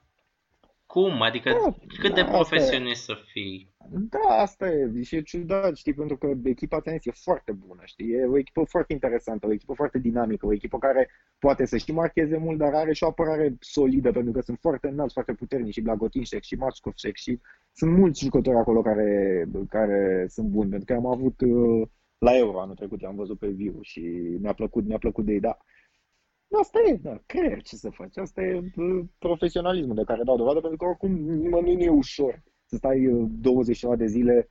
cum? 0.93 1.22
Adică 1.22 1.51
da, 1.51 1.74
cât 2.01 2.14
de 2.14 2.22
da, 2.22 2.30
profesionist 2.30 3.05
să 3.05 3.14
fii? 3.32 3.74
Da, 3.91 4.34
asta 4.34 4.68
e. 4.68 5.03
Și 5.03 5.16
e 5.16 5.22
ciudat, 5.22 5.76
știi, 5.76 5.95
pentru 5.95 6.16
că 6.16 6.32
echipa 6.45 6.80
tenis 6.80 7.07
e 7.07 7.11
foarte 7.11 7.53
bună, 7.53 7.80
știi? 7.84 8.11
E 8.12 8.24
o 8.24 8.38
echipă 8.38 8.64
foarte 8.68 8.93
interesantă, 8.93 9.47
o 9.47 9.53
echipă 9.53 9.72
foarte 9.72 9.99
dinamică, 9.99 10.47
o 10.47 10.53
echipă 10.53 10.78
care 10.78 11.11
poate 11.38 11.64
să 11.64 11.76
și 11.76 11.93
marcheze 11.93 12.36
mult, 12.36 12.59
dar 12.59 12.72
are 12.74 12.93
și 12.93 13.05
o 13.05 13.07
apărare 13.07 13.57
solidă, 13.61 14.11
pentru 14.11 14.32
că 14.32 14.41
sunt 14.41 14.59
foarte 14.61 14.88
înalți, 14.88 15.12
foarte 15.12 15.32
puternici, 15.32 15.74
și 15.74 15.80
Blagotinșek, 15.80 16.43
și 16.43 16.55
Mațcovșek, 16.55 17.16
și 17.16 17.41
sunt 17.72 17.97
mulți 17.97 18.24
jucători 18.24 18.57
acolo 18.57 18.82
care, 18.82 19.45
care 19.68 20.26
sunt 20.28 20.49
buni, 20.49 20.70
pentru 20.70 20.86
că 20.86 21.01
am 21.01 21.07
avut 21.07 21.41
uh, 21.41 21.88
la 22.18 22.36
Euro 22.36 22.61
anul 22.61 22.74
trecut, 22.74 23.03
am 23.03 23.16
văzut 23.16 23.38
pe 23.38 23.49
viu 23.49 23.78
și 23.80 24.01
mi-a 24.41 24.53
plăcut, 24.53 24.86
mi-a 24.86 24.99
plăcut 24.99 25.24
de 25.24 25.32
ei, 25.32 25.41
da. 25.41 25.59
Asta 26.59 26.78
e, 26.88 26.94
da, 26.94 27.22
creier, 27.26 27.62
ce 27.62 27.76
să 27.76 27.90
faci. 27.90 28.16
Asta 28.16 28.42
e 28.42 28.62
profesionalismul 29.18 29.94
de 29.94 30.05
care 30.05 30.22
dau 30.24 30.36
dovadă, 30.36 30.61
pentru 30.61 30.78
că 30.78 30.84
oricum 30.84 31.12
nimănui 31.14 31.74
nu 31.74 31.82
e 31.82 31.88
ușor 31.88 32.42
să 32.64 32.76
stai 32.76 33.28
20 33.30 33.84
de 33.96 34.07
zile 34.07 34.48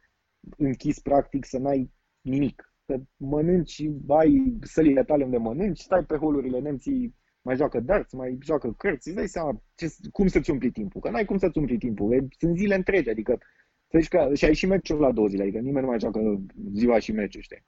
închis 0.58 1.00
practic, 1.00 1.46
să 1.46 1.58
n-ai 1.58 1.92
nimic. 2.22 2.74
Să 2.86 3.00
mănânci, 3.18 3.84
ai 4.08 4.58
sălile 4.62 5.04
tale 5.04 5.24
unde 5.24 5.38
mănânci, 5.38 5.80
stai 5.80 6.04
pe 6.04 6.16
holurile 6.16 6.60
nemții, 6.60 7.16
mai 7.42 7.56
joacă 7.56 7.80
darts, 7.80 8.14
mai 8.14 8.38
joacă 8.42 8.74
cărți, 8.78 9.08
îți 9.08 9.18
dai 9.18 9.28
seama 9.28 9.62
ce, 9.76 9.88
cum 10.12 10.28
să-ți 10.28 10.52
umpli 10.52 10.72
timpul, 10.72 11.02
că 11.02 11.10
n-ai 11.10 11.26
cum 11.26 11.38
să-ți 11.38 11.58
umpli 11.58 11.78
timpul, 11.78 12.28
sunt 12.38 12.58
zile 12.58 12.76
întregi, 12.76 13.10
adică 13.10 13.40
să 13.88 14.06
că, 14.10 14.36
și 14.36 14.46
ai 14.46 14.54
și 14.54 14.66
meciuri 14.66 15.00
la 15.00 15.12
două 15.12 15.28
zile, 15.28 15.42
adică 15.42 15.58
nimeni 15.58 15.86
nu 15.86 15.90
mai 15.90 16.00
joacă 16.00 16.42
ziua 16.74 17.00
și 17.00 17.12
meciuri, 17.12 17.44
știi? 17.44 17.66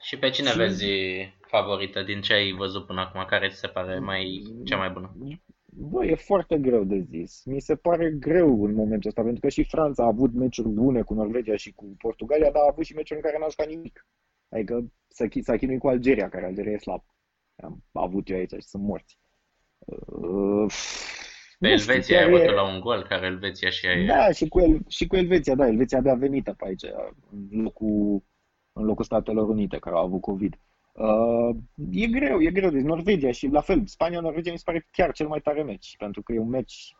Și 0.00 0.18
pe 0.18 0.30
cine 0.30 0.48
și... 0.48 0.56
vezi 0.56 0.84
favorită 1.56 2.02
din 2.02 2.20
ce 2.20 2.32
ai 2.32 2.52
văzut 2.52 2.86
până 2.86 3.00
acum? 3.00 3.24
Care 3.28 3.48
ți 3.48 3.58
se 3.58 3.66
pare 3.66 3.98
mai, 3.98 4.42
cea 4.64 4.76
mai 4.76 4.90
bună? 4.90 5.16
Bă, 5.64 6.04
e 6.04 6.14
foarte 6.14 6.58
greu 6.58 6.84
de 6.84 6.98
zis. 6.98 7.44
Mi 7.44 7.60
se 7.60 7.76
pare 7.76 8.10
greu 8.10 8.64
în 8.64 8.74
momentul 8.74 9.08
ăsta, 9.08 9.22
pentru 9.22 9.40
că 9.40 9.48
și 9.48 9.64
Franța 9.64 10.02
a 10.02 10.06
avut 10.06 10.32
meciuri 10.32 10.68
bune 10.68 11.02
cu 11.02 11.14
Norvegia 11.14 11.56
și 11.56 11.72
cu 11.72 11.94
Portugalia, 11.98 12.50
dar 12.50 12.62
a 12.62 12.68
avut 12.70 12.84
și 12.84 12.94
meciuri 12.94 13.20
în 13.20 13.24
care 13.24 13.38
n-a 13.38 13.48
jucat 13.48 13.68
nimic. 13.68 14.06
Adică 14.48 14.92
s-a 15.42 15.56
chinuit 15.56 15.80
cu 15.80 15.88
Algeria, 15.88 16.28
care 16.28 16.46
Algeria 16.46 16.72
e 16.72 16.78
slab. 16.78 17.02
Am 17.62 17.82
avut 17.92 18.28
eu 18.28 18.36
aici 18.36 18.52
și 18.52 18.68
sunt 18.68 18.82
morți. 18.82 19.18
Uh, 19.78 20.72
pe 21.58 21.68
Elveția 21.68 22.18
ai 22.18 22.24
avut 22.24 22.54
la 22.54 22.74
un 22.74 22.80
gol, 22.80 23.02
care 23.08 23.26
Elveția 23.26 23.70
și 23.70 23.86
aia... 23.86 24.06
Da, 24.06 24.32
și 24.32 24.48
cu, 24.48 24.60
El, 24.60 24.84
și 24.88 25.06
cu 25.06 25.16
Elveția, 25.16 25.54
da, 25.54 25.66
Elveția 25.66 25.98
abia 25.98 26.14
venită 26.14 26.54
pe 26.58 26.64
aici, 26.66 26.84
în 27.50 27.62
locul, 27.62 28.22
în 28.72 28.84
locul 28.84 29.04
Statelor 29.04 29.48
Unite, 29.48 29.78
care 29.78 29.96
au 29.96 30.04
avut 30.04 30.20
COVID. 30.20 30.54
Uh, 30.54 30.71
e 31.90 32.06
greu, 32.06 32.40
e 32.40 32.50
greu. 32.50 32.70
Deci 32.70 32.82
Norvegia 32.82 33.30
și 33.30 33.46
la 33.46 33.60
fel, 33.60 33.86
Spania-Norvegia 33.86 34.50
mi 34.50 34.58
se 34.58 34.64
pare 34.66 34.86
chiar 34.90 35.12
cel 35.12 35.28
mai 35.28 35.40
tare 35.40 35.62
meci, 35.62 35.96
pentru 35.98 36.22
că 36.22 36.32
e 36.32 36.38
un 36.38 36.48
meci 36.48 36.96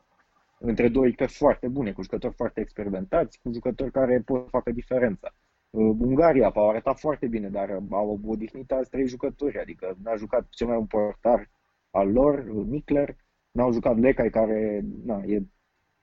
între 0.58 0.88
două 0.88 1.06
echipe 1.06 1.26
foarte 1.26 1.68
bune, 1.68 1.92
cu 1.92 2.02
jucători 2.02 2.34
foarte 2.34 2.60
experimentați, 2.60 3.40
cu 3.42 3.52
jucători 3.52 3.90
care 3.90 4.22
pot 4.24 4.48
face 4.48 4.70
diferența. 4.70 5.34
Uh, 5.70 5.96
Ungaria 5.98 6.48
au 6.48 6.68
arătat 6.68 6.98
foarte 6.98 7.26
bine, 7.26 7.48
dar 7.48 7.70
au 7.90 8.20
odihnit 8.26 8.72
alți 8.72 8.90
trei 8.90 9.06
jucători, 9.06 9.60
adică 9.60 9.96
n-a 10.02 10.16
jucat 10.16 10.48
cel 10.50 10.66
mai 10.66 10.76
un 10.76 10.86
portar 10.86 11.50
al 11.90 12.12
lor, 12.12 12.44
Mikler, 12.66 13.16
n-au 13.50 13.72
jucat 13.72 13.98
Lecai, 13.98 14.30
care 14.30 14.84
na, 15.04 15.22
e 15.26 15.42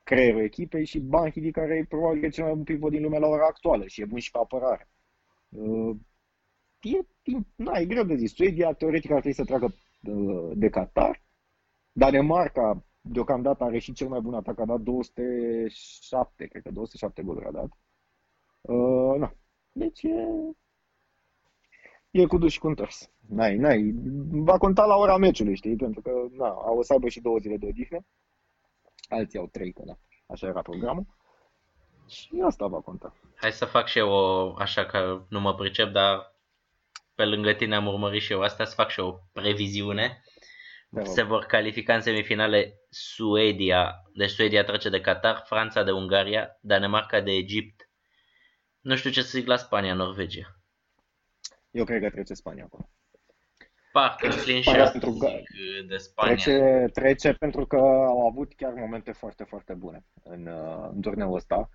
creierul 0.04 0.42
echipei, 0.42 0.86
și 0.86 1.00
Banhidi, 1.00 1.52
care 1.52 1.76
e 1.76 1.86
probabil 1.90 2.32
cel 2.32 2.44
mai 2.44 2.54
bun 2.54 2.64
pivot 2.64 2.92
din 2.92 3.02
lumea 3.02 3.20
la 3.20 3.28
ora 3.28 3.46
actuală 3.46 3.86
și 3.86 4.02
e 4.02 4.06
bun 4.06 4.20
și 4.20 4.32
pe 4.32 4.38
apărare. 4.38 4.90
Uh, 5.50 5.96
e, 6.82 7.00
na, 7.56 7.78
e 7.78 7.86
greu 7.86 8.04
de 8.04 8.16
zis. 8.16 8.34
Suedia 8.36 8.74
teoretic 8.74 9.12
ar 9.12 9.20
trebui 9.20 9.38
să 9.38 9.46
treacă 9.46 9.74
uh, 10.04 10.52
de 10.56 10.70
Qatar. 10.70 11.22
Danemarca 11.92 12.84
deocamdată 13.02 13.64
are 13.64 13.80
și 13.80 13.94
cel 13.94 14.08
mai 14.08 14.20
bun 14.20 14.34
atac, 14.34 14.60
a 14.60 14.66
dat 14.66 14.80
207, 14.80 16.46
cred 16.46 16.62
că 16.62 16.72
207 16.72 17.22
goluri 17.22 17.46
a 17.46 17.52
dat. 17.52 17.70
Uh, 18.62 19.16
na. 19.18 19.34
Deci 19.72 20.04
e, 20.04 20.28
e 22.12 22.26
cu 22.26 22.38
dus 22.38 22.52
și 22.52 22.60
cu 22.60 22.68
întors. 22.68 23.10
N-ai, 23.28 23.58
n-ai. 23.58 23.94
Va 24.30 24.58
conta 24.58 24.86
la 24.86 24.96
ora 24.96 25.18
meciului, 25.18 25.56
știi? 25.56 25.76
Pentru 25.76 26.02
că 26.02 26.12
na, 26.32 26.56
o 26.78 26.82
să 26.82 26.94
aibă 26.94 27.10
și 27.10 27.22
două 27.22 27.38
zile 27.38 27.58
de 27.58 27.66
odihnă. 27.66 28.00
Alții 29.10 29.40
au 29.40 29.48
trei, 29.48 29.72
că 29.72 29.82
da. 29.86 29.98
Așa 30.28 30.48
era 30.48 30.62
programul. 30.62 31.06
Și 32.08 32.42
asta 32.46 32.68
va 32.68 32.80
conta. 32.80 33.14
Hai 33.36 33.52
să 33.52 33.66
fac 33.66 33.88
și 33.88 33.98
eu 33.98 34.10
o, 34.10 34.54
așa 34.58 34.86
că 34.86 35.22
nu 35.30 35.40
mă 35.40 35.56
pricep, 35.56 35.92
dar 35.92 36.39
pe 37.20 37.26
lângă 37.26 37.54
tine 37.54 37.76
am 37.76 37.88
urmărit 37.88 38.22
și 38.22 38.32
eu 38.32 38.42
asta, 38.42 38.66
să 38.66 38.74
fac 38.74 38.90
și 38.90 39.00
o 39.00 39.20
previziune. 39.34 40.24
Da, 40.90 41.04
Se 41.04 41.24
vor 41.24 41.46
califica 41.46 41.96
în 41.96 42.02
semifinale 42.02 42.80
Suedia, 42.90 44.02
deci 44.14 44.30
Suedia 44.30 44.64
trece 44.64 44.90
de 44.90 45.02
Qatar, 45.02 45.44
Franța 45.46 45.84
de 45.84 45.92
Ungaria, 45.92 46.58
Danemarca 46.62 47.22
de 47.22 47.32
Egipt. 47.32 47.90
Nu 48.80 48.96
știu 48.96 49.10
ce 49.10 49.22
să 49.22 49.38
zic 49.38 49.48
la 49.48 49.56
Spania, 49.56 49.94
Norvegia. 49.94 50.60
Eu 51.72 51.84
cred 51.86 52.02
că 52.02 52.10
trece 52.10 52.34
Spania 52.34 52.64
acolo. 52.64 52.90
Parcă 53.92 54.28
înclin 54.28 54.62
și 54.62 54.72
pentru 54.72 55.12
că 55.12 55.32
de 55.88 55.98
Spania. 55.98 56.36
Trece, 56.36 56.86
trece 56.94 57.34
pentru 57.34 57.66
că 57.66 57.78
au 58.08 58.28
avut 58.28 58.54
chiar 58.54 58.74
momente 58.74 59.12
foarte, 59.12 59.44
foarte 59.44 59.74
bune 59.74 60.06
în, 60.24 60.48
uh, 60.48 60.90
în 60.92 61.02
turneul 61.02 61.36
ăsta. 61.36 61.70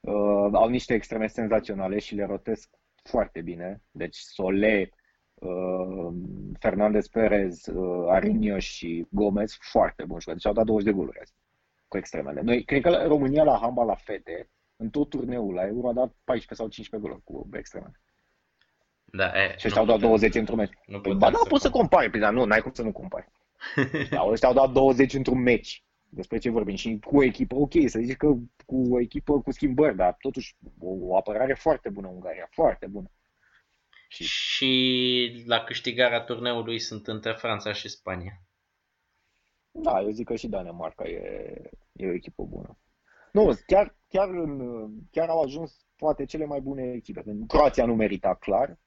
Uh, 0.00 0.50
au 0.52 0.68
niște 0.68 0.94
extreme 0.94 1.26
senzaționale 1.26 1.98
și 1.98 2.14
le 2.14 2.24
rotesc 2.24 2.70
foarte 3.08 3.40
bine. 3.40 3.82
Deci 3.90 4.16
Sole, 4.16 4.90
uh, 5.34 6.12
Fernandez 6.58 7.06
Perez, 7.08 7.66
uh, 7.66 8.08
Arinio 8.08 8.58
și 8.58 9.06
Gomez, 9.10 9.56
foarte 9.60 10.04
buni 10.04 10.20
jucători. 10.20 10.36
Deci 10.36 10.46
au 10.46 10.52
dat 10.52 10.64
20 10.64 10.86
de 10.86 10.96
goluri 10.98 11.20
azi 11.20 11.32
cu 11.88 11.96
extremele. 11.96 12.40
Noi, 12.40 12.64
cred 12.64 12.82
că 12.82 13.04
România 13.06 13.42
la 13.42 13.58
handbal 13.60 13.86
la 13.86 13.94
fete, 13.94 14.48
în 14.76 14.90
tot 14.90 15.08
turneul 15.08 15.54
la 15.54 15.66
Euro 15.66 15.88
a 15.88 15.92
dat 15.92 16.14
14 16.24 16.54
sau 16.54 16.68
15 16.68 17.08
goluri 17.08 17.24
cu 17.24 17.56
extremele. 17.56 18.00
Da, 19.04 19.24
e, 19.24 19.54
și 19.56 19.66
ăștia 19.66 19.80
au 19.80 19.86
dat 19.86 19.98
20 19.98 20.34
într-un 20.34 20.56
meci. 20.56 20.72
Nu 20.86 21.00
păi, 21.00 21.14
ba 21.14 21.30
da, 21.30 21.38
poți 21.48 21.62
să 21.62 21.70
compari, 21.70 22.10
păi, 22.10 22.20
dar 22.20 22.32
nu, 22.32 22.44
n-ai 22.44 22.60
cum 22.60 22.72
să 22.72 22.82
nu 22.82 22.92
compari. 22.92 23.28
da, 24.10 24.24
ăștia 24.26 24.48
au 24.48 24.54
dat 24.54 24.70
20 24.70 25.14
într-un 25.14 25.42
meci. 25.42 25.84
Despre 26.14 26.38
ce 26.38 26.50
vorbim? 26.50 26.74
Și 26.74 26.98
cu 27.06 27.16
o 27.16 27.22
echipă, 27.22 27.54
ok, 27.54 27.72
să 27.86 27.98
zici 27.98 28.16
că 28.16 28.26
cu 28.66 28.94
o 28.94 29.00
echipă 29.00 29.40
cu 29.40 29.50
schimbări, 29.50 29.96
dar 29.96 30.16
totuși 30.20 30.56
o, 30.78 30.88
o 31.00 31.16
apărare 31.16 31.54
foarte 31.54 31.88
bună 31.88 32.08
Ungaria, 32.08 32.48
foarte 32.50 32.86
bună. 32.86 33.10
Și... 34.08 34.24
și 34.24 35.44
la 35.46 35.64
câștigarea 35.64 36.20
turneului 36.20 36.78
sunt 36.78 37.06
între 37.06 37.32
Franța 37.32 37.72
și 37.72 37.88
Spania. 37.88 38.42
Da, 39.70 40.00
eu 40.00 40.10
zic 40.10 40.26
că 40.26 40.34
și 40.34 40.48
Danemarca 40.48 41.04
e, 41.04 41.20
e 41.92 42.06
o 42.06 42.14
echipă 42.14 42.42
bună. 42.44 42.78
Nu, 43.32 43.52
chiar, 43.66 43.96
chiar, 44.08 44.28
în, 44.28 44.88
chiar 45.10 45.28
au 45.28 45.42
ajuns 45.42 45.86
poate 45.96 46.24
cele 46.24 46.44
mai 46.44 46.60
bune 46.60 46.92
echipe. 46.92 47.24
Croația 47.46 47.86
nu 47.86 47.94
merita 47.94 48.34
clar, 48.34 48.78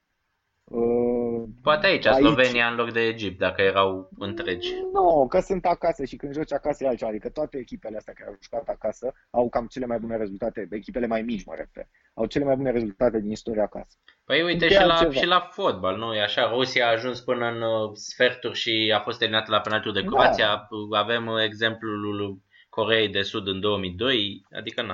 Uh, 0.71 1.43
Poate 1.61 1.87
aici, 1.87 2.05
aici, 2.05 2.17
Slovenia 2.17 2.67
în 2.67 2.75
loc 2.75 2.91
de 2.91 2.99
Egipt, 2.99 3.39
dacă 3.39 3.61
erau 3.61 4.09
întregi. 4.17 4.69
Nu, 4.93 5.27
că 5.29 5.39
sunt 5.39 5.65
acasă 5.65 6.05
și 6.05 6.15
când 6.15 6.33
joci 6.33 6.53
acasă 6.53 6.83
e 6.83 6.87
altceva. 6.87 7.09
Adică 7.09 7.29
toate 7.29 7.57
echipele 7.57 7.97
astea 7.97 8.13
care 8.13 8.29
au 8.29 8.37
jucat 8.41 8.67
acasă 8.67 9.13
au 9.29 9.49
cam 9.49 9.65
cele 9.65 9.85
mai 9.85 9.99
bune 9.99 10.17
rezultate, 10.17 10.67
echipele 10.71 11.07
mai 11.07 11.21
mici 11.21 11.45
mă 11.45 11.53
refer, 11.57 11.87
au 12.13 12.25
cele 12.25 12.45
mai 12.45 12.55
bune 12.55 12.71
rezultate 12.71 13.19
din 13.19 13.31
istoria 13.31 13.63
acasă. 13.63 13.97
Păi 14.25 14.43
uite 14.43 14.67
și 14.67 14.83
la, 14.85 15.09
și 15.11 15.25
la 15.25 15.39
fotbal, 15.51 15.97
nu? 15.97 16.13
E 16.13 16.21
așa, 16.21 16.49
Rusia 16.49 16.87
a 16.87 16.91
ajuns 16.91 17.19
până 17.21 17.45
în 17.45 17.61
uh, 17.61 17.89
sferturi 17.93 18.57
și 18.57 18.93
a 18.95 18.99
fost 18.99 19.21
eliminată 19.21 19.51
la 19.51 19.59
penaltul 19.59 19.93
de 19.93 20.01
da. 20.01 20.07
Croația. 20.07 20.67
Da. 20.91 20.99
Avem 20.99 21.27
exemplul 21.37 22.39
Coreei 22.69 23.09
de 23.09 23.21
Sud 23.21 23.47
în 23.47 23.59
2002, 23.59 24.45
adică 24.51 24.81
na. 24.81 24.93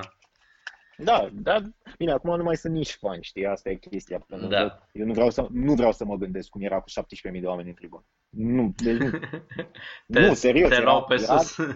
Da, 0.96 1.28
dar 1.32 1.62
bine, 1.98 2.12
acum 2.12 2.36
nu 2.36 2.42
mai 2.42 2.56
sunt 2.56 2.74
nici 2.74 2.92
fani, 2.92 3.22
știi, 3.22 3.46
asta 3.46 3.70
e 3.70 3.74
chestia. 3.74 4.24
Pentru 4.28 4.48
da. 4.48 4.68
Că 4.68 4.82
eu 4.92 5.06
nu 5.06 5.12
vreau, 5.12 5.30
să, 5.30 5.46
nu 5.50 5.74
vreau 5.74 5.92
să 5.92 6.04
mă 6.04 6.16
gândesc 6.16 6.48
cum 6.48 6.62
era 6.62 6.80
cu 6.80 6.90
17.000 7.32 7.40
de 7.40 7.46
oameni 7.46 7.68
în 7.68 7.74
tribun. 7.74 8.04
Nu, 8.28 8.74
deci 8.76 8.96
nu. 9.02 9.10
te, 10.06 10.26
nu, 10.26 10.34
serios. 10.34 10.68
Te 10.68 10.74
era, 10.74 11.00
pe 11.00 11.14
era, 11.14 11.38
sus. 11.38 11.66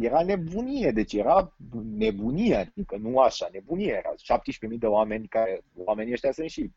era 0.00 0.22
nebunie, 0.22 0.90
deci 0.90 1.12
era 1.12 1.56
nebunie, 1.96 2.56
adică 2.56 2.96
nu 2.96 3.18
așa, 3.18 3.48
nebunie 3.52 3.92
era. 3.92 4.38
17.000 4.70 4.78
de 4.78 4.86
oameni 4.86 5.28
care, 5.28 5.64
oamenii 5.74 6.12
ăștia 6.12 6.32
sunt 6.32 6.50
și 6.50 6.70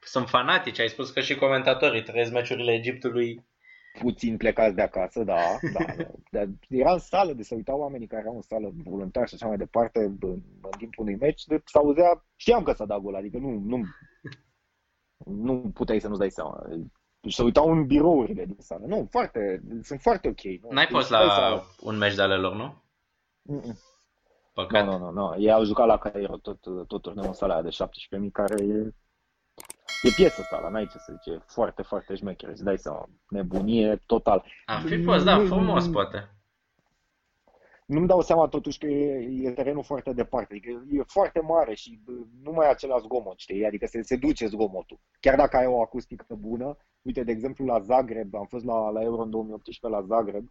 Sunt 0.00 0.28
fanatici, 0.28 0.78
ai 0.78 0.88
spus 0.88 1.10
că 1.10 1.20
și 1.20 1.34
comentatorii 1.34 2.02
trăiesc 2.02 2.32
meciurile 2.32 2.72
Egiptului 2.72 3.46
puțin 3.98 4.36
plecați 4.36 4.74
de 4.74 4.82
acasă, 4.82 5.24
da, 5.24 5.40
da, 5.72 5.84
da. 5.96 6.04
Dar 6.30 6.48
era 6.68 6.92
în 6.92 6.98
sală, 6.98 7.32
de 7.32 7.42
se 7.42 7.54
uitau 7.54 7.80
oamenii 7.80 8.06
care 8.06 8.22
erau 8.22 8.34
în 8.34 8.42
sală 8.42 8.72
voluntari 8.84 9.28
și 9.28 9.34
așa 9.34 9.46
mai 9.46 9.56
departe 9.56 9.98
în, 9.98 10.16
în 10.20 10.70
timpul 10.78 11.04
unui 11.04 11.16
meci, 11.16 11.44
de 11.44 11.62
s 11.64 11.74
auzea, 11.74 12.24
știam 12.36 12.62
că 12.62 12.72
s-a 12.72 12.84
dat 12.84 13.00
gol, 13.00 13.14
adică 13.14 13.38
nu, 13.38 13.50
nu, 13.50 13.82
nu 15.24 15.70
puteai 15.74 16.00
să 16.00 16.08
nu-ți 16.08 16.18
dai 16.18 16.30
seama. 16.30 16.62
Și 17.28 17.34
se 17.36 17.42
uitau 17.42 17.70
în 17.70 17.86
birourile 17.86 18.44
din 18.44 18.56
sală. 18.58 18.86
Nu, 18.86 19.06
foarte, 19.10 19.62
sunt 19.82 20.00
foarte 20.00 20.28
ok. 20.28 20.42
Nu? 20.62 20.68
N-ai 20.70 20.86
fost 20.90 21.10
la 21.10 21.18
să... 21.18 21.62
un 21.80 21.96
meci 21.96 22.14
de 22.14 22.22
ale 22.22 22.36
lor, 22.36 22.54
nu? 22.54 22.82
Mm-mm. 23.42 23.78
Păcat. 24.52 24.84
Nu, 24.84 24.98
nu, 24.98 24.98
nu, 24.98 25.10
nu. 25.10 25.34
Ei 25.38 25.52
au 25.52 25.64
jucat 25.64 25.86
la 25.86 25.98
Cairo 25.98 26.36
tot, 26.36 26.60
tot 26.86 27.02
turneul 27.02 27.32
sala 27.32 27.62
de 27.62 27.68
17.000, 27.68 28.30
care 28.32 28.64
e 28.64 28.94
E 30.00 30.10
piesă 30.10 30.42
sala, 30.42 30.68
n-ai 30.68 30.86
ce 30.86 30.98
să 30.98 31.12
zice, 31.12 31.30
e 31.30 31.40
foarte, 31.46 31.82
foarte 31.82 32.14
șmecher, 32.14 32.48
îți 32.48 32.64
dai 32.64 32.78
seama, 32.78 33.08
nebunie 33.28 34.02
total. 34.06 34.44
A 34.64 34.78
fi 34.86 35.02
fost, 35.02 35.24
da, 35.24 35.38
frumos 35.44 35.86
poate. 35.86 36.32
Nu-mi 37.86 38.06
dau 38.06 38.20
seama 38.20 38.46
totuși 38.48 38.78
că 38.78 38.86
e, 38.86 39.28
e 39.42 39.50
terenul 39.50 39.82
foarte 39.82 40.12
departe, 40.12 40.54
adică 40.54 40.84
e 40.90 41.02
foarte 41.06 41.40
mare 41.40 41.74
și 41.74 42.00
nu 42.42 42.52
mai 42.52 42.66
e 42.66 42.70
același 42.70 43.02
zgomot, 43.02 43.38
știi? 43.38 43.66
Adică 43.66 43.86
se, 43.86 44.02
se 44.02 44.16
duce 44.16 44.46
zgomotul. 44.46 45.00
Chiar 45.20 45.36
dacă 45.36 45.56
ai 45.56 45.66
o 45.66 45.80
acustică 45.80 46.34
bună, 46.34 46.76
uite, 47.02 47.22
de 47.24 47.30
exemplu, 47.30 47.64
la 47.64 47.80
Zagreb, 47.80 48.34
am 48.34 48.46
fost 48.46 48.64
la, 48.64 48.90
la 48.90 49.02
Euro 49.02 49.22
în 49.22 49.30
2018 49.30 49.88
la 49.88 50.02
Zagreb, 50.02 50.50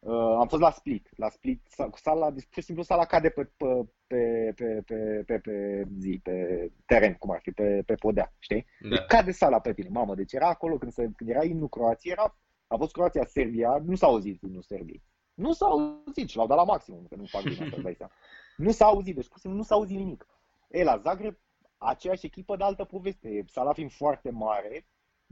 Uh, 0.00 0.36
am 0.38 0.48
fost 0.48 0.62
la 0.62 0.70
Split. 0.70 1.08
La 1.16 1.28
Split, 1.28 1.66
sala, 1.94 2.30
deci 2.30 2.44
pur 2.44 2.60
și 2.60 2.62
simplu 2.62 2.82
sala 2.82 3.04
cade 3.04 3.28
pe, 3.28 3.50
pe, 3.56 3.66
pe, 4.06 4.52
pe, 4.56 4.82
pe, 4.86 5.22
pe, 5.26 5.38
pe 5.38 5.84
zi, 5.98 6.20
pe 6.22 6.68
teren, 6.86 7.14
cum 7.14 7.30
ar 7.30 7.40
fi, 7.42 7.50
pe, 7.50 7.82
pe 7.86 7.94
podea, 7.94 8.32
știi? 8.38 8.66
Da. 8.80 8.88
Deci 8.88 9.06
cade 9.06 9.30
sala 9.30 9.60
pe 9.60 9.72
tine, 9.72 9.88
mamă. 9.88 10.14
Deci 10.14 10.32
era 10.32 10.48
acolo, 10.48 10.78
când, 10.78 10.92
se, 10.92 11.10
când 11.16 11.30
era 11.30 11.44
imnul 11.44 11.68
Croației, 11.68 12.12
era, 12.12 12.38
a 12.66 12.76
fost 12.76 12.92
Croația-Serbia, 12.92 13.82
nu 13.84 13.94
s-a 13.94 14.06
auzit 14.06 14.42
imnul 14.42 14.62
Serbiei. 14.62 15.02
Nu 15.34 15.52
s-a 15.52 15.66
auzit 15.66 16.28
și 16.28 16.36
l-au 16.36 16.46
dat 16.46 16.56
la 16.56 16.64
maximum, 16.64 17.06
că 17.08 17.16
nu 17.16 17.24
fac 17.24 17.42
bine 17.42 17.64
asta, 17.64 17.80
dai 17.82 17.94
seama. 17.94 18.12
Nu 18.56 18.70
s-a 18.70 18.84
auzit, 18.84 19.14
deci 19.14 19.28
pur 19.28 19.36
și 19.36 19.40
simplu 19.40 19.58
nu 19.58 19.64
s-a 19.64 19.74
auzit 19.74 19.96
nimic. 19.96 20.26
E, 20.68 20.84
la 20.84 20.96
Zagreb, 20.96 21.36
aceeași 21.76 22.26
echipă 22.26 22.56
de 22.56 22.64
altă 22.64 22.84
poveste. 22.84 23.44
Sala 23.46 23.72
fiind 23.72 23.92
foarte 23.92 24.30
mare, 24.30 24.86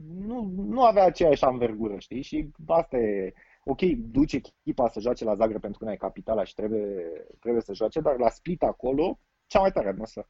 nu, 0.05 0.51
nu 0.55 0.83
avea 0.83 1.03
aceeași 1.03 1.43
anvergură, 1.43 1.97
știi? 1.97 2.21
Și 2.21 2.51
asta 2.67 2.97
e, 2.97 3.33
ok, 3.63 3.81
duce 3.97 4.35
echipa 4.35 4.87
să 4.87 4.99
joace 4.99 5.23
la 5.23 5.35
Zagreb 5.35 5.61
pentru 5.61 5.79
că 5.79 5.85
nu 5.85 5.89
ai 5.89 5.97
capitala 5.97 6.43
și 6.43 6.53
trebuie, 6.53 7.05
trebuie 7.39 7.61
să 7.61 7.73
joace, 7.73 7.99
dar 7.99 8.17
la 8.17 8.29
Split 8.29 8.63
acolo, 8.63 9.19
cea 9.45 9.59
mai 9.59 9.71
tare 9.71 9.87
atmosferă. 9.87 10.29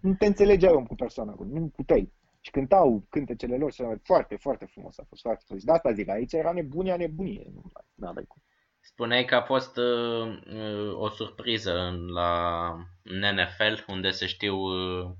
Nu 0.00 0.14
te 0.14 0.26
înțelegeai 0.26 0.72
om 0.72 0.86
cu 0.86 0.94
persoana, 0.94 1.34
nu 1.38 1.68
puteai. 1.68 2.12
Și 2.40 2.50
cântau 2.50 3.06
cântecele 3.08 3.56
lor 3.56 3.72
și 3.72 3.82
foarte, 4.02 4.36
foarte 4.36 4.64
frumos 4.64 4.98
a 4.98 5.04
fost, 5.08 5.20
foarte 5.22 5.42
frumos. 5.46 5.64
De 5.64 5.72
asta 5.72 5.92
zic, 5.92 6.08
aici 6.08 6.32
era 6.32 6.52
nebunia 6.52 6.96
nebunie. 6.96 7.50
Nu, 7.54 7.62
nu 7.94 8.12
cum. 8.12 8.42
Spuneai 8.80 9.24
că 9.24 9.34
a 9.34 9.42
fost 9.42 9.76
uh, 9.76 10.42
uh 10.54 10.94
o 10.94 11.08
surpriză 11.08 11.72
la 12.14 12.74
NFL, 13.02 13.92
unde 13.92 14.10
se 14.10 14.26
știu 14.26 14.54
uh, 14.54 15.10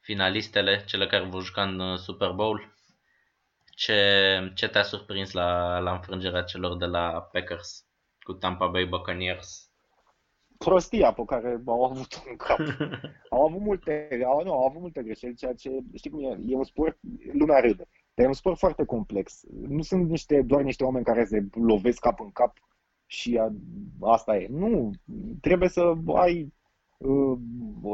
finalistele, 0.00 0.84
cele 0.86 1.06
care 1.06 1.24
vor 1.24 1.42
juca 1.42 1.62
în 1.62 1.80
uh, 1.80 1.98
Super 1.98 2.30
Bowl. 2.30 2.74
Ce, 3.80 4.52
ce 4.54 4.68
te-a 4.68 4.82
surprins 4.82 5.32
la, 5.32 5.78
la 5.78 5.92
înfrângerea 5.92 6.42
celor 6.42 6.76
de 6.76 6.84
la 6.84 7.28
Packers 7.32 7.86
cu 8.20 8.32
Tampa 8.32 8.66
Bay 8.66 8.84
Buccaneers? 8.84 9.70
Prostia 10.58 11.12
pe 11.12 11.22
care 11.26 11.62
au 11.66 11.84
avut 11.84 12.22
în 12.28 12.36
cap. 12.36 12.58
au 13.30 13.46
avut 13.46 13.60
multe, 13.60 14.08
au, 14.26 14.44
nu, 14.44 14.52
au 14.52 14.66
avut 14.66 14.80
multe 14.80 15.02
greșeli, 15.02 15.34
ceea 15.34 15.54
ce, 15.54 15.70
știi 15.94 16.10
cum 16.10 16.20
e, 16.24 16.38
e 16.46 16.56
un 16.56 16.64
sport, 16.64 16.98
lumea 17.32 17.60
râde, 17.60 17.88
dar 18.14 18.24
e 18.24 18.28
un 18.28 18.34
sport 18.34 18.58
foarte 18.58 18.84
complex. 18.84 19.40
Nu 19.50 19.82
sunt 19.82 20.08
niște, 20.08 20.42
doar 20.42 20.62
niște 20.62 20.84
oameni 20.84 21.04
care 21.04 21.24
se 21.24 21.46
lovesc 21.50 22.00
cap 22.00 22.20
în 22.20 22.30
cap 22.30 22.56
și 23.06 23.38
a, 23.38 23.52
asta 24.00 24.36
e. 24.36 24.46
Nu, 24.50 24.90
trebuie 25.40 25.68
să 25.68 25.92
ai 26.14 26.52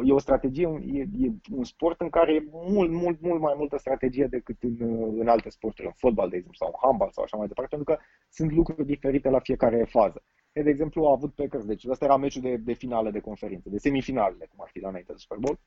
e 0.05 0.13
o 0.13 0.19
strategie, 0.19 0.81
e, 0.85 1.01
e 1.01 1.33
un 1.51 1.65
sport 1.65 2.01
în 2.01 2.11
care 2.11 2.35
e 2.35 2.49
mult, 2.51 2.91
mult, 2.91 3.21
mult 3.21 3.41
mai 3.41 3.55
multă 3.57 3.79
strategie 3.79 4.27
decât 4.27 4.63
în, 4.63 4.77
în 5.19 5.29
alte 5.29 5.49
sporturi, 5.51 5.87
în 5.87 5.93
fotbal, 5.97 6.29
de 6.29 6.37
exemplu, 6.37 6.59
sau 6.59 6.69
în 6.69 6.89
handbal 6.89 7.11
sau 7.13 7.25
așa 7.25 7.37
mai 7.37 7.47
departe, 7.47 7.77
pentru 7.77 7.95
că 7.95 8.03
sunt 8.29 8.53
lucruri 8.53 8.87
diferite 8.87 9.29
la 9.29 9.39
fiecare 9.39 9.85
fază. 9.85 10.23
E, 10.53 10.63
de 10.63 10.71
exemplu, 10.71 11.05
a 11.05 11.11
avut 11.11 11.35
Packers, 11.35 11.65
deci 11.65 11.87
ăsta 11.89 12.05
era 12.05 12.17
meciul 12.17 12.43
de, 12.43 12.57
de 12.57 12.73
finale 12.73 13.11
de 13.11 13.21
conferință, 13.21 13.69
de 13.69 13.79
semifinale, 13.79 14.47
cum 14.51 14.61
ar 14.63 14.69
fi 14.73 14.81
la 14.81 14.89
înainte 14.89 15.13
de 15.13 15.19
Super 15.19 15.39
Bowl. 15.39 15.61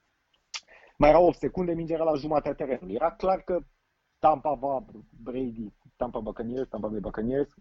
Mai 0.98 1.10
erau 1.10 1.26
8 1.26 1.38
secunde, 1.38 1.74
mingea 1.74 1.94
era 1.94 2.04
la 2.04 2.16
jumatea 2.16 2.54
terenului. 2.54 2.96
Era 2.96 3.12
clar 3.12 3.42
că 3.42 3.60
Tampa 4.20 4.54
va, 4.54 4.86
Brady, 5.24 5.74
Tampa 5.96 6.20
Buccaneers, 6.20 6.68
Tampa 6.68 6.88
Bay 6.88 7.00
Buccaneers, 7.00 7.54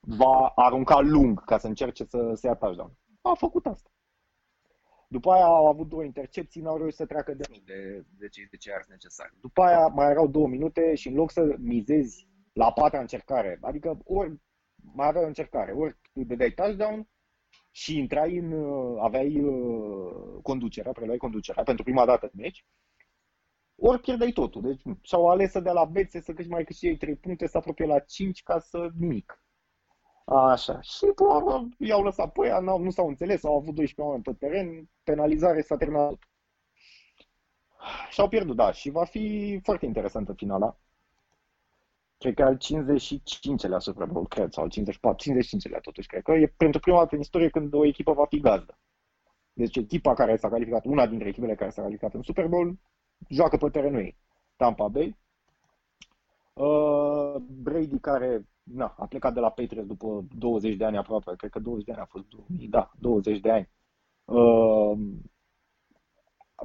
va 0.00 0.52
arunca 0.54 1.00
lung 1.00 1.44
ca 1.44 1.58
să 1.58 1.66
încerce 1.66 2.04
să 2.04 2.32
se 2.34 2.46
ia 2.46 2.54
touchdown. 2.54 2.92
A 3.22 3.34
făcut 3.34 3.66
asta. 3.66 3.90
După 5.16 5.30
aia 5.32 5.44
au 5.44 5.66
avut 5.66 5.88
două 5.88 6.04
intercepții, 6.04 6.60
n-au 6.60 6.76
reușit 6.76 6.96
să 6.96 7.06
treacă 7.06 7.34
de, 7.34 7.44
de, 7.64 8.04
de 8.18 8.28
cei 8.28 8.46
10 8.50 8.70
yards 8.70 8.88
necesari. 8.88 9.32
După 9.40 9.62
aia 9.62 9.86
mai 9.86 10.10
erau 10.10 10.26
două 10.26 10.48
minute 10.48 10.94
și 10.94 11.08
în 11.08 11.14
loc 11.14 11.30
să 11.30 11.56
mizezi 11.58 12.28
la 12.52 12.72
patra 12.72 13.00
încercare, 13.00 13.58
adică 13.60 13.98
ori 14.04 14.40
mai 14.94 15.06
avea 15.06 15.22
o 15.22 15.26
încercare, 15.26 15.72
ori 15.72 15.96
dai 16.12 16.50
touchdown 16.50 17.08
și 17.70 17.98
intrai 17.98 18.36
în, 18.36 18.52
aveai 18.98 19.40
uh, 19.40 20.42
conducerea, 20.42 20.92
preluai 20.92 21.16
conducerea 21.16 21.62
pentru 21.62 21.84
prima 21.84 22.04
dată 22.04 22.24
în 22.32 22.40
meci, 22.42 22.66
ori 23.76 24.00
pierdeai 24.00 24.32
totul. 24.32 24.62
Deci 24.62 24.82
și-au 25.02 25.28
ales 25.28 25.50
să 25.50 25.60
dea 25.60 25.72
la 25.72 25.84
bețe 25.84 26.20
să 26.20 26.32
câști 26.32 26.50
mai 26.50 26.64
câștige 26.64 26.96
3 26.96 27.16
puncte, 27.16 27.46
să 27.46 27.56
apropie 27.56 27.86
la 27.86 27.98
5 27.98 28.42
ca 28.42 28.58
să 28.58 28.90
nimic. 28.98 29.43
Așa. 30.24 30.80
Și 30.80 31.06
până 31.14 31.68
i-au 31.78 32.02
lăsat 32.02 32.32
pe 32.32 32.40
aia, 32.42 32.58
nu 32.58 32.90
s-au 32.90 33.08
înțeles, 33.08 33.44
au 33.44 33.56
avut 33.56 33.74
12 33.74 34.00
oameni 34.00 34.22
pe 34.22 34.32
teren, 34.32 34.88
penalizare, 35.02 35.60
s-a 35.60 35.76
terminat. 35.76 36.18
Și 38.10 38.20
au 38.20 38.28
pierdut, 38.28 38.56
da. 38.56 38.72
Și 38.72 38.90
va 38.90 39.04
fi 39.04 39.58
foarte 39.62 39.86
interesantă 39.86 40.32
finala. 40.32 40.76
Cred 42.18 42.34
că 42.34 42.42
al 42.42 42.56
55-lea 42.56 43.78
Super 43.78 44.06
Bowl, 44.06 44.26
cred, 44.26 44.52
sau 44.52 44.68
54, 44.68 45.30
55-lea 45.30 45.80
totuși, 45.80 46.08
cred 46.08 46.22
că 46.22 46.32
e 46.32 46.54
pentru 46.56 46.80
prima 46.80 46.98
dată 46.98 47.14
în 47.14 47.20
istorie 47.20 47.48
când 47.48 47.74
o 47.74 47.84
echipă 47.84 48.12
va 48.12 48.26
fi 48.26 48.40
gazdă. 48.40 48.78
Deci 49.52 49.76
echipa 49.76 50.14
care 50.14 50.36
s-a 50.36 50.48
calificat, 50.48 50.84
una 50.84 51.06
dintre 51.06 51.28
echipele 51.28 51.54
care 51.54 51.70
s-a 51.70 51.82
calificat 51.82 52.14
în 52.14 52.22
Super 52.22 52.46
Bowl, 52.46 52.78
joacă 53.28 53.56
pe 53.56 53.68
terenul 53.70 54.00
ei. 54.00 54.16
Tampa 54.56 54.88
Bay. 54.88 55.16
Uh, 56.54 57.34
Brady 57.62 57.98
care 58.00 58.44
na, 58.62 58.94
a 58.98 59.06
plecat 59.06 59.34
de 59.34 59.40
la 59.40 59.50
Patriots 59.50 59.88
după 59.88 60.24
20 60.38 60.76
de 60.76 60.84
ani 60.84 60.96
aproape, 60.96 61.34
cred 61.36 61.50
că 61.50 61.58
20 61.58 61.84
de 61.84 61.92
ani 61.92 62.00
a 62.00 62.04
fost, 62.04 62.24
da, 62.48 62.90
20 62.98 63.40
de 63.40 63.50
ani. 63.50 63.68
Uh, 64.24 64.98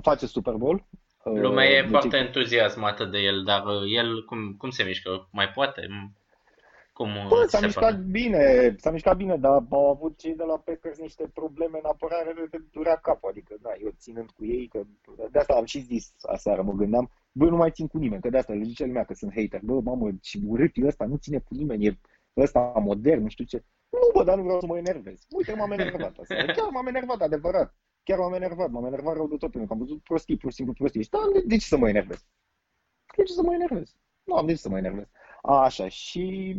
face 0.02 0.26
Super 0.26 0.54
Bowl. 0.54 0.86
Uh, 1.24 1.40
Lumea 1.42 1.66
e 1.66 1.82
deci, 1.82 1.90
foarte 1.90 2.18
entuziasmată 2.18 3.06
de 3.06 3.18
el, 3.18 3.44
dar 3.44 3.66
uh, 3.66 3.82
el 3.96 4.26
cum, 4.26 4.54
cum 4.58 4.70
se 4.70 4.84
mișcă? 4.84 5.28
Mai 5.32 5.50
poate? 5.50 5.88
Cum 6.94 7.10
Bă, 7.28 7.46
s-a 7.48 7.60
mișcat 7.60 7.92
pare? 7.92 8.04
bine, 8.12 8.76
s-a 8.78 8.92
mișcat 8.92 9.18
bine, 9.18 9.38
dar 9.38 9.66
au 9.70 9.90
avut 9.90 10.18
cei 10.18 10.36
de 10.36 10.44
la 10.44 10.58
Packers 10.58 10.98
niște 10.98 11.30
probleme 11.34 11.78
în 11.78 11.90
apărare 11.92 12.48
de 12.50 12.58
durea 12.72 12.96
capul, 12.96 13.30
adică 13.30 13.56
da, 13.62 13.70
eu 13.84 13.92
ținând 13.98 14.30
cu 14.30 14.46
ei, 14.46 14.68
că 14.68 14.82
de 15.32 15.40
asta 15.40 15.54
am 15.54 15.66
și 15.66 15.80
zis 15.80 16.14
aseară, 16.22 16.62
mă 16.62 16.74
gândeam, 16.74 17.12
bă, 17.32 17.50
nu 17.50 17.56
mai 17.56 17.72
țin 17.72 17.88
cu 17.88 17.98
nimeni, 17.98 18.22
că 18.22 18.30
de 18.30 18.38
asta 18.38 18.54
le 18.54 18.64
zice 18.64 18.86
lumea 18.86 19.04
că 19.04 19.14
sunt 19.14 19.34
hater, 19.34 19.60
bă, 19.64 19.82
mamă, 19.82 20.10
și 20.22 20.42
urâtul 20.48 20.88
ăsta 20.88 21.06
nu 21.06 21.16
ține 21.16 21.40
cu 21.40 21.54
nimeni, 21.54 21.86
e 21.86 22.00
ăsta 22.38 22.60
modern, 22.60 23.22
nu 23.22 23.30
știu 23.30 23.46
ce. 23.46 23.64
Nu, 23.90 24.00
bă, 24.14 24.24
dar 24.24 24.38
nu 24.38 24.44
vreau 24.44 24.60
să 24.60 24.66
mă 24.66 24.78
enervez. 24.78 25.26
Uite, 25.30 25.54
m-am 25.54 25.72
enervat 25.72 26.18
asta. 26.18 26.36
Chiar 26.36 26.70
m-am 26.72 26.88
enervat, 26.88 27.22
adevărat. 27.22 27.76
Chiar 28.04 28.18
m-am 28.18 28.34
enervat, 28.34 28.70
m-am 28.70 28.86
enervat 28.86 29.16
rău 29.16 29.28
de 29.28 29.36
tot, 29.38 29.52
pentru 29.52 29.66
că 29.68 29.74
am 29.74 29.80
văzut 29.80 30.04
prostii, 30.04 30.38
pur 30.38 30.50
și 30.50 30.56
simplu 30.56 30.74
prostii. 30.74 31.04
Și 31.04 31.10
da, 31.10 31.20
de, 31.34 31.42
de 31.46 31.58
ce 31.58 31.66
să 31.66 31.78
mă 31.78 31.90
enervez? 31.90 32.26
De 33.18 33.24
ce 33.24 33.34
să 33.34 33.42
mă 33.42 33.54
enervez? 33.54 33.96
Nu 34.24 34.36
am 34.36 34.46
de 34.46 34.52
ce 34.52 34.58
să 34.58 34.70
mă 34.70 34.78
enervez. 34.78 35.06
Așa, 35.42 35.88
și 35.88 36.56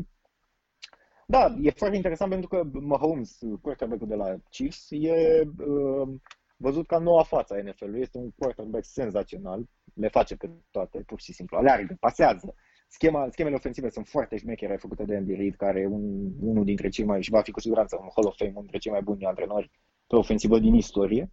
da, 1.30 1.56
e 1.62 1.70
foarte 1.70 1.96
interesant 1.96 2.30
pentru 2.30 2.48
că 2.48 2.62
Mahomes, 2.72 3.38
quarterback 3.62 4.02
de 4.02 4.14
la 4.14 4.36
Chiefs, 4.50 4.86
e 4.90 5.40
uh, 5.58 6.08
văzut 6.56 6.86
ca 6.86 6.98
noua 6.98 7.22
față 7.22 7.54
a 7.54 7.62
NFL-ului. 7.62 8.00
Este 8.00 8.18
un 8.18 8.30
quarterback 8.30 8.84
senzațional, 8.84 9.68
le 10.00 10.08
face 10.08 10.36
pe 10.36 10.50
toate, 10.70 10.98
pur 11.06 11.20
și 11.20 11.32
simplu. 11.32 11.56
Aleargă, 11.56 11.96
pasează. 12.00 12.54
Schema, 12.88 13.28
schemele 13.30 13.54
ofensive 13.54 13.88
sunt 13.88 14.06
foarte 14.06 14.36
șmechere 14.36 14.76
făcute 14.76 15.04
de 15.04 15.16
Andy 15.16 15.34
Reid, 15.34 15.54
care 15.54 15.80
e 15.80 15.86
un, 15.86 16.30
unul 16.40 16.64
dintre 16.64 16.88
cei 16.88 17.04
mai, 17.04 17.22
și 17.22 17.30
va 17.30 17.42
fi 17.42 17.50
cu 17.50 17.60
siguranță 17.60 17.96
un 18.00 18.08
Hall 18.14 18.26
of 18.26 18.36
Fame, 18.36 18.50
unul 18.50 18.62
dintre 18.62 18.78
cei 18.78 18.92
mai 18.92 19.02
buni 19.02 19.24
antrenori 19.24 19.70
pe 20.06 20.16
ofensivă 20.16 20.58
din 20.58 20.74
istorie. 20.74 21.30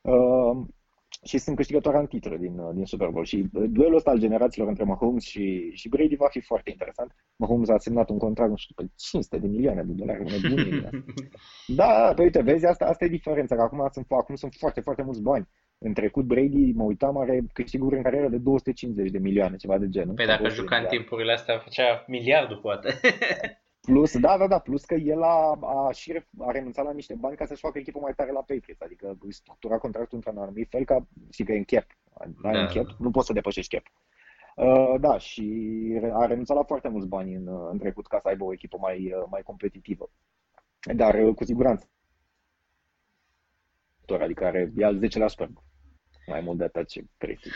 Uh, 0.00 0.66
și 1.24 1.38
sunt 1.38 1.56
câștigători 1.56 1.96
în 1.96 2.06
titlă 2.06 2.36
din, 2.36 2.74
din 2.74 2.84
Super 2.84 3.08
Bowl. 3.08 3.24
Și 3.24 3.48
duelul 3.52 3.96
ăsta 3.96 4.10
al 4.10 4.18
generațiilor 4.18 4.68
între 4.68 4.84
Mahomes 4.84 5.22
și, 5.22 5.70
și 5.72 5.88
Brady 5.88 6.16
va 6.16 6.28
fi 6.28 6.40
foarte 6.40 6.70
interesant. 6.70 7.14
Mahomes 7.36 7.68
a 7.68 7.78
semnat 7.78 8.08
un 8.10 8.18
contract, 8.18 8.50
nu 8.50 8.56
știu, 8.56 8.74
pe 8.74 8.90
500 8.96 9.38
de 9.38 9.46
milioane 9.46 9.82
de 9.82 9.92
dolari, 9.92 10.30
nebunii. 10.30 10.88
da, 11.80 12.12
pe 12.16 12.22
uite, 12.22 12.42
vezi, 12.42 12.66
asta, 12.66 12.84
asta 12.84 13.04
e 13.04 13.08
diferența, 13.08 13.54
că 13.56 13.62
acum 13.62 13.88
sunt, 13.92 14.06
acum 14.08 14.34
sunt 14.34 14.54
foarte, 14.58 14.80
foarte 14.80 15.02
mulți 15.02 15.22
bani. 15.22 15.48
În 15.78 15.92
trecut 15.92 16.24
Brady, 16.24 16.72
mă 16.72 16.82
uitam, 16.82 17.18
are 17.18 17.40
câștiguri 17.52 17.96
în 17.96 18.02
carieră 18.02 18.28
de 18.28 18.38
250 18.38 19.10
de 19.10 19.18
milioane, 19.18 19.56
ceva 19.56 19.78
de 19.78 19.88
genul. 19.88 20.14
Păi 20.14 20.26
dacă 20.26 20.48
juca 20.48 20.76
în 20.76 20.86
timpurile 20.86 21.32
astea, 21.32 21.58
făcea 21.58 22.04
miliardul 22.06 22.56
poate. 22.56 22.94
Plus, 23.86 24.18
da, 24.18 24.38
da, 24.38 24.46
da, 24.46 24.58
plus 24.58 24.84
că 24.84 24.94
el 24.94 25.22
a, 25.22 25.58
a, 25.60 25.92
și 25.92 26.22
a 26.38 26.50
renunțat 26.50 26.84
la 26.84 26.92
niște 26.92 27.14
bani 27.14 27.36
ca 27.36 27.46
să-și 27.46 27.60
facă 27.60 27.78
echipă 27.78 27.98
mai 27.98 28.14
tare 28.14 28.32
la 28.32 28.38
Patriots, 28.38 28.80
adică 28.80 29.18
structura 29.28 29.78
contractul 29.78 30.16
într-un 30.16 30.38
anumit 30.38 30.68
fel 30.70 30.84
ca 30.84 31.06
și 31.30 31.44
că 31.44 31.52
e 31.52 31.56
în 31.56 31.64
cap. 31.64 31.86
Da. 32.42 32.60
în 32.60 32.66
cap, 32.66 32.86
nu 32.98 33.10
poți 33.10 33.26
să 33.26 33.32
depășești 33.32 33.76
cap. 33.76 33.84
Uh, 34.56 35.00
da, 35.00 35.18
și 35.18 35.44
a 36.12 36.26
renunțat 36.26 36.56
la 36.56 36.62
foarte 36.62 36.88
mulți 36.88 37.08
bani 37.08 37.34
în, 37.34 37.48
în 37.70 37.78
trecut 37.78 38.06
ca 38.06 38.18
să 38.18 38.28
aibă 38.28 38.44
o 38.44 38.52
echipă 38.52 38.76
mai, 38.80 39.12
uh, 39.12 39.24
mai 39.30 39.42
competitivă. 39.42 40.10
Dar 40.94 41.14
uh, 41.14 41.34
cu 41.34 41.44
siguranță. 41.44 41.88
Adică 44.20 44.44
are, 44.44 44.72
e 44.76 44.84
al 44.84 44.98
10 44.98 45.18
la 45.18 45.28
Super 45.28 45.48
Mai 46.26 46.40
mult 46.40 46.58
de 46.58 46.64
atât 46.64 46.88
ce 46.88 47.04
practic. 47.18 47.52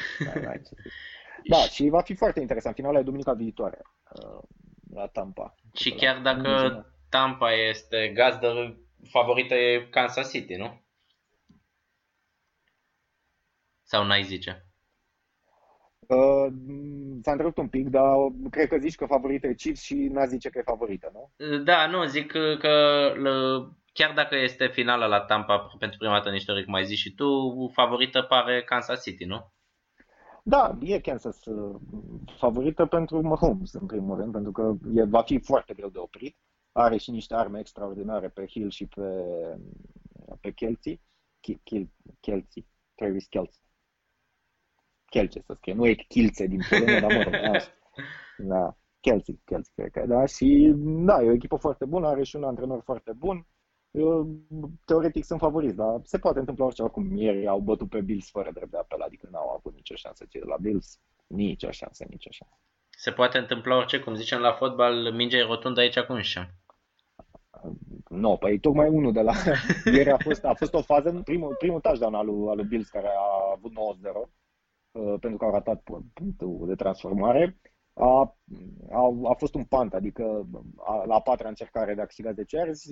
Da, 1.48 1.58
și 1.74 1.88
va 1.88 2.00
fi 2.00 2.14
foarte 2.14 2.40
interesant. 2.40 2.74
Finala 2.74 2.98
e 2.98 3.02
duminica 3.02 3.32
viitoare 3.32 3.78
uh, 4.12 4.42
la 4.94 5.06
Tampa. 5.06 5.54
Și 5.74 5.90
chiar 5.90 6.20
dacă 6.20 6.84
Tampa 7.08 7.52
este 7.52 8.08
gazdă, 8.14 8.78
favorită 9.08 9.54
e 9.54 9.86
Kansas 9.90 10.30
City, 10.30 10.54
nu? 10.54 10.80
Sau 13.82 14.04
n-ai 14.04 14.22
zice? 14.22 14.64
Uh, 16.00 16.52
s-a 17.22 17.30
întrerupt 17.30 17.56
un 17.56 17.68
pic, 17.68 17.88
dar 17.88 18.14
cred 18.50 18.68
că 18.68 18.76
zici 18.78 18.94
că 18.94 19.06
favorită 19.06 19.46
e 19.46 19.54
Chiefs 19.54 19.82
și 19.82 19.94
n-a 19.94 20.26
zice 20.26 20.48
că 20.48 20.58
e 20.58 20.62
favorită, 20.62 21.10
nu? 21.12 21.58
Da, 21.58 21.86
nu, 21.86 22.04
zic 22.04 22.30
că, 22.30 22.56
că 22.58 22.68
chiar 23.92 24.14
dacă 24.14 24.36
este 24.36 24.66
finala 24.66 25.06
la 25.06 25.20
Tampa 25.20 25.76
pentru 25.78 25.98
prima 25.98 26.14
dată 26.14 26.28
în 26.28 26.34
istorie, 26.34 26.64
cum 26.64 26.74
ai 26.74 26.84
zis 26.84 26.98
și 26.98 27.14
tu, 27.14 27.26
favorită 27.72 28.22
pare 28.22 28.62
Kansas 28.62 29.02
City, 29.02 29.24
nu? 29.24 29.52
Da, 30.42 30.78
e 30.80 31.00
Kansas 31.00 31.44
uh, 31.44 31.80
favorită 32.38 32.86
pentru 32.86 33.20
Mahomes, 33.20 33.72
în 33.72 33.86
primul 33.86 34.16
rând, 34.16 34.32
pentru 34.32 34.52
că 34.52 34.72
e, 34.94 35.04
va 35.04 35.22
fi 35.22 35.38
foarte 35.38 35.74
greu 35.74 35.88
de 35.88 35.98
oprit. 35.98 36.36
Are 36.72 36.96
și 36.96 37.10
niște 37.10 37.34
arme 37.34 37.58
extraordinare 37.58 38.28
pe 38.28 38.46
Hill 38.46 38.70
și 38.70 38.86
pe, 38.86 39.24
pe 40.40 40.50
Kelsey. 40.50 41.00
Kelsey, 42.20 42.66
Travis 42.94 43.26
Kelsey. 43.26 43.62
Kelce 45.10 45.40
să 45.40 45.54
scrie, 45.56 45.74
nu 45.74 45.86
e 45.86 45.94
Kilce 45.94 46.46
din 46.46 46.60
Polonia, 46.68 47.00
dar 47.00 47.12
mă 47.16 47.22
rog, 47.22 47.32
da, 47.32 47.58
da, 48.38 48.76
Kelsey, 49.00 49.40
Kelsey, 49.44 49.72
cred 49.74 49.90
că, 49.90 50.06
da, 50.06 50.26
și 50.26 50.74
da, 50.76 51.22
e 51.22 51.28
o 51.28 51.32
echipă 51.32 51.56
foarte 51.56 51.84
bună, 51.84 52.06
are 52.06 52.22
și 52.22 52.36
un 52.36 52.44
antrenor 52.44 52.82
foarte 52.84 53.12
bun, 53.12 53.46
teoretic 54.84 55.24
sunt 55.24 55.40
favoriți, 55.40 55.76
dar 55.76 56.00
se 56.02 56.18
poate 56.18 56.38
întâmpla 56.38 56.64
orice. 56.64 56.82
Acum 56.82 57.16
ieri 57.16 57.46
au 57.46 57.60
bătut 57.60 57.88
pe 57.88 58.00
Bills 58.00 58.30
fără 58.30 58.50
drept 58.54 58.70
de 58.70 58.76
apel, 58.76 59.00
adică 59.00 59.28
n-au 59.30 59.48
avut 59.56 59.74
nicio 59.74 59.94
șansă 59.94 60.24
cei 60.28 60.40
de 60.40 60.46
la 60.46 60.56
Bills. 60.56 60.98
Nicio 61.26 61.70
șansă, 61.70 62.04
nicio 62.08 62.30
șansă. 62.30 62.54
Se 62.88 63.10
poate 63.10 63.38
întâmpla 63.38 63.76
orice, 63.76 63.98
cum 63.98 64.14
zicem 64.14 64.40
la 64.40 64.52
fotbal, 64.52 65.12
mingea 65.12 65.36
e 65.36 65.42
rotundă 65.42 65.80
aici 65.80 65.98
cu 65.98 66.12
înșa. 66.12 66.54
Nu, 68.08 68.18
no, 68.18 68.36
păi 68.36 68.58
tocmai 68.58 68.88
unul 68.88 69.12
de 69.12 69.20
la... 69.20 69.32
Ieri 69.94 70.10
a 70.10 70.16
fost, 70.18 70.44
a 70.44 70.54
fost 70.54 70.74
o 70.74 70.82
fază, 70.82 71.20
primul, 71.24 71.54
primul 71.58 71.80
touchdown 71.80 72.14
al 72.14 72.26
lui, 72.26 72.48
al 72.48 72.56
lui 72.56 72.64
Bills 72.64 72.88
care 72.88 73.06
a 73.06 73.52
avut 73.56 73.72
9-0, 73.72 73.74
uh, 74.92 75.14
pentru 75.20 75.38
că 75.38 75.44
au 75.44 75.50
ratat 75.50 75.82
punctul 76.12 76.64
de 76.66 76.74
transformare 76.74 77.60
a, 78.00 78.36
a, 78.90 79.18
a 79.24 79.34
fost 79.34 79.54
un 79.54 79.64
pant, 79.64 79.94
adică 79.94 80.48
a, 80.76 81.04
la 81.04 81.14
a 81.14 81.20
patra 81.20 81.48
încercare 81.48 81.94
de 81.94 82.00
a 82.00 82.04
câștiga 82.04 82.32
10 82.32 82.56
yards, 82.56 82.84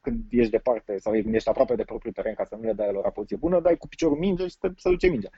când 0.00 0.24
ești 0.30 0.50
departe 0.50 0.98
sau 0.98 1.12
când 1.12 1.34
ești 1.34 1.48
aproape 1.48 1.74
de 1.74 1.84
propriul 1.84 2.14
teren 2.14 2.34
ca 2.34 2.44
să 2.44 2.56
nu 2.56 2.62
le 2.62 2.72
dai 2.72 2.92
lor 2.92 3.10
poziție 3.10 3.36
bună, 3.36 3.60
dai 3.60 3.76
cu 3.76 3.88
piciorul 3.88 4.18
minge 4.18 4.46
și 4.46 4.56
să 4.76 4.88
duce 4.88 5.08
mingea. 5.08 5.30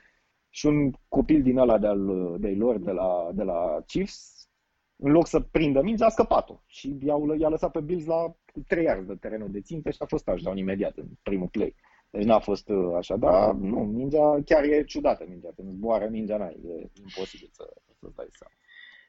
Și 0.49 0.65
un 0.65 0.91
copil 1.07 1.41
din 1.41 1.57
ăla 1.57 1.77
de-al, 1.77 2.35
de 2.39 2.49
lor, 2.49 2.77
de 2.77 2.91
la, 2.91 3.29
de 3.33 3.43
la 3.43 3.83
Chiefs, 3.87 4.47
în 4.95 5.11
loc 5.11 5.27
să 5.27 5.39
prindă 5.39 5.81
mingea, 5.81 6.05
a 6.05 6.09
scăpat-o 6.09 6.61
și 6.65 6.97
i-a, 7.01 7.15
i-a 7.39 7.49
lăsat 7.49 7.71
pe 7.71 7.79
Bills 7.79 8.05
la 8.05 8.35
3 8.67 8.83
yards 8.83 9.07
de 9.07 9.15
terenul 9.15 9.51
de 9.51 9.61
țintă 9.61 9.89
și 9.89 9.97
a 9.99 10.05
fost 10.05 10.23
touchdown 10.23 10.57
imediat 10.57 10.97
în 10.97 11.07
primul 11.23 11.47
play. 11.47 11.75
Deci 12.09 12.23
n-a 12.23 12.39
fost 12.39 12.69
uh, 12.69 12.95
așa, 12.95 13.15
dar 13.15 13.53
nu, 13.53 13.79
mingea 13.79 14.41
chiar 14.45 14.63
e 14.63 14.83
ciudată 14.83 15.25
mingea, 15.27 15.49
când 15.55 15.71
zboară 15.71 16.07
mingea 16.09 16.37
n-ai, 16.37 16.59
e 16.65 16.89
imposibil 17.01 17.49
să, 17.51 17.73
să-ți 17.99 18.15
dai 18.15 18.27
seama. 18.31 18.53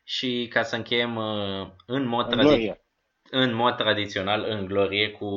Și 0.05 0.49
ca 0.51 0.63
să 0.63 0.77
încheiem 0.77 1.17
uh, 1.17 1.67
în 1.87 2.07
mod, 2.07 2.33
în, 2.33 2.39
tradi- 2.39 2.85
în 3.31 3.55
mod 3.55 3.77
tradițional, 3.77 4.45
în 4.49 4.67
glorie, 4.67 5.11
cu 5.11 5.29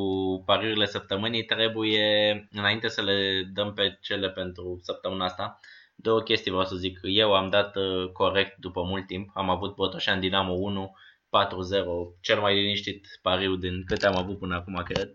pariurile 0.46 0.86
săptămânii, 0.86 1.46
trebuie, 1.46 2.48
înainte 2.52 2.88
să 2.88 3.02
le 3.02 3.44
dăm 3.54 3.74
pe 3.74 3.98
cele 4.02 4.30
pentru 4.30 4.80
săptămâna 4.82 5.26
asta, 5.26 5.60
două 5.96 6.22
chestii 6.22 6.52
vreau 6.52 6.66
să 6.66 6.76
zic. 6.76 7.00
Eu 7.02 7.34
am 7.34 7.50
dat 7.50 7.76
uh, 7.76 8.10
corect 8.12 8.58
după 8.58 8.84
mult 8.84 9.08
timp, 9.08 9.30
am 9.34 9.50
avut 9.50 9.76
Botoșan 9.76 10.20
Dinamo 10.20 10.54
1, 10.54 10.96
4-0, 11.30 12.20
cel 12.22 12.40
mai 12.40 12.56
liniștit 12.56 13.20
pariu 13.22 13.56
din 13.56 13.84
câte 13.86 14.08
am 14.08 14.18
avut 14.18 14.40
până 14.40 14.56
acum, 14.56 14.84
cred. 14.86 15.12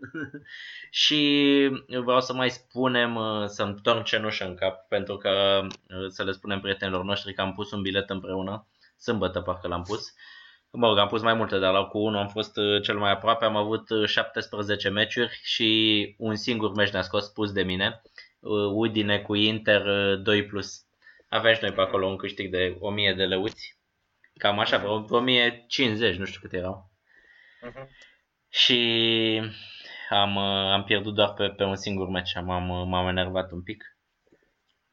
și 1.03 1.69
vreau 1.87 2.21
să 2.21 2.33
mai 2.33 2.49
spunem, 2.49 3.15
uh, 3.15 3.45
să-mi 3.45 3.75
torn 3.81 4.03
cenușă 4.03 4.45
în 4.45 4.55
cap, 4.55 4.87
pentru 4.87 5.17
că 5.17 5.61
să 6.07 6.23
le 6.23 6.31
spunem 6.31 6.59
prietenilor 6.59 7.03
noștri 7.03 7.33
că 7.33 7.41
am 7.41 7.53
pus 7.53 7.71
un 7.71 7.81
bilet 7.81 8.09
împreună 8.09 8.67
sâmbătă 9.03 9.41
parcă 9.41 9.67
l-am 9.67 9.83
pus. 9.83 10.13
Mă 10.71 10.87
rog, 10.87 10.97
am 10.97 11.07
pus 11.07 11.21
mai 11.21 11.33
multe, 11.33 11.57
dar 11.59 11.73
la 11.73 11.83
cu 11.85 11.97
unul 11.97 12.19
am 12.19 12.27
fost 12.27 12.57
uh, 12.57 12.81
cel 12.81 12.97
mai 12.97 13.11
aproape. 13.11 13.45
Am 13.45 13.55
avut 13.55 13.87
17 14.05 14.87
uh, 14.87 14.93
meciuri 14.93 15.39
și 15.43 16.15
un 16.17 16.35
singur 16.35 16.73
meci 16.73 16.91
ne-a 16.91 17.01
scos 17.01 17.27
pus 17.27 17.51
de 17.51 17.63
mine. 17.63 18.01
Uh, 18.39 18.71
Udine 18.73 19.19
cu 19.19 19.35
Inter 19.35 19.81
2+. 20.43 20.47
Plus. 20.47 20.85
Aveam 21.29 21.53
și 21.53 21.61
noi 21.61 21.71
pe 21.71 21.81
acolo 21.81 22.07
un 22.07 22.17
câștig 22.17 22.51
de 22.51 22.75
1000 22.79 23.13
de 23.13 23.23
leuți. 23.23 23.77
Cam 24.37 24.59
așa, 24.59 24.77
vreo 24.77 25.05
1050, 25.09 26.15
nu 26.15 26.25
știu 26.25 26.39
cât 26.41 26.53
erau. 26.53 26.91
Uh-huh. 27.67 27.87
Și 28.49 29.41
am, 30.09 30.37
am 30.37 30.83
pierdut 30.83 31.15
doar 31.15 31.33
pe, 31.33 31.49
pe 31.49 31.63
un 31.63 31.75
singur 31.75 32.07
meci. 32.07 32.33
M-am, 32.43 32.87
m-am 32.89 33.07
enervat 33.07 33.51
un 33.51 33.63
pic. 33.63 33.83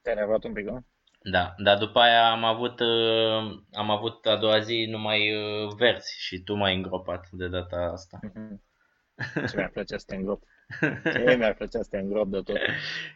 Te-ai 0.02 0.14
enervat 0.16 0.44
un 0.44 0.52
pic, 0.52 0.64
nu? 0.64 0.86
Da, 1.22 1.54
dar 1.58 1.78
după 1.78 1.98
aia 1.98 2.30
am 2.30 2.44
avut, 2.44 2.80
uh, 2.80 3.60
am 3.72 3.90
avut 3.90 4.26
a 4.26 4.36
doua 4.36 4.58
zi 4.58 4.86
numai 4.88 5.36
uh, 5.36 5.74
verzi 5.76 6.14
și 6.18 6.38
tu 6.38 6.54
mai 6.54 6.74
îngropat 6.74 7.28
de 7.30 7.48
data 7.48 7.76
asta. 7.76 8.18
Ce 9.34 9.56
mi-ar 9.56 9.70
plăcea 9.70 9.98
să 9.98 10.04
te 10.06 10.14
îngrop. 10.16 10.42
Ce 11.12 11.34
mi-ar 11.38 11.54
plăcea 11.54 11.82
să 11.82 11.88
te 11.90 11.98
îngrop 11.98 12.28
de 12.28 12.40
tot. 12.40 12.56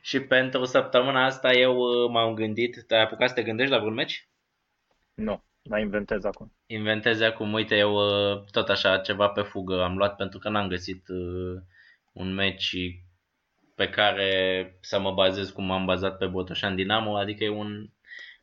și 0.00 0.20
pentru 0.20 0.64
săptămâna 0.64 1.24
asta 1.24 1.52
eu 1.52 1.76
uh, 1.76 2.10
m-am 2.10 2.34
gândit, 2.34 2.84
te-ai 2.86 3.02
apucat 3.02 3.28
să 3.28 3.34
te 3.34 3.42
gândești 3.42 3.72
la 3.72 3.78
vreun 3.78 3.94
meci? 3.94 4.28
Nu, 5.14 5.44
mai 5.62 5.80
inventez 5.80 6.24
acum. 6.24 6.52
Inventez 6.66 7.20
acum, 7.20 7.52
uite, 7.52 7.76
eu 7.76 7.96
tot 8.50 8.68
așa 8.68 8.98
ceva 8.98 9.28
pe 9.28 9.42
fugă 9.42 9.82
am 9.82 9.96
luat 9.96 10.16
pentru 10.16 10.38
că 10.38 10.48
n-am 10.48 10.68
găsit 10.68 11.06
un 12.12 12.34
meci 12.34 12.76
pe 13.74 13.88
care 13.88 14.78
să 14.80 15.00
mă 15.00 15.12
bazez 15.12 15.50
cum 15.50 15.64
m-am 15.64 15.84
bazat 15.84 16.18
pe 16.18 16.26
Botoșan 16.26 16.74
Dinamo, 16.74 17.16
adică 17.16 17.44
e 17.44 17.48
un 17.48 17.88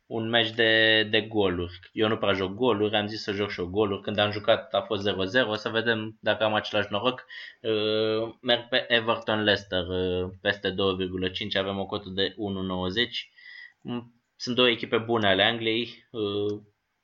un 0.06 0.28
meci 0.28 0.50
de, 0.50 1.02
de 1.10 1.20
goluri. 1.20 1.78
Eu 1.92 2.08
nu 2.08 2.16
prea 2.16 2.32
joc 2.32 2.54
goluri, 2.54 2.96
am 2.96 3.06
zis 3.06 3.22
să 3.22 3.32
joc 3.32 3.50
și 3.50 3.60
eu 3.60 3.66
goluri. 3.66 4.02
Când 4.02 4.18
am 4.18 4.30
jucat 4.30 4.74
a 4.74 4.80
fost 4.80 5.08
0-0, 5.08 5.14
o 5.46 5.54
să 5.54 5.68
vedem 5.68 6.16
dacă 6.20 6.44
am 6.44 6.54
același 6.54 6.88
noroc. 6.90 7.24
Uh, 7.60 8.34
merg 8.40 8.68
pe 8.68 8.86
Everton-Leicester, 8.88 9.86
uh, 9.86 10.30
peste 10.40 10.70
2,5, 10.70 11.56
avem 11.58 11.78
o 11.78 11.86
cotă 11.86 12.08
de 12.08 12.34
1,90. 12.36 13.32
Mm, 13.80 14.14
sunt 14.36 14.56
două 14.56 14.68
echipe 14.68 14.98
bune 14.98 15.26
ale 15.26 15.42
Angliei, 15.42 16.08
uh, 16.10 16.60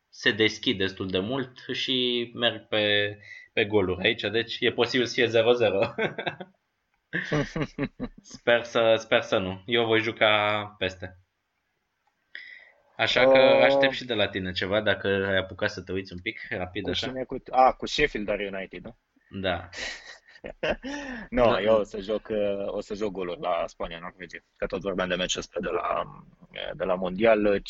se 0.08 0.30
deschid 0.30 0.78
destul 0.78 1.08
de 1.08 1.18
mult 1.18 1.52
și 1.72 2.30
merg 2.34 2.68
pe, 2.68 3.16
pe 3.52 3.64
goluri 3.64 4.04
aici, 4.04 4.22
deci 4.22 4.56
e 4.60 4.72
posibil 4.72 5.06
să 5.06 5.14
fie 5.14 5.28
0-0. 5.28 5.94
sper, 8.22 8.64
să, 8.64 8.94
sper 8.98 9.22
să 9.22 9.38
nu. 9.38 9.62
Eu 9.66 9.86
voi 9.86 10.00
juca 10.00 10.74
peste. 10.78 11.18
Așa 12.98 13.24
că 13.24 13.38
uh, 13.38 13.62
aștept 13.62 13.92
și 13.92 14.04
de 14.04 14.14
la 14.14 14.28
tine 14.28 14.52
ceva, 14.52 14.80
dacă 14.80 15.08
ai 15.08 15.36
apucat 15.36 15.70
să 15.70 15.82
te 15.82 15.92
uiți 15.92 16.12
un 16.12 16.18
pic, 16.18 16.40
rapid 16.50 16.82
cu 16.82 16.90
așa. 16.90 17.06
Cine, 17.06 17.24
cu, 17.24 17.36
a, 17.50 17.72
cu 17.72 17.86
Sheffield 17.86 18.28
are 18.28 18.50
United, 18.52 18.84
nu? 18.84 18.96
Da. 19.40 19.68
nu, 21.30 21.50
no, 21.50 21.60
eu 21.60 21.74
o 21.74 21.82
să 21.82 22.00
joc, 22.00 22.28
uh, 22.30 22.66
o 22.66 22.80
să 22.80 22.94
joc 22.94 23.10
goluri 23.10 23.40
la 23.40 23.64
Spania, 23.66 23.98
Norvegia. 24.00 24.38
Că 24.56 24.66
tot 24.66 24.80
vorbeam 24.80 25.08
de 25.08 25.14
meciul 25.14 25.40
ăsta 25.40 25.60
de 25.60 25.68
la, 25.68 26.04
de 26.74 26.84
la 26.84 26.94
Mondial, 26.94 27.60
56,5 27.60 27.62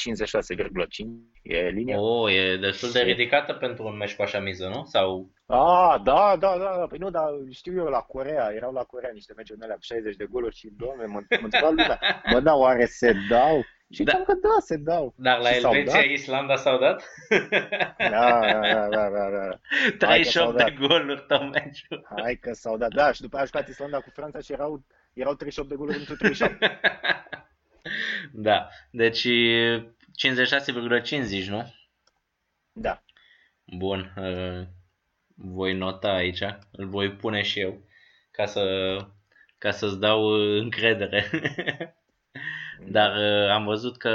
e 1.43 1.69
linia. 1.69 2.01
Oh, 2.01 2.33
e 2.33 2.57
destul 2.57 2.91
de 2.91 3.01
ridicată 3.01 3.53
pentru 3.53 3.87
un 3.87 3.97
meci 3.97 4.17
cu 4.17 4.23
așa 4.23 4.41
miză, 4.41 4.69
nu? 4.69 4.85
Sau... 4.85 5.31
Ah, 5.47 6.01
da, 6.05 6.37
da, 6.39 6.59
da, 6.59 6.75
da. 6.79 6.87
Păi 6.89 6.99
nu, 6.99 7.11
dar 7.11 7.29
știu 7.51 7.77
eu 7.77 7.87
la 7.87 8.01
Corea, 8.01 8.53
erau 8.55 8.73
la 8.73 8.83
Corea 8.83 9.11
niște 9.13 9.33
meciuri 9.37 9.63
alea 9.63 9.75
cu 9.75 9.83
60 9.83 10.17
de 10.17 10.27
goluri 10.31 10.57
și, 10.57 10.69
doamne, 10.77 11.05
mă, 11.05 11.21
mă 11.41 11.69
lumea. 11.69 12.01
Mă, 12.33 12.41
da, 12.41 12.55
oare 12.55 12.85
se 12.85 13.15
dau? 13.29 13.65
Și 13.91 14.03
da. 14.03 14.13
că 14.13 14.35
da, 14.35 14.57
se 14.59 14.77
dau. 14.77 15.15
Dar 15.17 15.39
la 15.39 15.51
Elveția, 15.51 16.01
Islanda 16.01 16.57
s-au 16.57 16.79
dat? 16.79 17.05
Da, 17.99 18.41
da, 18.41 18.89
da, 18.89 19.09
da, 19.09 19.31
da. 19.31 19.59
38 19.99 20.57
de 20.57 20.77
goluri 20.79 21.25
tot 21.27 21.53
meciul. 21.53 22.07
Hai 22.17 22.37
că 22.37 22.53
s-au 22.53 22.77
dat. 22.77 22.95
Da, 22.95 23.13
și 23.13 23.21
după 23.21 23.35
aia 23.35 23.45
a 23.45 23.47
jucat 23.47 23.69
Islanda 23.69 24.01
cu 24.01 24.11
Franța 24.11 24.41
și 24.41 24.53
erau, 24.53 24.85
erau 25.13 25.35
38 25.35 25.69
de 25.69 25.75
goluri 25.75 25.99
într 25.99 26.13
37. 26.13 26.81
Da, 28.33 28.69
deci 28.91 29.27
56,5 29.27 31.23
zici, 31.23 31.49
nu? 31.49 31.75
Da. 32.73 33.03
Bun, 33.65 34.13
uh, 34.17 34.67
voi 35.35 35.75
nota 35.75 36.11
aici, 36.11 36.43
îl 36.71 36.89
voi 36.89 37.13
pune 37.13 37.43
și 37.43 37.61
eu 37.61 37.85
ca 38.31 38.47
să 38.47 38.97
ca 39.59 39.71
să-ți 39.71 39.99
dau 39.99 40.25
încredere. 40.59 41.31
Dar 42.87 43.17
uh, 43.17 43.51
am 43.51 43.65
văzut 43.65 43.97
că 43.97 44.13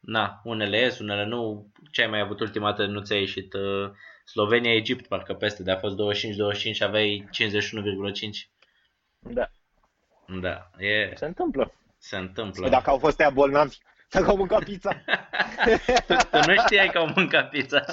na, 0.00 0.40
unele 0.44 0.78
ies, 0.78 0.98
unele 0.98 1.24
nu. 1.24 1.72
Ce 1.90 2.02
ai 2.02 2.08
mai 2.08 2.20
avut 2.20 2.40
ultima 2.40 2.68
dată 2.70 2.86
nu 2.86 3.00
ți-a 3.00 3.16
ieșit? 3.16 3.52
Uh, 3.52 3.90
Slovenia, 4.24 4.74
Egipt, 4.74 5.06
parcă 5.06 5.34
peste, 5.34 5.62
de 5.62 5.70
a 5.70 5.76
fost 5.76 5.96
25-25 5.96 6.78
aveai 6.78 7.28
51,5. 7.32 8.50
Da. 9.18 9.50
Da, 10.40 10.70
e... 10.78 11.12
Se 11.14 11.26
întâmplă. 11.26 11.74
Se 11.98 12.16
întâmplă. 12.16 12.60
Păi 12.60 12.70
dacă 12.70 12.90
au 12.90 12.98
fost 12.98 13.20
ea 13.20 13.30
bolnavi, 13.30 13.78
dacă 14.10 14.26
au 14.26 14.36
mâncat 14.36 14.64
pizza. 14.64 14.92
tu, 16.06 16.14
tu 16.30 16.38
nu 16.46 16.54
știai 16.64 16.88
că 16.88 16.98
au 16.98 17.12
mâncat 17.14 17.48
pizza. 17.48 17.84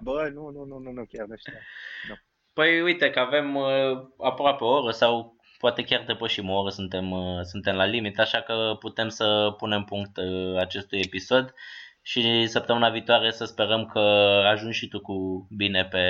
Bă, 0.00 0.30
nu, 0.34 0.50
nu, 0.50 0.64
nu, 0.64 0.78
nu, 0.78 0.90
nu 0.90 1.04
chiar 1.12 1.26
nu 1.26 1.36
știam. 1.36 1.60
Nu. 2.08 2.14
Păi 2.52 2.80
uite 2.80 3.10
că 3.10 3.18
avem 3.18 3.54
uh, 3.54 4.06
aproape 4.18 4.64
o 4.64 4.66
oră 4.66 4.90
sau 4.90 5.33
poate 5.64 5.82
chiar 5.82 6.04
depășim 6.06 6.50
o 6.50 6.58
oră, 6.60 6.70
suntem, 6.70 7.10
uh, 7.10 7.40
suntem 7.42 7.76
la 7.76 7.84
limit, 7.84 8.18
așa 8.18 8.40
că 8.40 8.76
putem 8.78 9.08
să 9.08 9.54
punem 9.58 9.84
punct 9.84 10.16
uh, 10.16 10.58
acestui 10.58 11.00
episod 11.00 11.54
și 12.02 12.46
săptămâna 12.46 12.90
viitoare 12.90 13.30
să 13.30 13.44
sperăm 13.44 13.86
că 13.86 14.00
ajungi 14.52 14.78
și 14.78 14.88
tu 14.88 15.00
cu 15.00 15.46
bine 15.56 15.84
pe 15.84 16.02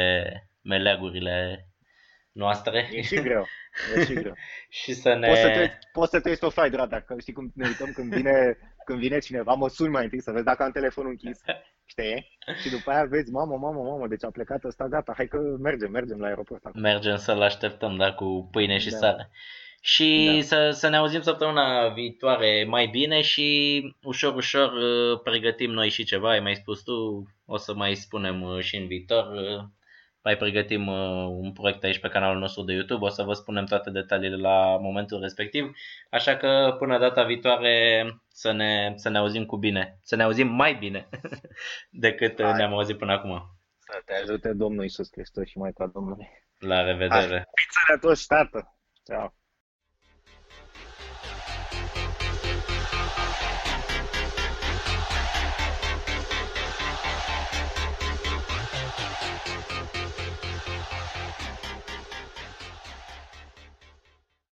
meleagurile 0.63 1.69
noastre. 2.33 2.89
E 2.93 3.03
și 3.03 3.21
greu. 3.21 3.47
E 3.97 4.05
și 4.05 4.13
greu. 4.13 4.35
și 4.83 4.93
să 4.93 5.15
ne... 5.15 5.29
Poți 5.29 5.41
să 5.41 5.49
te, 5.49 5.71
poți 5.93 6.11
să 6.11 6.21
te 6.21 6.29
uiți 6.29 6.45
offline, 6.45 6.69
drag, 6.69 6.89
dacă 6.89 7.17
știi 7.21 7.33
cum 7.33 7.53
ne 7.55 7.67
uităm 7.67 7.93
când 7.93 8.15
vine, 8.15 8.59
când 8.85 8.99
vine 8.99 9.19
cineva, 9.19 9.55
mă 9.55 9.69
suni 9.69 9.91
mai 9.91 10.05
întâi 10.05 10.23
să 10.23 10.31
vezi 10.31 10.45
dacă 10.45 10.63
am 10.63 10.71
telefonul 10.71 11.11
închis, 11.11 11.41
știi? 11.85 12.39
Și 12.63 12.71
după 12.71 12.91
aia 12.91 13.05
vezi, 13.05 13.31
mamă, 13.31 13.57
mamă, 13.57 13.83
mamă, 13.83 14.07
deci 14.07 14.25
a 14.25 14.31
plecat 14.31 14.65
ăsta, 14.65 14.89
gata, 14.89 15.13
hai 15.17 15.27
că 15.29 15.39
mergem, 15.61 15.91
mergem 15.91 16.21
la 16.21 16.27
aeroport 16.27 16.65
acum. 16.65 16.81
Mergem 16.81 17.17
să-l 17.17 17.43
așteptăm, 17.43 17.97
da, 17.97 18.13
cu 18.13 18.49
pâine 18.51 18.79
și 18.79 18.91
da. 18.91 18.97
sare. 18.97 19.31
Și 19.81 20.33
da. 20.35 20.43
să, 20.43 20.71
să 20.71 20.89
ne 20.89 20.97
auzim 20.97 21.21
săptămâna 21.21 21.89
viitoare 21.89 22.65
mai 22.69 22.87
bine 22.87 23.21
și 23.21 23.81
ușor, 24.03 24.35
ușor 24.35 24.73
uh, 24.73 25.21
pregătim 25.23 25.71
noi 25.71 25.89
și 25.89 26.05
ceva, 26.05 26.31
ai 26.31 26.41
mai 26.41 26.55
spus 26.55 26.83
tu, 26.83 27.29
o 27.47 27.57
să 27.57 27.75
mai 27.75 27.95
spunem 27.95 28.43
uh, 28.43 28.61
și 28.61 28.77
în 28.77 28.87
viitor 28.87 29.33
uh, 29.33 29.65
mai 30.25 30.37
pregătim 30.37 30.87
uh, 30.87 31.27
un 31.29 31.53
proiect 31.53 31.85
aici 31.85 31.99
pe 31.99 32.09
canalul 32.09 32.39
nostru 32.39 32.63
de 32.63 32.73
YouTube, 32.73 33.05
o 33.05 33.09
să 33.09 33.23
vă 33.23 33.33
spunem 33.33 33.65
toate 33.65 33.91
detaliile 33.91 34.37
la 34.37 34.77
momentul 34.81 35.21
respectiv, 35.21 35.77
așa 36.11 36.37
că 36.37 36.77
până 36.79 36.99
data 36.99 37.25
viitoare 37.25 38.05
să 38.29 38.53
ne, 38.53 38.93
să 38.97 39.09
ne 39.09 39.19
auzim 39.19 39.47
cu 39.47 39.57
bine, 39.57 39.99
să 40.03 40.17
ne 40.17 40.23
auzim 40.23 40.47
mai 40.47 40.75
bine 40.75 41.09
decât 42.07 42.43
Hai. 42.43 42.57
ne-am 42.57 42.73
auzit 42.73 42.99
până 42.99 43.13
acum. 43.13 43.43
Să 43.79 44.03
te 44.05 44.15
ajute 44.15 44.53
Domnul 44.53 44.83
Iisus 44.83 45.09
Hristos 45.13 45.49
și 45.49 45.59
Maica 45.59 45.87
Domnului. 45.87 46.29
La 46.59 46.83
revedere! 46.83 47.45
Pizza 47.55 47.81
de 47.95 47.99
toți, 48.01 48.27
tată! 48.27 48.77
Ciao! 49.05 49.35